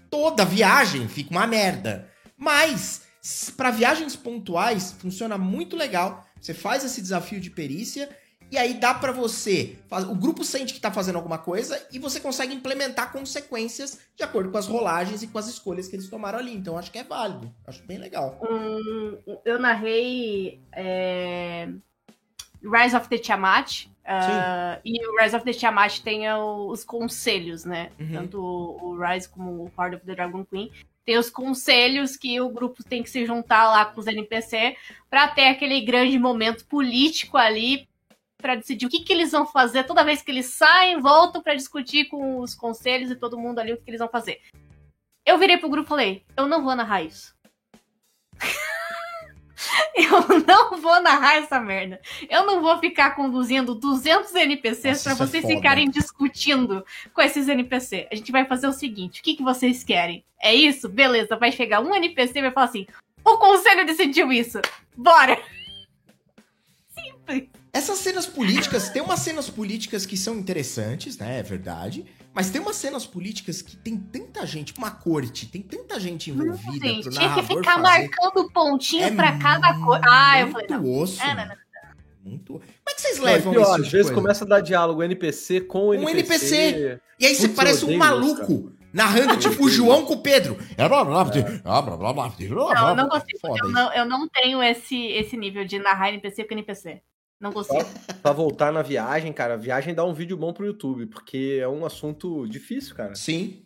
[0.09, 2.09] toda a viagem, fica uma merda.
[2.37, 3.03] Mas,
[3.57, 6.25] para viagens pontuais, funciona muito legal.
[6.41, 8.09] Você faz esse desafio de perícia
[8.53, 9.79] e aí dá para você,
[10.11, 14.51] o grupo sente que tá fazendo alguma coisa e você consegue implementar consequências de acordo
[14.51, 16.55] com as rolagens e com as escolhas que eles tomaram ali.
[16.55, 18.39] Então acho que é válido, acho bem legal.
[18.43, 21.67] Hum, eu narrei é...
[22.63, 23.87] Rise of the Tiamat.
[24.03, 27.91] Uh, e o Rise of the Tiamat tem os conselhos, né?
[27.99, 28.13] Uhum.
[28.13, 30.71] Tanto o Rise como o Part of the Dragon Queen
[31.05, 34.77] tem os conselhos que o grupo tem que se juntar lá com os NPC
[35.11, 37.89] para ter aquele grande momento político ali
[38.43, 41.55] para decidir o que, que eles vão fazer toda vez que eles saem, voltam para
[41.55, 44.41] discutir com os conselhos e todo mundo ali o que, que eles vão fazer.
[45.25, 47.35] Eu virei pro grupo e falei, eu não vou narrar isso.
[49.95, 52.01] eu não vou narrar essa merda.
[52.29, 58.09] Eu não vou ficar conduzindo 200 NPCs para vocês é ficarem discutindo com esses NPC.
[58.11, 60.25] A gente vai fazer o seguinte: o que, que vocês querem?
[60.41, 60.89] É isso?
[60.89, 62.87] Beleza, vai chegar um NPC e vai falar assim:
[63.25, 64.61] o conselho decidiu isso.
[64.97, 65.41] Bora!
[66.93, 67.62] Simples.
[67.75, 71.39] Essas cenas políticas, tem umas cenas políticas que são interessantes, né?
[71.39, 72.05] É verdade.
[72.35, 76.87] Mas tem umas cenas políticas que tem tanta gente, uma corte, tem tanta gente envolvida.
[76.87, 77.83] Sim, tinha que ficar fazer.
[77.83, 80.03] marcando pontinho é pra cada coisa.
[80.07, 80.99] Ah, eu falei, não.
[80.99, 81.57] Osso, é, não, não,
[82.23, 82.53] Muito.
[82.53, 83.63] Como é que vocês levam isso?
[83.63, 86.07] Tipo às vezes começa a dar diálogo NPC com o NPC.
[86.07, 87.01] Um NPC.
[87.21, 88.73] E aí você parece um maluco.
[88.93, 90.59] narrando tipo o João com o Pedro.
[92.71, 92.75] É.
[92.75, 93.57] Não, não consigo.
[93.59, 97.01] Eu não, eu não tenho esse, esse nível de narrar NPC com NPC.
[97.43, 97.85] Não consigo.
[97.85, 101.67] Pra, pra voltar na viagem, cara, viagem dá um vídeo bom pro YouTube, porque é
[101.67, 103.17] um assunto difícil, cara.
[103.17, 103.61] Sim.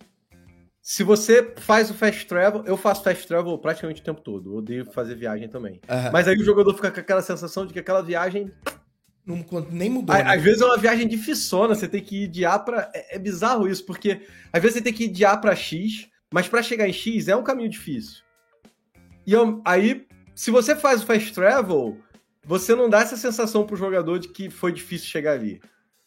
[0.81, 4.53] Se você faz o fast travel, eu faço fast travel praticamente o tempo todo.
[4.53, 5.75] Eu odeio fazer viagem também.
[5.89, 6.13] Uhum.
[6.13, 8.51] Mas aí o jogador fica com aquela sensação de que aquela viagem.
[9.27, 10.17] Não, nem mudou.
[10.17, 10.23] Né?
[10.23, 12.91] Às vezes é uma viagem dificona, você tem que ir de A pra.
[12.95, 16.09] É, é bizarro isso, porque às vezes você tem que ir de A pra X,
[16.33, 18.23] mas para chegar em X é um caminho difícil.
[19.27, 21.99] E eu, aí, se você faz o fast travel,
[22.47, 25.61] você não dá essa sensação pro jogador de que foi difícil chegar ali.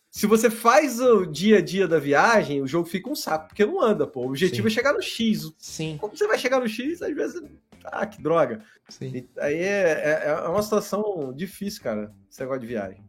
[0.09, 3.65] Se você faz o dia a dia da viagem, o jogo fica um saco, porque
[3.65, 4.21] não anda, pô.
[4.21, 4.73] O objetivo Sim.
[4.73, 5.51] é chegar no X.
[5.57, 5.97] Sim.
[5.99, 7.43] Como você vai chegar no X, às vezes.
[7.83, 8.63] Ah, que droga.
[8.87, 9.11] Sim.
[9.15, 13.03] E aí é, é, é, uma situação difícil, cara, esse negócio de viagem.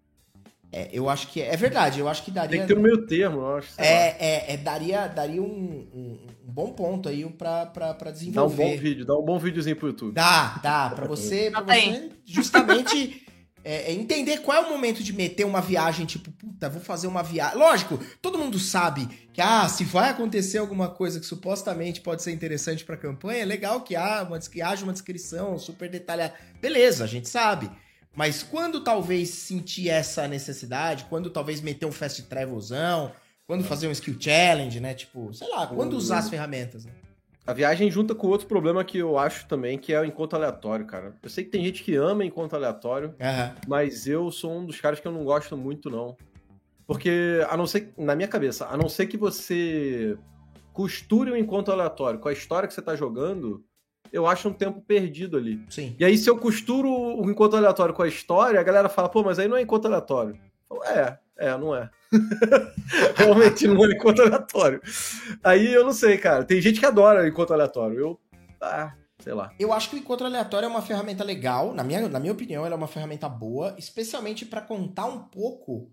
[0.73, 2.51] É, eu acho que é, é verdade, eu acho que daria.
[2.51, 3.69] Tem que ter um meio termo, eu acho.
[3.77, 8.57] É, é, é, daria, daria um, um, um, bom ponto aí pra, pra, pra desenvolver.
[8.57, 10.15] Dá um bom vídeo, dá um bom videozinho pro YouTube.
[10.15, 13.27] Dá, dá, pra você, pra você justamente
[13.65, 17.07] é, é, entender qual é o momento de meter uma viagem, tipo, puta, vou fazer
[17.07, 17.59] uma viagem.
[17.59, 22.33] Lógico, todo mundo sabe que, ah, se vai acontecer alguma coisa que supostamente pode ser
[22.33, 26.33] interessante pra campanha, é legal que, há uma, que haja uma descrição super detalhada.
[26.61, 27.71] Beleza, a gente sabe.
[28.15, 33.12] Mas quando talvez sentir essa necessidade, quando talvez meter um fast travelzão,
[33.47, 34.95] quando fazer um skill challenge, né?
[34.95, 36.93] Tipo, sei lá, quando usar as ferramentas, né?
[37.47, 40.87] A viagem junta com outro problema que eu acho também, que é o encontro aleatório,
[40.87, 41.16] cara.
[41.23, 43.55] Eu sei que tem gente que ama encontro aleatório, uhum.
[43.66, 46.16] mas eu sou um dos caras que eu não gosto muito, não.
[46.87, 50.16] Porque, a não ser, na minha cabeça, a não ser que você
[50.73, 53.65] costure o um encontro aleatório com a história que você tá jogando,
[54.12, 55.62] eu acho um tempo perdido ali.
[55.69, 55.95] Sim.
[55.99, 59.23] E aí, se eu costuro o encontro aleatório com a história, a galera fala, pô,
[59.23, 60.39] mas aí não é encontro aleatório.
[60.69, 61.89] Falo, é, é, não é.
[63.16, 64.81] Realmente não é encontro aleatório.
[65.43, 66.45] Aí eu não sei, cara.
[66.45, 67.99] Tem gente que adora encontro aleatório.
[67.99, 68.20] Eu.
[68.61, 69.53] Ah, sei lá.
[69.59, 71.73] Eu acho que o encontro aleatório é uma ferramenta legal.
[71.73, 75.91] Na minha, na minha opinião, ela é uma ferramenta boa, especialmente para contar um pouco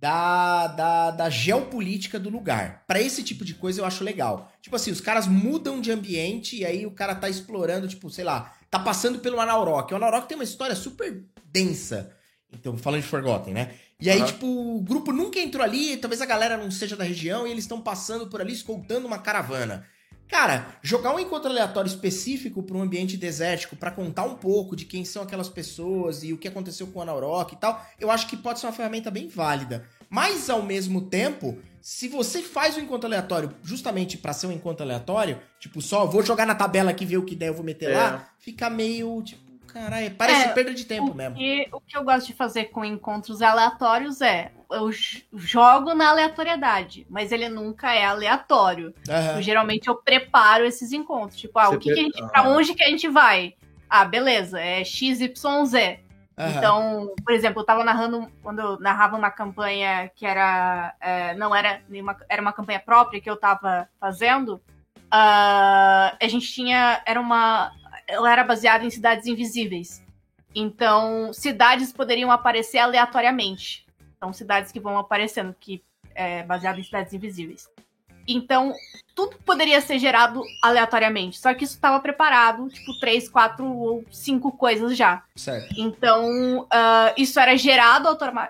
[0.00, 2.84] da, da, da geopolítica do lugar.
[2.86, 4.52] Para esse tipo de coisa eu acho legal.
[4.62, 8.24] Tipo assim, os caras mudam de ambiente e aí o cara tá explorando, tipo, sei
[8.24, 9.92] lá, tá passando pelo Anaurok.
[9.92, 12.14] O Anaurok tem uma história super densa.
[12.52, 13.74] Então, falando de Forgotten, né?
[14.00, 14.26] E aí, uhum.
[14.26, 17.64] tipo, o grupo nunca entrou ali, talvez a galera não seja da região e eles
[17.64, 19.84] estão passando por ali escoltando uma caravana.
[20.28, 24.84] Cara, jogar um encontro aleatório específico para um ambiente desértico para contar um pouco de
[24.84, 28.26] quem são aquelas pessoas e o que aconteceu com o Anaurok e tal, eu acho
[28.26, 29.86] que pode ser uma ferramenta bem válida.
[30.10, 34.84] Mas ao mesmo tempo, se você faz um encontro aleatório justamente para ser um encontro
[34.84, 37.90] aleatório, tipo, só vou jogar na tabela aqui ver o que der eu vou meter
[37.90, 37.96] é.
[37.96, 41.36] lá, fica meio tipo Caralho, parece é, perda de tempo o mesmo.
[41.36, 44.90] Que, o que eu gosto de fazer com encontros aleatórios é eu
[45.32, 48.94] jogo na aleatoriedade, mas ele nunca é aleatório.
[49.08, 49.42] Uhum.
[49.42, 51.40] geralmente eu preparo esses encontros.
[51.40, 52.28] Tipo, ah, o que, que a gente, uhum.
[52.28, 53.54] pra onde que a gente vai?
[53.88, 55.42] Ah, beleza, é XYZ.
[55.42, 56.48] Uhum.
[56.56, 60.94] Então, por exemplo, eu tava narrando, quando eu narrava uma campanha que era.
[61.00, 62.16] É, não era nenhuma.
[62.28, 64.60] Era uma campanha própria que eu tava fazendo.
[65.06, 67.02] Uh, a gente tinha.
[67.06, 67.72] Era uma
[68.08, 70.02] ela era baseada em cidades invisíveis.
[70.54, 73.86] Então, cidades poderiam aparecer aleatoriamente.
[74.18, 75.82] São cidades que vão aparecendo, que
[76.14, 77.70] é baseado em cidades invisíveis.
[78.28, 78.74] Então,
[79.18, 81.40] tudo poderia ser gerado aleatoriamente.
[81.40, 85.24] Só que isso estava preparado, tipo, três, quatro ou cinco coisas já.
[85.34, 85.74] Certo.
[85.76, 88.06] Então, uh, isso era gerado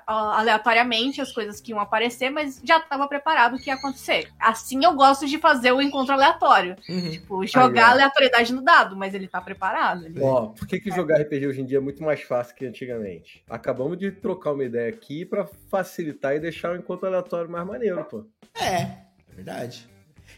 [0.07, 4.29] aleatoriamente, as coisas que iam aparecer, mas já estava preparado o que ia acontecer.
[4.39, 6.77] Assim eu gosto de fazer o encontro aleatório.
[6.87, 7.11] Uhum.
[7.13, 10.05] Tipo, jogar Aí, aleatoriedade no dado, mas ele tá preparado.
[10.05, 10.21] Ele...
[10.21, 13.43] Ó, por que, que jogar RPG hoje em dia é muito mais fácil que antigamente?
[13.49, 18.05] Acabamos de trocar uma ideia aqui para facilitar e deixar o encontro aleatório mais maneiro,
[18.05, 18.27] pô.
[18.55, 19.08] É, é
[19.39, 19.89] verdade.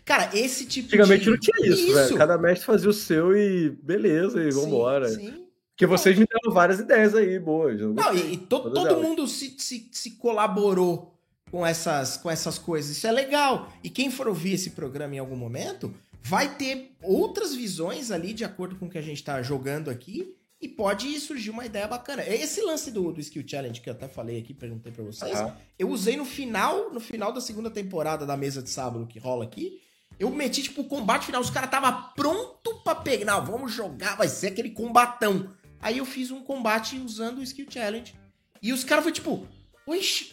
[0.04, 1.30] Cara, esse tipo Antigamente de...
[1.30, 2.16] não tinha isso, isso, velho.
[2.16, 5.08] Cada mestre fazia o seu e beleza, e vambora.
[5.08, 5.46] Sim.
[5.70, 7.80] Porque vocês me deram várias ideias aí, boas.
[7.80, 11.18] Não, e, e to, todo mundo se, se, se colaborou
[11.50, 12.96] com essas, com essas coisas.
[12.96, 13.72] Isso é legal.
[13.82, 18.44] E quem for ouvir esse programa em algum momento, vai ter outras visões ali de
[18.44, 20.34] acordo com o que a gente tá jogando aqui.
[20.60, 22.22] E pode surgir uma ideia bacana.
[22.26, 25.56] Esse lance do, do Skill Challenge que eu até falei aqui, perguntei pra vocês, Aham.
[25.78, 29.44] eu usei no final, no final da segunda temporada da mesa de sábado que rola
[29.44, 29.80] aqui.
[30.18, 33.24] Eu meti, tipo, o combate final, os caras tava pronto pra pegar.
[33.24, 35.50] Não, vamos jogar, vai ser aquele combatão.
[35.80, 38.14] Aí eu fiz um combate usando o Skill Challenge.
[38.62, 39.46] E os caras foi tipo,
[39.86, 40.32] oxe,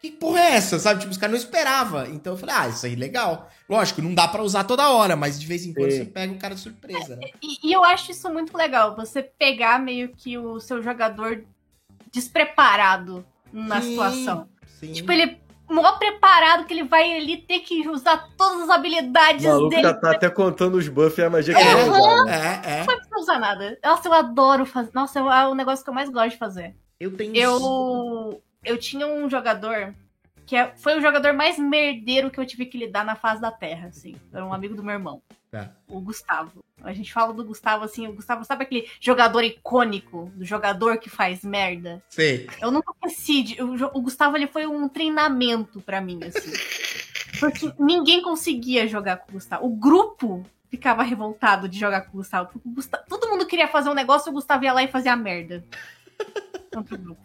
[0.00, 0.78] que porra é essa?
[0.78, 1.00] Sabe?
[1.00, 2.06] Tipo, os caras não esperavam.
[2.06, 3.50] Então eu falei, ah, isso aí é legal.
[3.68, 5.98] Lógico, não dá pra usar toda hora, mas de vez em quando Sim.
[5.98, 7.28] você pega um cara de surpresa, né?
[7.42, 11.44] E, e eu acho isso muito legal, você pegar meio que o seu jogador
[12.12, 14.48] despreparado na Sim, situação.
[14.78, 14.92] Sim.
[14.92, 15.38] Tipo, ele é
[15.72, 19.82] mó preparado que ele vai ali ter que usar todas as habilidades O maluco dele.
[19.82, 22.24] já tá até contando os buffs e a magia que ele É, vai usar.
[22.24, 22.62] né?
[22.64, 22.78] é, é.
[22.78, 23.78] Não precisa usar nada.
[23.84, 24.90] Nossa, eu adoro fazer.
[24.94, 26.74] Nossa, é o negócio que eu mais gosto de fazer.
[26.98, 27.36] Eu tenho.
[27.36, 29.94] Eu, eu tinha um jogador
[30.46, 33.50] que é- foi o jogador mais merdeiro que eu tive que lidar na face da
[33.50, 34.14] Terra, assim.
[34.32, 35.20] Era um amigo do meu irmão,
[35.50, 35.70] Tá.
[35.86, 36.64] o Gustavo.
[36.82, 41.10] A gente fala do Gustavo assim, o Gustavo, sabe aquele jogador icônico, do jogador que
[41.10, 42.02] faz merda?
[42.08, 42.48] Sei.
[42.62, 43.56] Eu nunca esqueci.
[43.60, 46.52] O, Gustavo ele foi um treinamento pra mim, assim.
[47.40, 49.66] Porque ninguém conseguia jogar com o Gustavo.
[49.66, 52.60] O grupo ficava revoltado de jogar com o Gustavo.
[52.64, 55.16] Gustavo- todo mundo queria fazer um negócio e o Gustavo ia lá e fazia a
[55.16, 55.64] merda.
[56.72, 57.20] Contra o grupo.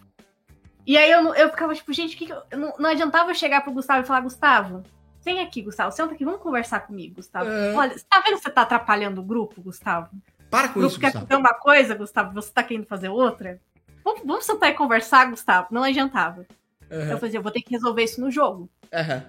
[0.85, 3.61] E aí eu, eu ficava tipo, gente, que que eu- não, não adiantava eu chegar
[3.61, 4.83] pro Gustavo e falar, Gustavo,
[5.23, 7.49] vem aqui, Gustavo, senta aqui, vamos conversar comigo, Gustavo.
[7.49, 7.73] É.
[7.73, 10.09] Olha, você tá vendo que você tá atrapalhando o grupo, Gustavo?
[10.49, 11.25] Para O com grupo isso, quer Gustavo.
[11.27, 13.59] fazer uma coisa, Gustavo, você tá querendo fazer outra?
[14.03, 15.67] Vamos, vamos sentar e conversar, Gustavo.
[15.71, 16.45] Não adiantava.
[16.89, 18.69] Eu Aham, fazia, eu vou ter que resolver isso no jogo.
[18.93, 19.25] aham.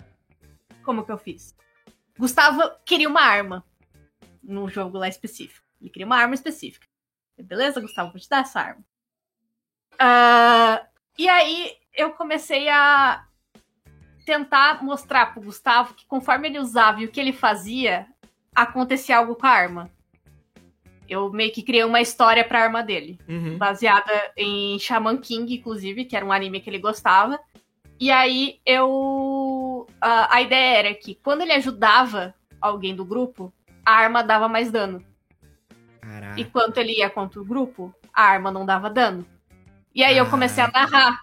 [0.84, 1.54] Como que eu fiz?
[2.18, 3.64] Gustavo queria uma arma
[4.42, 5.64] no jogo lá específico.
[5.80, 6.86] Ele queria uma arma específica.
[7.38, 8.84] Eu, Beleza, Gustavo, vou te dar essa arma.
[9.98, 10.84] Ah,
[11.18, 13.24] e aí eu comecei a
[14.24, 18.06] tentar mostrar pro Gustavo que conforme ele usava e o que ele fazia,
[18.54, 19.90] acontecia algo com a arma.
[21.08, 23.58] Eu meio que criei uma história pra arma dele Uhum.
[23.58, 27.38] baseada em Shaman King, inclusive, que era um anime que ele gostava.
[28.00, 29.86] E aí eu.
[30.00, 33.52] A, a ideia era que quando ele ajudava alguém do grupo,
[33.84, 35.04] a arma dava mais dano.
[36.00, 36.40] Caraca.
[36.40, 39.26] E quando ele ia contra o grupo, a arma não dava dano.
[39.94, 40.70] E aí eu comecei a Ah.
[40.72, 41.20] narrar.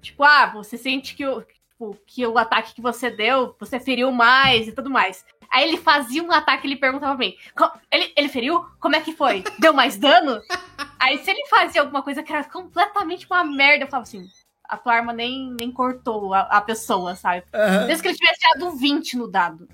[0.00, 4.10] Tipo, ah, você sente que o, tipo, que o ataque que você deu, você feriu
[4.12, 5.24] mais e tudo mais.
[5.50, 8.64] Aí ele fazia um ataque e ele perguntava pra mim: "Co- ele, ele feriu?
[8.78, 9.42] Como é que foi?
[9.58, 10.40] Deu mais dano?
[11.00, 14.26] Aí se ele fazia alguma coisa que era completamente uma merda, eu falava assim:
[14.64, 17.44] a tua arma nem, nem cortou a, a pessoa, sabe?
[17.86, 19.68] Mesmo que ele tivesse tirado 20 no dado.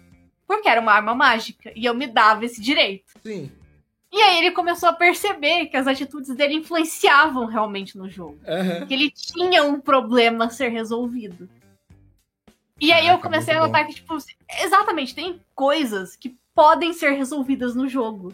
[0.46, 1.72] Porque era uma arma mágica.
[1.74, 3.12] E eu me dava esse direito.
[3.24, 3.50] Sim.
[4.14, 8.38] E aí ele começou a perceber que as atitudes dele influenciavam realmente no jogo.
[8.46, 8.86] Aham.
[8.86, 11.48] Que ele tinha um problema a ser resolvido.
[12.80, 14.16] E aí eu comecei a notar que, tipo,
[14.62, 18.32] exatamente, tem coisas que podem ser resolvidas no jogo.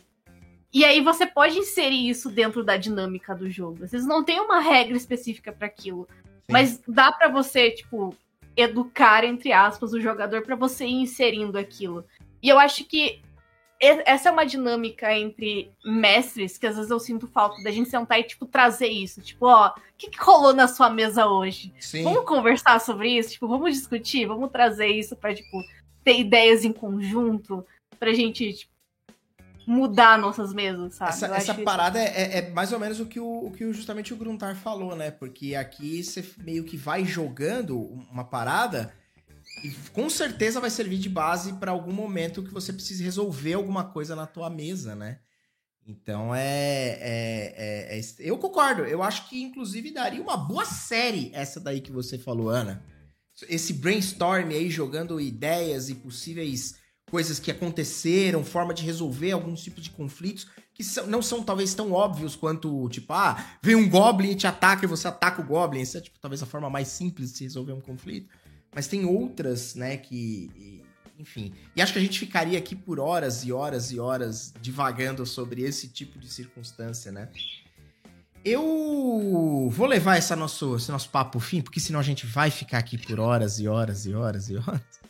[0.70, 3.85] E aí você pode inserir isso dentro da dinâmica do jogo.
[3.85, 6.07] Às vezes não tem uma regra específica para aquilo.
[6.47, 8.15] Mas dá pra você, tipo,
[8.55, 12.05] educar, entre aspas, o jogador pra você ir inserindo aquilo.
[12.43, 13.23] E eu acho que
[13.81, 18.20] essa é uma dinâmica entre mestres que às vezes eu sinto falta da gente sentar
[18.20, 19.20] e, tipo, trazer isso.
[19.23, 21.73] Tipo, ó, o que, que rolou na sua mesa hoje?
[21.81, 22.05] Sim.
[22.05, 23.31] Vamos conversar sobre isso?
[23.31, 24.27] Tipo, vamos discutir?
[24.27, 25.62] Vamos trazer isso pra, tipo,
[26.05, 27.65] ter ideias em conjunto
[27.98, 28.70] pra gente, tipo,
[29.66, 31.11] mudar nossas mesas, sabe?
[31.12, 34.12] Essa, essa parada é, é- é mais ou menos o que, o, o que justamente
[34.12, 35.11] o Gruntar falou, né?
[35.11, 37.78] Porque aqui você meio que vai jogando
[38.11, 38.93] uma parada
[39.64, 43.85] e com certeza vai servir de base pra algum momento que você precise resolver alguma
[43.85, 45.18] coisa na tua mesa, né?
[45.86, 47.55] Então é, é-
[47.97, 48.82] é- é- Eu concordo.
[48.85, 52.82] Eu acho que, inclusive, daria uma boa série essa daí que você falou, Ana.
[53.48, 56.77] Esse brainstorm aí, jogando ideias e possíveis
[57.10, 61.74] coisas que aconteceram, forma de resolver alguns tipos de conflitos que são- não são talvez
[61.74, 65.47] tão óbvios quanto, tipo, ah, vem um Goblin e te ataca e você ataca o
[65.47, 65.81] Goblin.
[65.81, 68.28] Essa é, tipo, talvez a forma mais simples de resolver um conflito.
[68.75, 70.83] Mas tem outras, né, que.
[71.19, 71.53] Enfim.
[71.77, 75.63] E acho que a gente ficaria aqui por horas e horas e horas divagando sobre
[75.63, 77.29] esse tipo de circunstância, né?
[78.43, 82.79] Eu vou levar essa nosso, esse nosso papo fim, porque senão a gente vai ficar
[82.79, 85.01] aqui por horas e horas e horas e horas.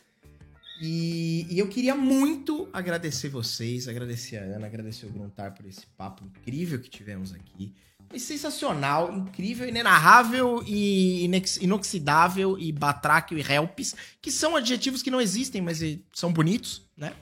[0.81, 5.85] E, e eu queria muito agradecer vocês, agradecer a Ana, agradecer o Gruntar por esse
[5.85, 7.73] papo incrível que tivemos aqui.
[8.19, 11.25] Sensacional, incrível, inenarrável e
[11.61, 15.79] inoxidável e batráquio e helps, que são adjetivos que não existem, mas
[16.13, 17.13] são bonitos, né?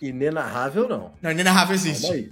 [0.00, 1.12] Inenarrável, não.
[1.20, 2.06] Não, inenarrável existe.
[2.12, 2.30] aí.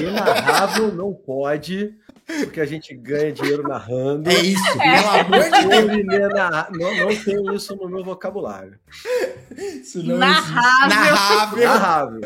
[0.00, 1.94] Inenarrável não pode,
[2.40, 4.30] porque a gente ganha dinheiro narrando.
[4.30, 5.98] É isso, pelo amor de Deus.
[5.98, 8.78] Inenarra- Não, não tenho isso no meu vocabulário.
[9.56, 10.88] Isso não Narrável.
[10.96, 11.64] Narrável.
[11.68, 12.20] Narrável.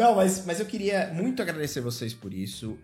[0.00, 2.78] Não, mas, mas eu queria muito agradecer vocês por isso.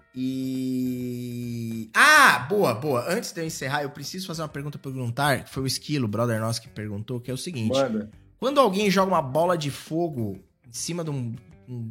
[0.77, 1.91] E.
[1.95, 3.05] Ah, boa, boa.
[3.11, 6.07] Antes de eu encerrar, eu preciso fazer uma pergunta pro Gruntar, que foi o Esquilo,
[6.07, 8.11] brother nosso, que perguntou, que é o seguinte: Manda.
[8.39, 10.39] quando alguém joga uma bola de fogo
[10.69, 11.35] em cima de um,
[11.69, 11.89] um,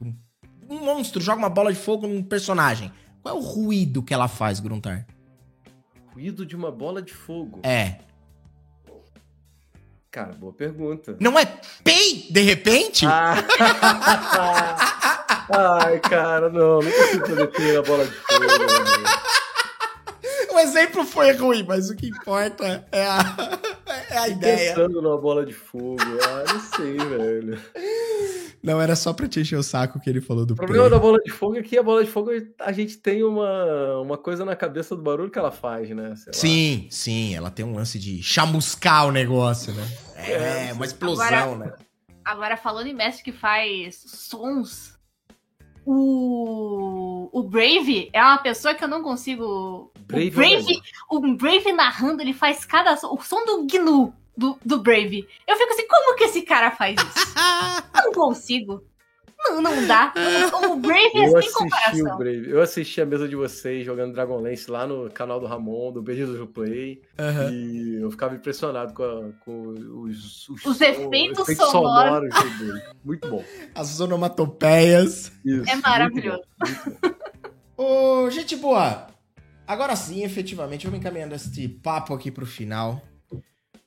[0.00, 0.14] um-
[0.70, 2.92] um monstro, joga uma bola de fogo num personagem,
[3.22, 5.06] qual é o ruído que ela faz, Gruntar?
[6.12, 7.60] Ruído de uma bola de fogo.
[7.62, 7.98] É.
[10.10, 11.16] Cara, boa pergunta.
[11.20, 11.44] Não é
[11.84, 13.04] pei, de repente?
[13.06, 13.34] Ah.
[15.50, 18.44] Ai, cara, não, não consigo fazer pei na bola de fogo.
[20.50, 23.18] O exemplo foi ruim, mas o que importa é a,
[24.10, 24.74] é a ideia.
[24.74, 26.00] Pensando numa bola de fogo.
[26.00, 27.60] Ah, não sei, velho.
[28.62, 30.90] Não, era só pra te encher o saco que ele falou do O problema play.
[30.90, 32.30] da bola de fogo é que a bola de fogo
[32.60, 36.14] a gente tem uma, uma coisa na cabeça do barulho que ela faz, né?
[36.16, 36.32] Sei lá.
[36.32, 39.88] Sim, sim, ela tem um lance de chamuscar o negócio, né?
[40.16, 41.24] É, É, uma explosão,
[41.54, 41.72] Agora- né?
[42.24, 44.98] Agora, falando em mestre que faz sons,
[45.86, 49.90] o, o Brave é uma pessoa que eu não consigo.
[50.06, 53.14] Brave o, Brave, é o Brave narrando, ele faz cada som.
[53.14, 55.26] O som do Gnu do, do Brave.
[55.46, 57.34] Eu fico assim, como que esse cara faz isso?
[57.96, 58.82] Eu não consigo.
[59.40, 60.12] Não, não dá.
[60.68, 62.18] O, Brave é Eu sem assisti o comparação.
[62.18, 62.50] Brave.
[62.50, 66.26] Eu assisti a mesa de vocês jogando Dragonlance lá no canal do Ramon, do Beijo
[66.26, 67.00] do Play.
[67.16, 67.48] Aham.
[67.52, 69.68] E eu ficava impressionado com, a- com
[70.02, 72.34] os, Os som- efeitos sonoros.
[72.34, 72.82] do Brave.
[73.04, 73.44] Muito bom.
[73.76, 75.30] As onomatopeias.
[75.44, 76.42] Isso, É maravilhoso.
[76.58, 77.00] bom, muito
[77.76, 77.84] bom.
[78.24, 79.06] Ô, gente boa,
[79.66, 83.00] agora sim, efetivamente, vamos encaminhando este papo aqui pro final.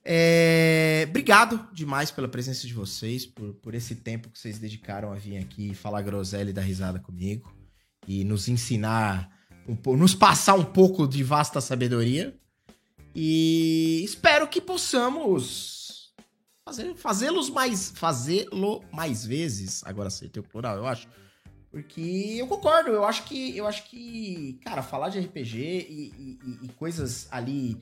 [0.04, 5.16] É, Obrigado demais pela presença de vocês, por, por esse tempo que vocês dedicaram a
[5.16, 7.54] vir aqui falar groselha e dar risada comigo.
[8.08, 9.30] E nos ensinar,
[9.68, 12.36] um nos passar um pouco de vasta sabedoria.
[13.16, 16.14] E espero que possamos
[16.66, 19.84] fazer- fazê-los mais, fazê-lo mais vezes.
[19.86, 21.08] Agora acertei o plural, eu acho.
[21.70, 25.58] Porque eu concordo, eu acho que, eu acho que, cara, falar de RPG
[25.90, 26.12] e-
[26.44, 27.82] e- e coisas ali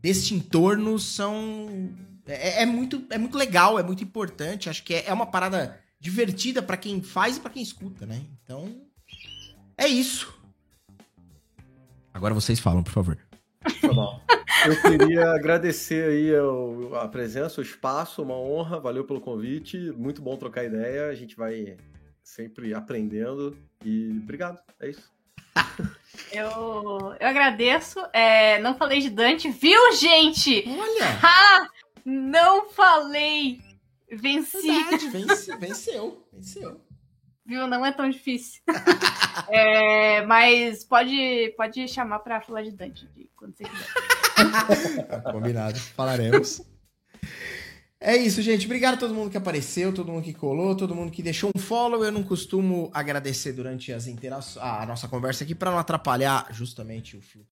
[0.00, 1.90] deste entorno são.
[2.26, 4.68] É, é muito, é muito legal, é muito importante.
[4.68, 8.22] Acho que é, é uma parada divertida pra quem faz e pra quem escuta, né?
[8.42, 8.82] Então.
[9.76, 10.34] É isso.
[12.12, 13.18] Agora vocês falam, por favor.
[13.80, 14.20] Tá bom.
[14.66, 16.30] Eu queria agradecer aí
[17.00, 21.34] a presença, o espaço, uma honra, valeu pelo convite, muito bom trocar ideia, a gente
[21.34, 21.78] vai
[22.22, 25.10] sempre aprendendo e obrigado, é isso.
[26.32, 27.98] Eu, eu agradeço.
[28.12, 30.64] É, não falei de Dante, viu, gente?
[30.68, 31.18] Olha!
[31.22, 31.66] Ah!
[32.04, 33.60] Não falei!
[34.10, 34.60] Venci!
[34.62, 36.80] Verdade, vence- venceu, venceu.
[37.44, 37.66] Viu?
[37.66, 38.60] Não é tão difícil.
[39.48, 45.22] É, mas pode, pode chamar pra falar de Dante quando você quiser.
[45.32, 46.60] Combinado, falaremos.
[48.02, 48.64] É isso, gente.
[48.64, 51.58] Obrigado a todo mundo que apareceu, todo mundo que colou, todo mundo que deixou um
[51.60, 52.02] follow.
[52.02, 57.16] Eu não costumo agradecer durante as interações, a nossa conversa aqui, pra não atrapalhar justamente
[57.16, 57.48] o fluxo